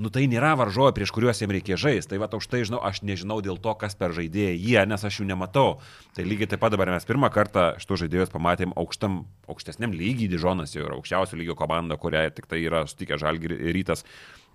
[0.00, 2.14] Nu tai nėra varžovai, prieš kuriuos jiems reikia žaisti.
[2.14, 5.18] Tai va, už tai žinau, aš nežinau dėl to, kas per žaidėjai jie, nes aš
[5.20, 5.82] jų nematau.
[6.16, 9.20] Tai lygiai taip pat dabar mes pirmą kartą šitų žaidėjus pamatėm aukštam,
[9.52, 14.06] aukštesniam lygiai, Dižonas jau yra aukščiausio lygio komanda, kurią tik tai yra sutikę Žalgiri rytas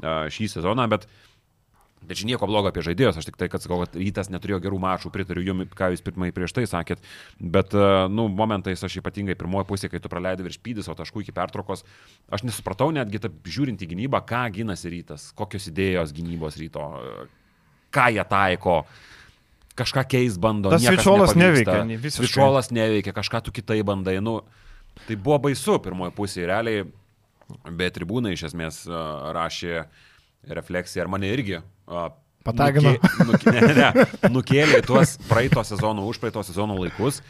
[0.02, 1.06] šį sezoną, bet
[2.08, 4.78] Bet čia nieko blogo apie žaidėjus, aš tik tai, kad sakau, kad rytas neturėjo gerų
[4.80, 7.04] mačų, pritariu jums, ką jūs pirmai prieš tai sakėt,
[7.36, 11.26] bet, e, nu, momentais aš ypatingai pirmoji pusė, kai tu praleidai virš pydis, o taškų
[11.26, 11.84] iki pertraukos,
[12.32, 17.28] aš nesupratau netgi, taip, žiūrint į gynybą, ką gynasi rytas, kokios idėjos gynybos ryto, e,
[17.92, 18.80] ką jie taiko,
[19.76, 20.72] kažką keis bando.
[20.72, 21.84] Tas nepavyksta.
[21.84, 22.16] neveikia.
[22.16, 24.40] Svičiolas neveikia, kažką tu kitai bandai, nu,
[25.10, 26.88] tai buvo baisu pirmoji pusė, realiai,
[27.68, 29.82] bet tribūnai iš esmės e, rašė
[30.48, 32.10] refleksiją, ar mane irgi a,
[32.48, 32.94] Patagino.
[32.96, 37.22] Nukė, nuke, ne, ne, nukėlė į tuos praeito sezono, užpraeito sezono laikus,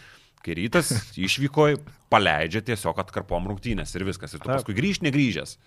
[0.46, 1.72] kai rytas išvyko,
[2.14, 4.36] paleidžia tiesiog atkarpom rungtynės ir viskas.
[4.36, 5.58] Ir tu paskui grįž negrįžęs.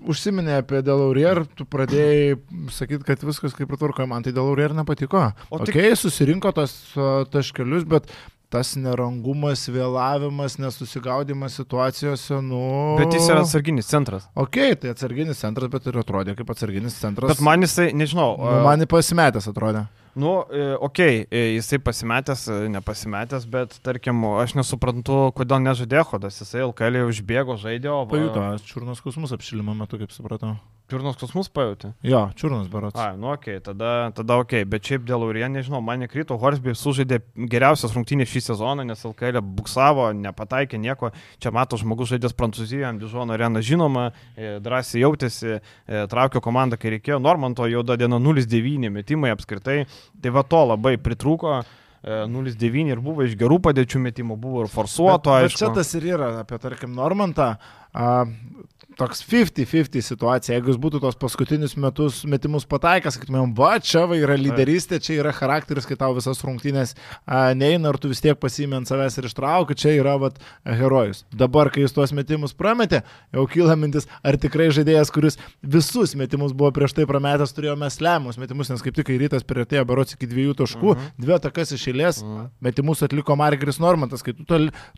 [0.00, 2.38] Užsiminė apie Delaurier, tu pradėjai
[2.72, 5.26] sakyti, kad viskas kaip ir tvarkoja, man tai Delaurier nepatiko.
[5.50, 5.74] O tik-.
[5.74, 8.08] Okay, susirinko tos a, taškelius, bet
[8.54, 12.62] tas nerangumas, vėlavimas, nesusigaudimas situacijose, nu...
[13.00, 14.28] Bet jis yra atsarginis centras.
[14.38, 17.34] Ok, tai atsarginis centras, bet ir atrodė kaip atsarginis centras.
[17.34, 18.34] Bet man jisai, nežinau.
[18.38, 19.88] Nu, man į pasimetęs atrodė.
[20.14, 20.34] Nu,
[20.78, 26.38] okei, okay, jisai pasimetęs, e, nepasimetęs, bet tarkim, aš nesuprantu, kodėl nežaidė Hodas.
[26.42, 28.04] Jisai LKL užbėgo, žaidė, o...
[28.10, 30.54] Pajuto, čiurnos skausmus apšilimo metu, kaip supratau.
[30.84, 31.94] Pirnos kosmus pajutė.
[32.04, 32.98] Jo, čiurnos berots.
[33.00, 34.68] A, nu okei, okay, tada, tada okei, okay.
[34.68, 39.40] bet šiaip dėl Urien, nežinau, man nekrito, Horsby sužaidė geriausias rungtynės šį sezoną, nes LKL
[39.56, 41.08] buksavo, nepataikė nieko,
[41.40, 46.92] čia mato žmogus žaidęs Prancūzijoje, Dižono areną žinoma, e, drąsiai jautėsi, e, traukė komandą, kai
[46.98, 49.86] reikėjo, Normanto jau da diena 0-9 metimai apskritai,
[50.22, 51.62] tai va to labai pritrūko.
[52.04, 55.56] e, 0-9 ir buvo iš gerų padėčių metimų, buvo ir forsuoto, Bet- bet.
[55.56, 57.56] Čia tas ir yra apie, tarkim, Normantą.
[58.94, 60.54] Toks 50-50 situacija.
[60.54, 65.16] Jeigu jis būtų tos paskutinius metus metimus pataikęs, sakytumėm, va, čia va yra lyderystė, čia
[65.18, 66.92] yra charakteris, kai tau visas rungtynės
[67.58, 71.24] neina ir tu vis tiek pasimė ant savęs ir ištrauki, čia yra vat, herojus.
[71.34, 73.02] Dabar, kai jis tuos metimus prametė,
[73.34, 77.98] jau kyla mintis, ar tikrai žaidėjas, kuris visus metimus buvo prieš tai prametęs, turėjo mes
[77.98, 81.10] lemiamus metimus, nes kaip tik kai rytas prieartėjo berots iki dviejų taškų, Mhm.
[81.18, 82.46] dvi atakas iš eilės, Mhm.
[82.62, 84.44] metimus atliko Margeris Normantas, kai tu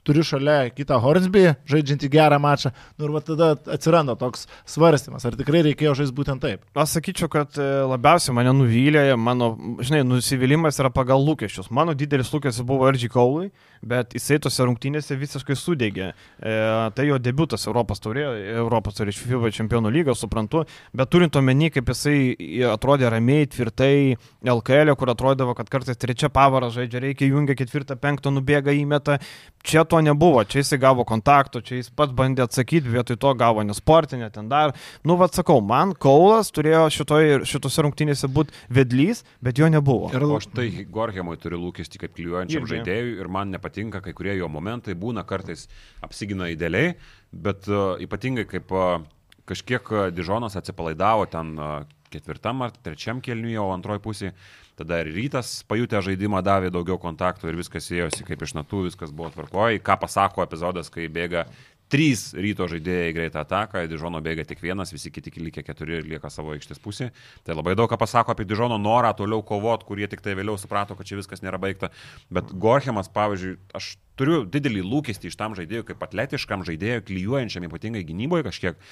[0.05, 3.55] turi šalia kitą Hornsby, žaidžiantį gerą mačą, nu ir va tada
[3.87, 6.65] atsiranda toks svarstymas, ar tikrai reikėjo žaisti būtent taip.
[6.75, 9.53] Aš sakyčiau, kad e, labiausiai mane nuvylė, mano,
[9.85, 11.71] žinai, nusivylimas yra pagal lūkesčius.
[11.71, 13.51] Mano didelis lūkestis buvo Erdžiai Kaului,
[13.87, 16.11] bet jisai tose rungtynėse visiškai sudegė.
[16.11, 16.57] E,
[16.97, 18.27] tai jo debutas Europos taurė,
[18.57, 20.65] Europos taurė iš FIBA čempionų lygos, suprantu,
[20.97, 22.17] bet turint omeny, kaip jisai
[22.73, 24.17] atrodė ramiai, tvirtai,
[24.47, 29.21] LKL, kur atrodavo, kad kartais trečia pavara žaidžia, reikia jungia ketvirtą, penktą, nubėga įmeta.
[29.67, 33.65] Čia to nebuvo, čia jisai gavo kontakto, čia jis pats bandė atsakyti, vietoj to gavo
[33.77, 34.73] nesportinę, ten dar.
[35.05, 40.11] Nu, vad sakau, man Kaulas turėjo šitoj, šitose rungtynėse būti vedlys, bet jo nebuvo.
[40.15, 44.49] Ir O štai Gorhemui turi lūkestį kaip klyjuojančiam žaidėjui ir man nepatinka kai kurie jo
[44.49, 45.69] momentai, būna kartais
[46.03, 46.97] apsigina idealiai,
[47.33, 49.05] bet uh, ypatingai kaip uh,
[49.47, 54.33] kažkiek uh, Dižonas atsipalaidavo ten uh, ketvirtam ar trečiam kelniui, o antroji pusė,
[54.79, 59.15] tada ir rytas pajutę žaidimą davė daugiau kontaktų ir viskas ėjosi kaip iš natų, viskas
[59.15, 59.83] buvo tvarkoje.
[59.85, 61.47] Ką pasako epizodas, kai bėga
[61.87, 66.31] Trys ryto žaidėjai greitą ataką, Dižono bėga tik vienas, visi kiti likę keturi ir lieka
[66.35, 67.13] savo aikštės pusė.
[67.47, 70.97] Tai labai daug ką pasako apie Dižono norą toliau kovot, kurie tik tai vėliau suprato,
[70.99, 71.93] kad čia viskas nėra baigta.
[72.27, 78.03] Bet Gorhemas, pavyzdžiui, aš turiu didelį lūkestį iš tam žaidėjui, kaip atletiškam žaidėjui, klyjuojančiam ypatingai
[78.09, 78.83] gynyboje kažkiek,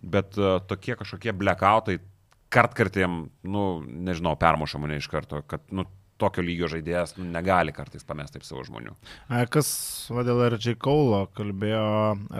[0.00, 2.00] bet uh, tokie kažkokie blackoutai
[2.50, 5.84] kartkartėm, nu, nežinau, permuša mane iš karto, kad, nu,
[6.20, 8.94] tokio lygio žaidėjas nu, negali kartais pamesti taip savo žmonių.
[9.52, 9.70] Kas,
[10.12, 11.84] vadėl RJ Kaulo kalbėjo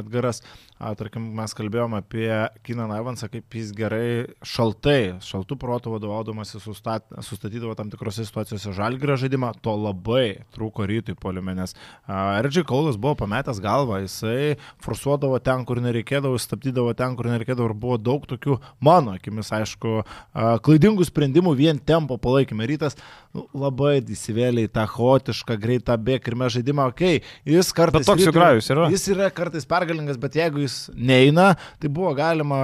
[0.01, 0.43] Edgaras,
[0.81, 2.29] a, tarkim, mes kalbėjome apie
[2.65, 9.19] Kinan Evansą, kaip jis gerai šaltai, šaltų protų vadovaudamasi sustat, sustatydavo tam tikrose situacijose žalgyrą
[9.21, 11.77] žaidimą, to labai trūko rytui poliume, nes
[12.09, 17.77] RJ Kaulas buvo pametęs galvą, jisai forsuodavo ten, kur nereikėdavo, stabdydavo ten, kur nereikėdavo ir
[17.85, 22.71] buvo daug tokių, mano akimis, aišku, a, klaidingų sprendimų vien tempo palaikymė.
[22.73, 22.97] Rytas
[23.37, 28.07] nu, labai įsivėlė į tą chaotišką, greitą bėgimą žaidimą, okei, okay, jis kartais...
[28.07, 28.89] Bet toks jau grajus yra.
[28.95, 32.61] Jis yra kartais pergalingas, bet jeigu jis neina, tai buvo galima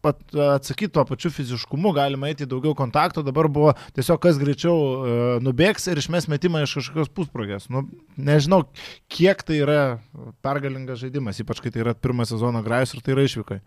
[0.00, 5.14] pat atsakyti tuo pačiu fiziškumu, galima eiti daugiau kontakto, dabar buvo tiesiog kas greičiau e,
[5.44, 7.68] nubėgs ir išmes metimą iš kažkokios pusprogės.
[7.72, 7.84] Nu,
[8.16, 8.62] nežinau,
[9.12, 9.80] kiek tai yra
[10.44, 13.60] pergalingas žaidimas, ypač kai tai yra pirmą sezoną grajus ir tai yra išvykai.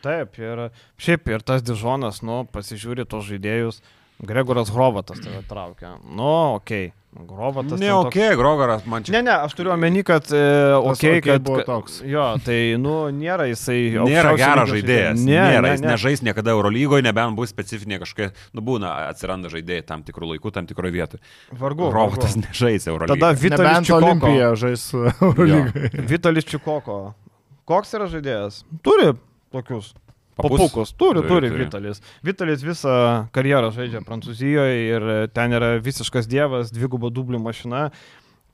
[0.00, 0.68] Taip, ir
[1.02, 3.82] šiaip ir tas Dižonas, nu, pasižiūri tos žaidėjus,
[4.20, 5.96] Gregoras Hrovatas tave traukia.
[6.04, 6.90] Nu, okei.
[6.90, 7.00] Okay.
[7.10, 7.80] Hrovatas.
[7.80, 11.00] Ne, toks- okei, okay, Grogaras, man čia Ne, ne, aš turiu omeny, kad e, Tas
[11.00, 11.96] okay, okei kad, buvo toks.
[12.06, 13.78] Jo, tai, nu, nėra jisai.
[14.06, 15.18] Nėra geras žaidėjas.
[15.18, 15.88] Ne, nėra, ne, jis ne.
[15.90, 20.70] nežais niekada Eurolygoje, nebent bus specifinė kažkokia, nu būna, atsiranda žaidėjai tam tikrų laikų, tam
[20.70, 21.24] tikroje vietoje.
[21.50, 21.90] Vargu.
[21.90, 22.46] Robotas vargu.
[22.46, 23.18] nežais Eurolygoje.
[23.18, 24.06] Tada Vitalis Čikoko.
[24.06, 25.90] Olimpija žais Eurolygai.
[26.14, 27.00] Vitalis Čikoko.
[27.66, 28.62] Koks yra žaidėjas?
[28.86, 29.16] Turi
[29.50, 29.90] tokius.
[30.42, 30.62] Papus?
[30.62, 30.94] Papukus.
[30.96, 31.64] Turi, Turi, turi.
[31.64, 32.02] Vitalis.
[32.26, 32.94] Vitalis visą
[33.34, 37.88] karjerą žaidžia Prancūzijoje ir ten yra visiškas dievas, dvigubo dublių mašina.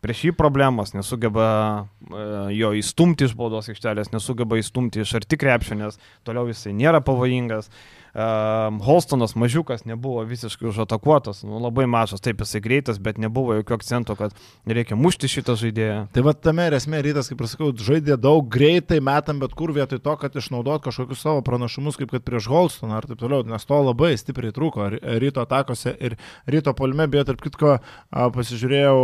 [0.04, 1.46] Prieš jį problemos, nesugeba
[1.80, 2.24] e,
[2.54, 7.70] jo įstumti iš baudos aikštelės, nesugeba įstumti iš arti krepšio, nes toliau jisai nėra pavojingas.
[8.16, 13.74] Um, Holstonas mažiukas nebuvo visiškai užatakuotas, nu, labai mažas, taip jisai greitas, bet nebuvo jokių
[13.76, 15.98] akcentų, kad reikia mušti šitą žaidėją.
[16.14, 19.74] Tai va tame ir esmė rytas, kaip ir sakau, žaidė daug greitai, metam bet kur
[19.76, 23.68] vietoj to, kad išnaudot kažkokius savo pranašumus, kaip kad prieš Holstoną ar taip toliau, nes
[23.68, 26.16] to labai stipriai trūko ry- ryto atakose ir
[26.48, 27.74] ryto polime, beje, tarp kitko,
[28.32, 28.96] pasižiūrėjau,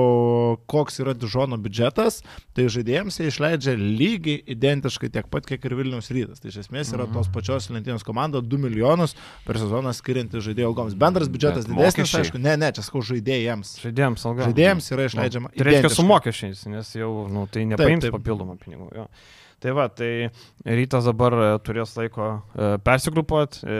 [0.72, 2.22] koks yra Dižono biudžetas,
[2.56, 6.40] tai žaidėjams jie išleidžia lygiai identiškai tiek pat, kiek ir Vilnius rytas.
[6.40, 8.72] Tai iš esmės yra tos pačios lentynos komanda 2
[9.02, 10.96] milijonus per sezoną skirianti žaidėjų algoms.
[10.98, 12.24] Bendras biudžetas Bet didesnis, mokesčiai?
[12.26, 13.76] aišku, ne, ne, čia sakau žaidėjams.
[13.82, 14.48] Žaidėjams alga.
[14.48, 15.52] Žaidėjams yra išleidžiama.
[15.52, 16.00] Tai reiškia identiškai.
[16.00, 18.16] su mokesčiais, nes jau nu, tai nepaims taip.
[18.16, 18.90] papildomą pinigų.
[18.96, 19.08] Jo.
[19.62, 20.26] Tai va, tai
[20.66, 22.38] rytas dabar e, turės laiko e,
[22.82, 23.60] persigrupuoti.
[23.62, 23.76] E,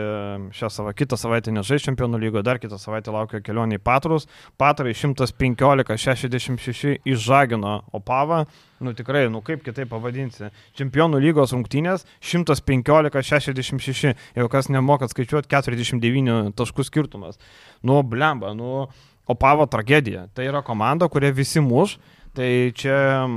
[0.55, 4.23] šią savaitę, kitą savaitę nežais čempionų lygoje, dar kitą savaitę laukia kelionė į Patrus.
[4.55, 8.45] Patrai 115-66 išžagino Opavą.
[8.83, 10.49] Nu tikrai, nu kaip kitaip pavadinsi.
[10.75, 14.13] Čempionų lygos rungtynės 115-66.
[14.35, 17.39] Jau kas nemokat skaičiuoti, 49 taškų skirtumas.
[17.83, 18.89] Nu, blemba, nu,
[19.23, 20.25] Opavo tragedija.
[20.35, 21.95] Tai yra komanda, kurie visi muš.
[22.33, 23.29] Tai čia,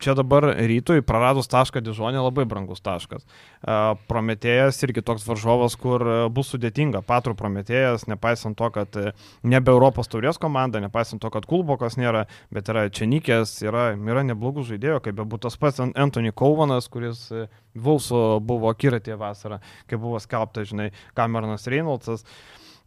[0.00, 3.26] čia dabar rytui praradus tašką Dižonė labai brangus taškas.
[4.08, 6.00] Prometėjas irgi toks varžovas, kur
[6.32, 7.02] bus sudėtinga.
[7.04, 8.96] Patrų Prometėjas, nepaisant to, kad
[9.44, 14.64] nebe Europos taurės komanda, nepaisant to, kad Kulbokas nėra, bet yra Čenikės, yra, yra neblogų
[14.70, 17.26] žaidėjų, kaip bebūtų tas pats Anthony Kauvanas, kuris
[17.76, 19.60] Vulso buvo akiratė vasarą,
[19.92, 22.24] kai buvo skelbta, žinai, Cameronas Reynoldsas.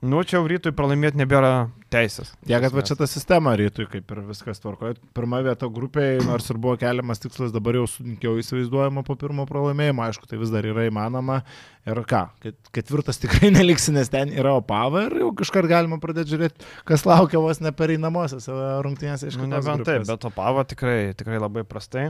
[0.03, 2.31] Nu, čia jau rytui pralaimėti nebėra teisės.
[2.43, 4.97] Tiek, kad va čia ta sistema rytui kaip ir viskas tvarkoja.
[5.15, 10.03] Pirma vieta grupėje, nors ir buvo keliamas tikslas, dabar jau sunkiau įsivaizduojama po pirmo pralaimėjimo,
[10.07, 11.41] aišku, tai vis dar yra įmanoma.
[11.87, 16.33] Ir ką, ket- ketvirtas tikrai neliksi, nes ten yra opava ir jau kažkar galima pradėti
[16.33, 18.47] žiūrėti, kas laukia vos nepereinamosios
[18.85, 22.09] rungtynėse iš Nu, kitos nebent taip, bet Opava tikrai, tikrai labai prastai.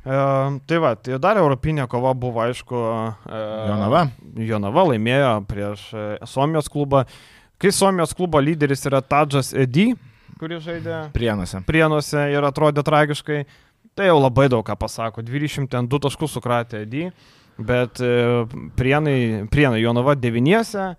[0.00, 0.14] E,
[0.66, 2.80] tai va, tai dar europinė kova buvo, aišku,
[3.28, 4.06] e, Jonava.
[4.48, 7.04] Jonava laimėjo prieš e, Suomijos klubą.
[7.60, 9.90] Kai Suomijos klubo lyderis yra Tadžas Edy,
[10.40, 11.58] kuris žaidė Prienuose.
[11.68, 13.42] Prienuose ir atrodė tragiškai,
[13.92, 15.20] tai jau labai daug ką pasako.
[15.20, 17.10] 22 taškus sukratė Edy,
[17.60, 18.14] bet e,
[18.80, 19.18] Prienai,
[19.52, 20.94] Prienai Jonava devyniese,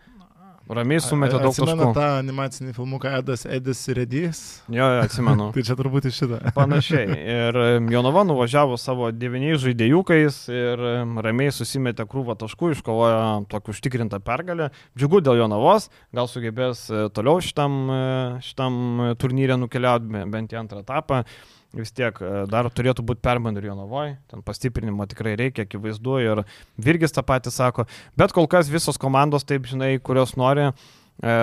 [0.77, 1.93] ramiai sumetė daug Atsimenu taškų.
[1.98, 4.39] tą animacinį filmuką Edas Edis ir Edys.
[4.72, 5.49] Jo, jo, atsimenu.
[5.56, 6.39] Tai čia turbūt iš šitą.
[6.56, 7.07] Panašiai.
[7.18, 13.22] Ir em, Jonava nuvažiavo savo devyniais žaidėjukais ir em, ramiai susimetė krūvą taškų, iškovojo
[13.52, 14.72] tokį užtikrintą pergalę.
[14.98, 18.02] Džiugu dėl Jonavos, gal sugebės e, toliau šitam, e,
[18.45, 21.23] šitam e, turnyrė nukeliauti be- bent į antrą etapą.
[21.72, 26.41] Vis tiek e, dar turėtų būti permainų ir Jonavoje, ten pastiprinimo tikrai reikia, akivaizdu ir
[26.76, 27.85] Virgis tą patį sako.
[28.19, 31.38] Bet kol kas visos komandos, taip žinai, kurios nori, e,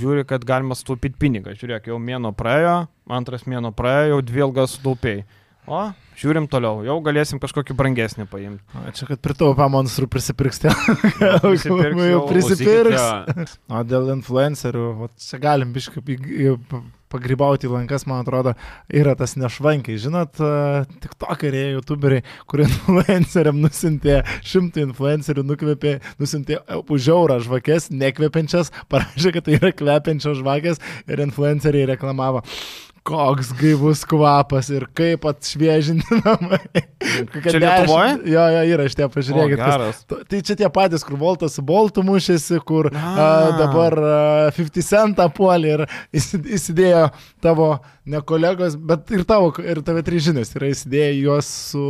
[0.00, 1.54] žiūri, kad galima sutaupyti pinigą.
[1.54, 5.22] Žiūrėk, jau mėno praėjo, antras mėno praėjo, jau dvi ilgas sutaupiai.
[5.70, 5.82] O,
[6.18, 8.64] žiūrim toliau, jau galėsim kažkokį brangesnį paimti.
[8.74, 10.74] O, čia, kad pritaupę monstrų prisipirks, ten.
[11.44, 13.54] prisipirks jau prisipirks.
[13.70, 16.02] O dėl influencerių, o čia galim biškai
[17.12, 18.56] pagrybauti į lankas, man atrodo,
[18.90, 20.00] yra tas nešvankiai.
[20.02, 20.42] Žinot,
[21.04, 29.36] tik tokeriai, youtuberiai, kurie influenceriam nusintė, šimtų influencerių nukvėpė, nusintė už eurą žvakės, nekvepiančias, parašė,
[29.36, 32.42] kad tai yra kvepiančios žvakės ir influenceriai reklamavo.
[33.02, 36.60] Koks gaivus kvapas ir kaip atšviežinti namai.
[37.42, 38.12] Čia Lietuvoje?
[38.30, 39.58] Jo, jo, yra šitie, pažiūrėkit.
[39.58, 40.02] kas- geras.
[40.06, 43.26] Tu- Tai čia tie patys, kur Voltas su Boltu mušėsi, kur a.
[43.58, 44.14] Dabar a,
[44.54, 45.84] 50 centą puolė ir
[46.14, 47.08] įsi- įsidėjo
[47.42, 47.72] tavo,
[48.04, 51.82] ne kolegos, bet ir tavo, ir tave trys žinios yra įsidėję juos su,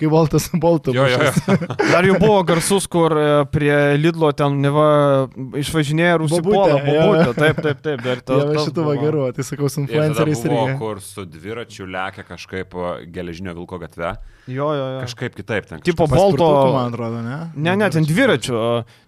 [0.00, 0.94] kai Voltas su Boltu.
[0.96, 1.56] Jo, jo, jo.
[1.92, 4.88] Dar jau buvo garsus, kur e, prie Lidlo ten neva
[5.30, 6.80] ir Bobutė, jo.
[6.88, 7.36] bobutę.
[7.38, 8.02] Taip, taip, taip.
[8.02, 10.78] Dar Jie va šitų va gerų, tai sakau, su Ir influenceriais buvo, irgi.
[10.82, 12.74] kur su dviračiu lekia kažkaip
[13.14, 14.16] geležinio vilko gatve.
[14.50, 15.00] Jo, jo, jo.
[15.04, 15.82] Kažkaip kitaip ten.
[15.84, 16.48] Tipo Bolto.
[16.74, 17.38] Man atrodo, ne?
[17.54, 18.62] Ne, ne, ten dviračių,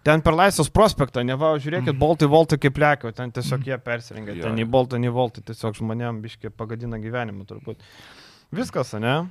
[0.07, 4.37] ten per Laisvos prospektą, ne va, žiūrėkit, boltai, voltai kaip lekiau, ten tiesiog jie persirengia,
[4.45, 6.21] ten į boltą, nei voltai, tiesiog žmonėm
[6.53, 7.81] biškai pagadina gyvenimą turbūt.
[8.53, 9.27] Viskas, ne?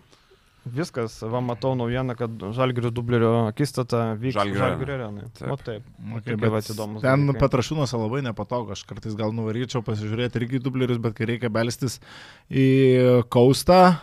[0.62, 5.24] Viskas, va, matau naujieną, kad Žalgirio dublerių akistata vyks Žalgirio arenai.
[5.34, 5.50] Taip.
[5.50, 5.88] O taip.
[6.20, 7.42] Okay, vat bet įdomus ten dalykai.
[7.42, 11.98] patrašūnuose labai nepatogu, aš kartais gal nuvaryčiau pasižiūrėti irgi į dublerius, bet kai reikia belstis
[12.54, 13.98] į kaustą,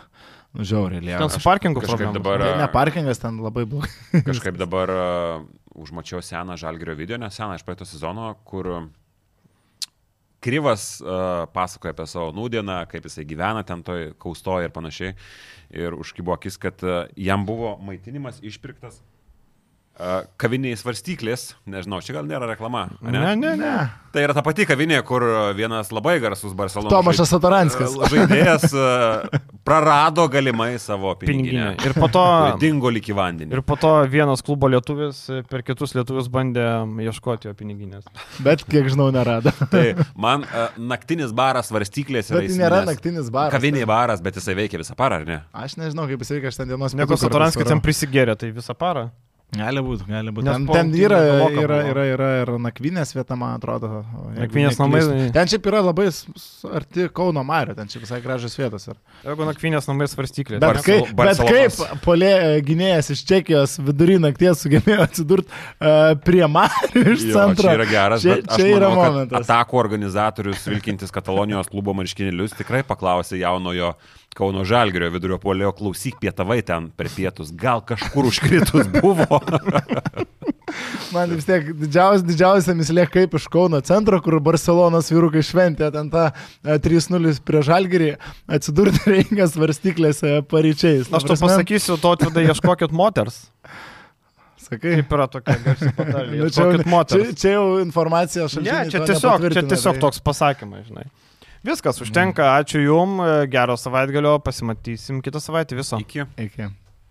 [0.51, 1.21] nu žiauriai lieka.
[1.23, 3.91] Ten su parkingu kažkaip dabar- Tai ne parkingas ten labai blogai.
[4.27, 5.47] Kažkaip dabar uh,
[5.79, 8.89] užmačiau seną Žalgirio video, ne seną iš praeito sezono, kur
[10.39, 15.15] Kryvas uh, pasakoja apie savo nūdieną, kaip jisai gyvena ten toj kaustoje ir panašiai.
[15.75, 19.01] Ir užkybo akis, kad uh, jam buvo maitinimas išpirktas
[20.39, 21.53] kaviniai svarstyklės.
[21.69, 22.85] Nežinau, čia gal nėra reklama.
[23.03, 23.11] ane?
[23.19, 23.73] Ne, ne, ne.
[24.09, 25.21] Tai yra ta pati kavinė, kur
[25.57, 26.89] vienas labai garsus Barcelonas.
[26.93, 27.93] Tomašas Satoranskis.
[28.13, 28.71] Žaidėjas
[29.67, 31.75] prarado galimai savo Piniginė.
[31.75, 31.85] piniginę.
[31.85, 32.23] Ir po to,
[32.61, 33.53] Dingo lyg į vandenį.
[33.53, 35.21] ir po to vienas klubo lietuvis
[35.51, 36.65] per kitus lietuvius bandė
[37.05, 38.07] ieškoti jo piniginės.
[38.41, 39.53] Bet kiek žinau, nerado.
[39.73, 39.85] Tai
[40.17, 40.47] man
[40.79, 43.53] naktinis baras svarstyklės yra tai nėra naktinis baras.
[43.53, 45.41] Kaviniai baras, bet jisai veikia visą parą, ar ne?
[45.53, 47.75] Aš nežinau, kaip jis veikia, aš ten dienos metu Satoranskis varau.
[47.75, 49.09] ten prisigėrė, tai visą parą.
[49.49, 50.45] Gali būti, gali būti.
[50.45, 51.17] Ten, ten yra,
[51.49, 54.03] yra, yra, yra ir nakvinės vieta, man atrodo.
[54.35, 55.31] Nakvynės namai- neklystu.
[55.33, 56.05] Ten šiaip yra labai
[56.77, 58.85] arti Kauno Mario, ten šiaip visai gražios vietos.
[58.91, 58.99] yra.
[59.25, 60.59] Jeigu nakvynės namai svarstyklė.
[60.61, 67.07] Bet, kaip, bet kaip polė gynėjas iš Čekijos vidury nakties sugebėjo atsidurti uh, prie Mario
[67.15, 67.65] iš Jo, centro.
[67.65, 69.49] Čia yra geras, Čia- bet aš čia yra manau, momentas.
[69.49, 73.95] Atakų organizatorius Vilkintis Katalonijos klubo marškinėlius tikrai paklausė jaunojo
[74.37, 79.25] Kauno Žalgirio vidurio polėjo, klausyk pietavai ten per pietus, gal kažkur užkritus buvo.
[81.15, 86.11] Man vis tiek didžiausia, didžiausia mislė kaip iš Kauno centro, kur Barcelonas vyrukai šventė ten
[86.13, 88.09] tą e, 3-0 prie Žalgirį,
[88.53, 91.09] atsidurti reikia svarstyklėse paryčiais.
[91.09, 93.47] Aš to pasakysiu, to tada ieškokit moters.
[94.61, 96.37] Sakai, Kaip yra tokia garsi patarlė.
[96.43, 97.33] Nu, čia, Ieškokit čia, moters.
[97.41, 101.07] čia jau informacija Ne, šaltiniai čia tiesiog, čia tiesiog tai- toks pasakymas, žinai.
[101.65, 103.17] Viskas, užtenka, ačiū Jum,
[103.51, 105.99] gero savaitgalio, pasimatysim kitą savaitę viso.
[105.99, 106.23] Iki.
[106.45, 106.69] Iki.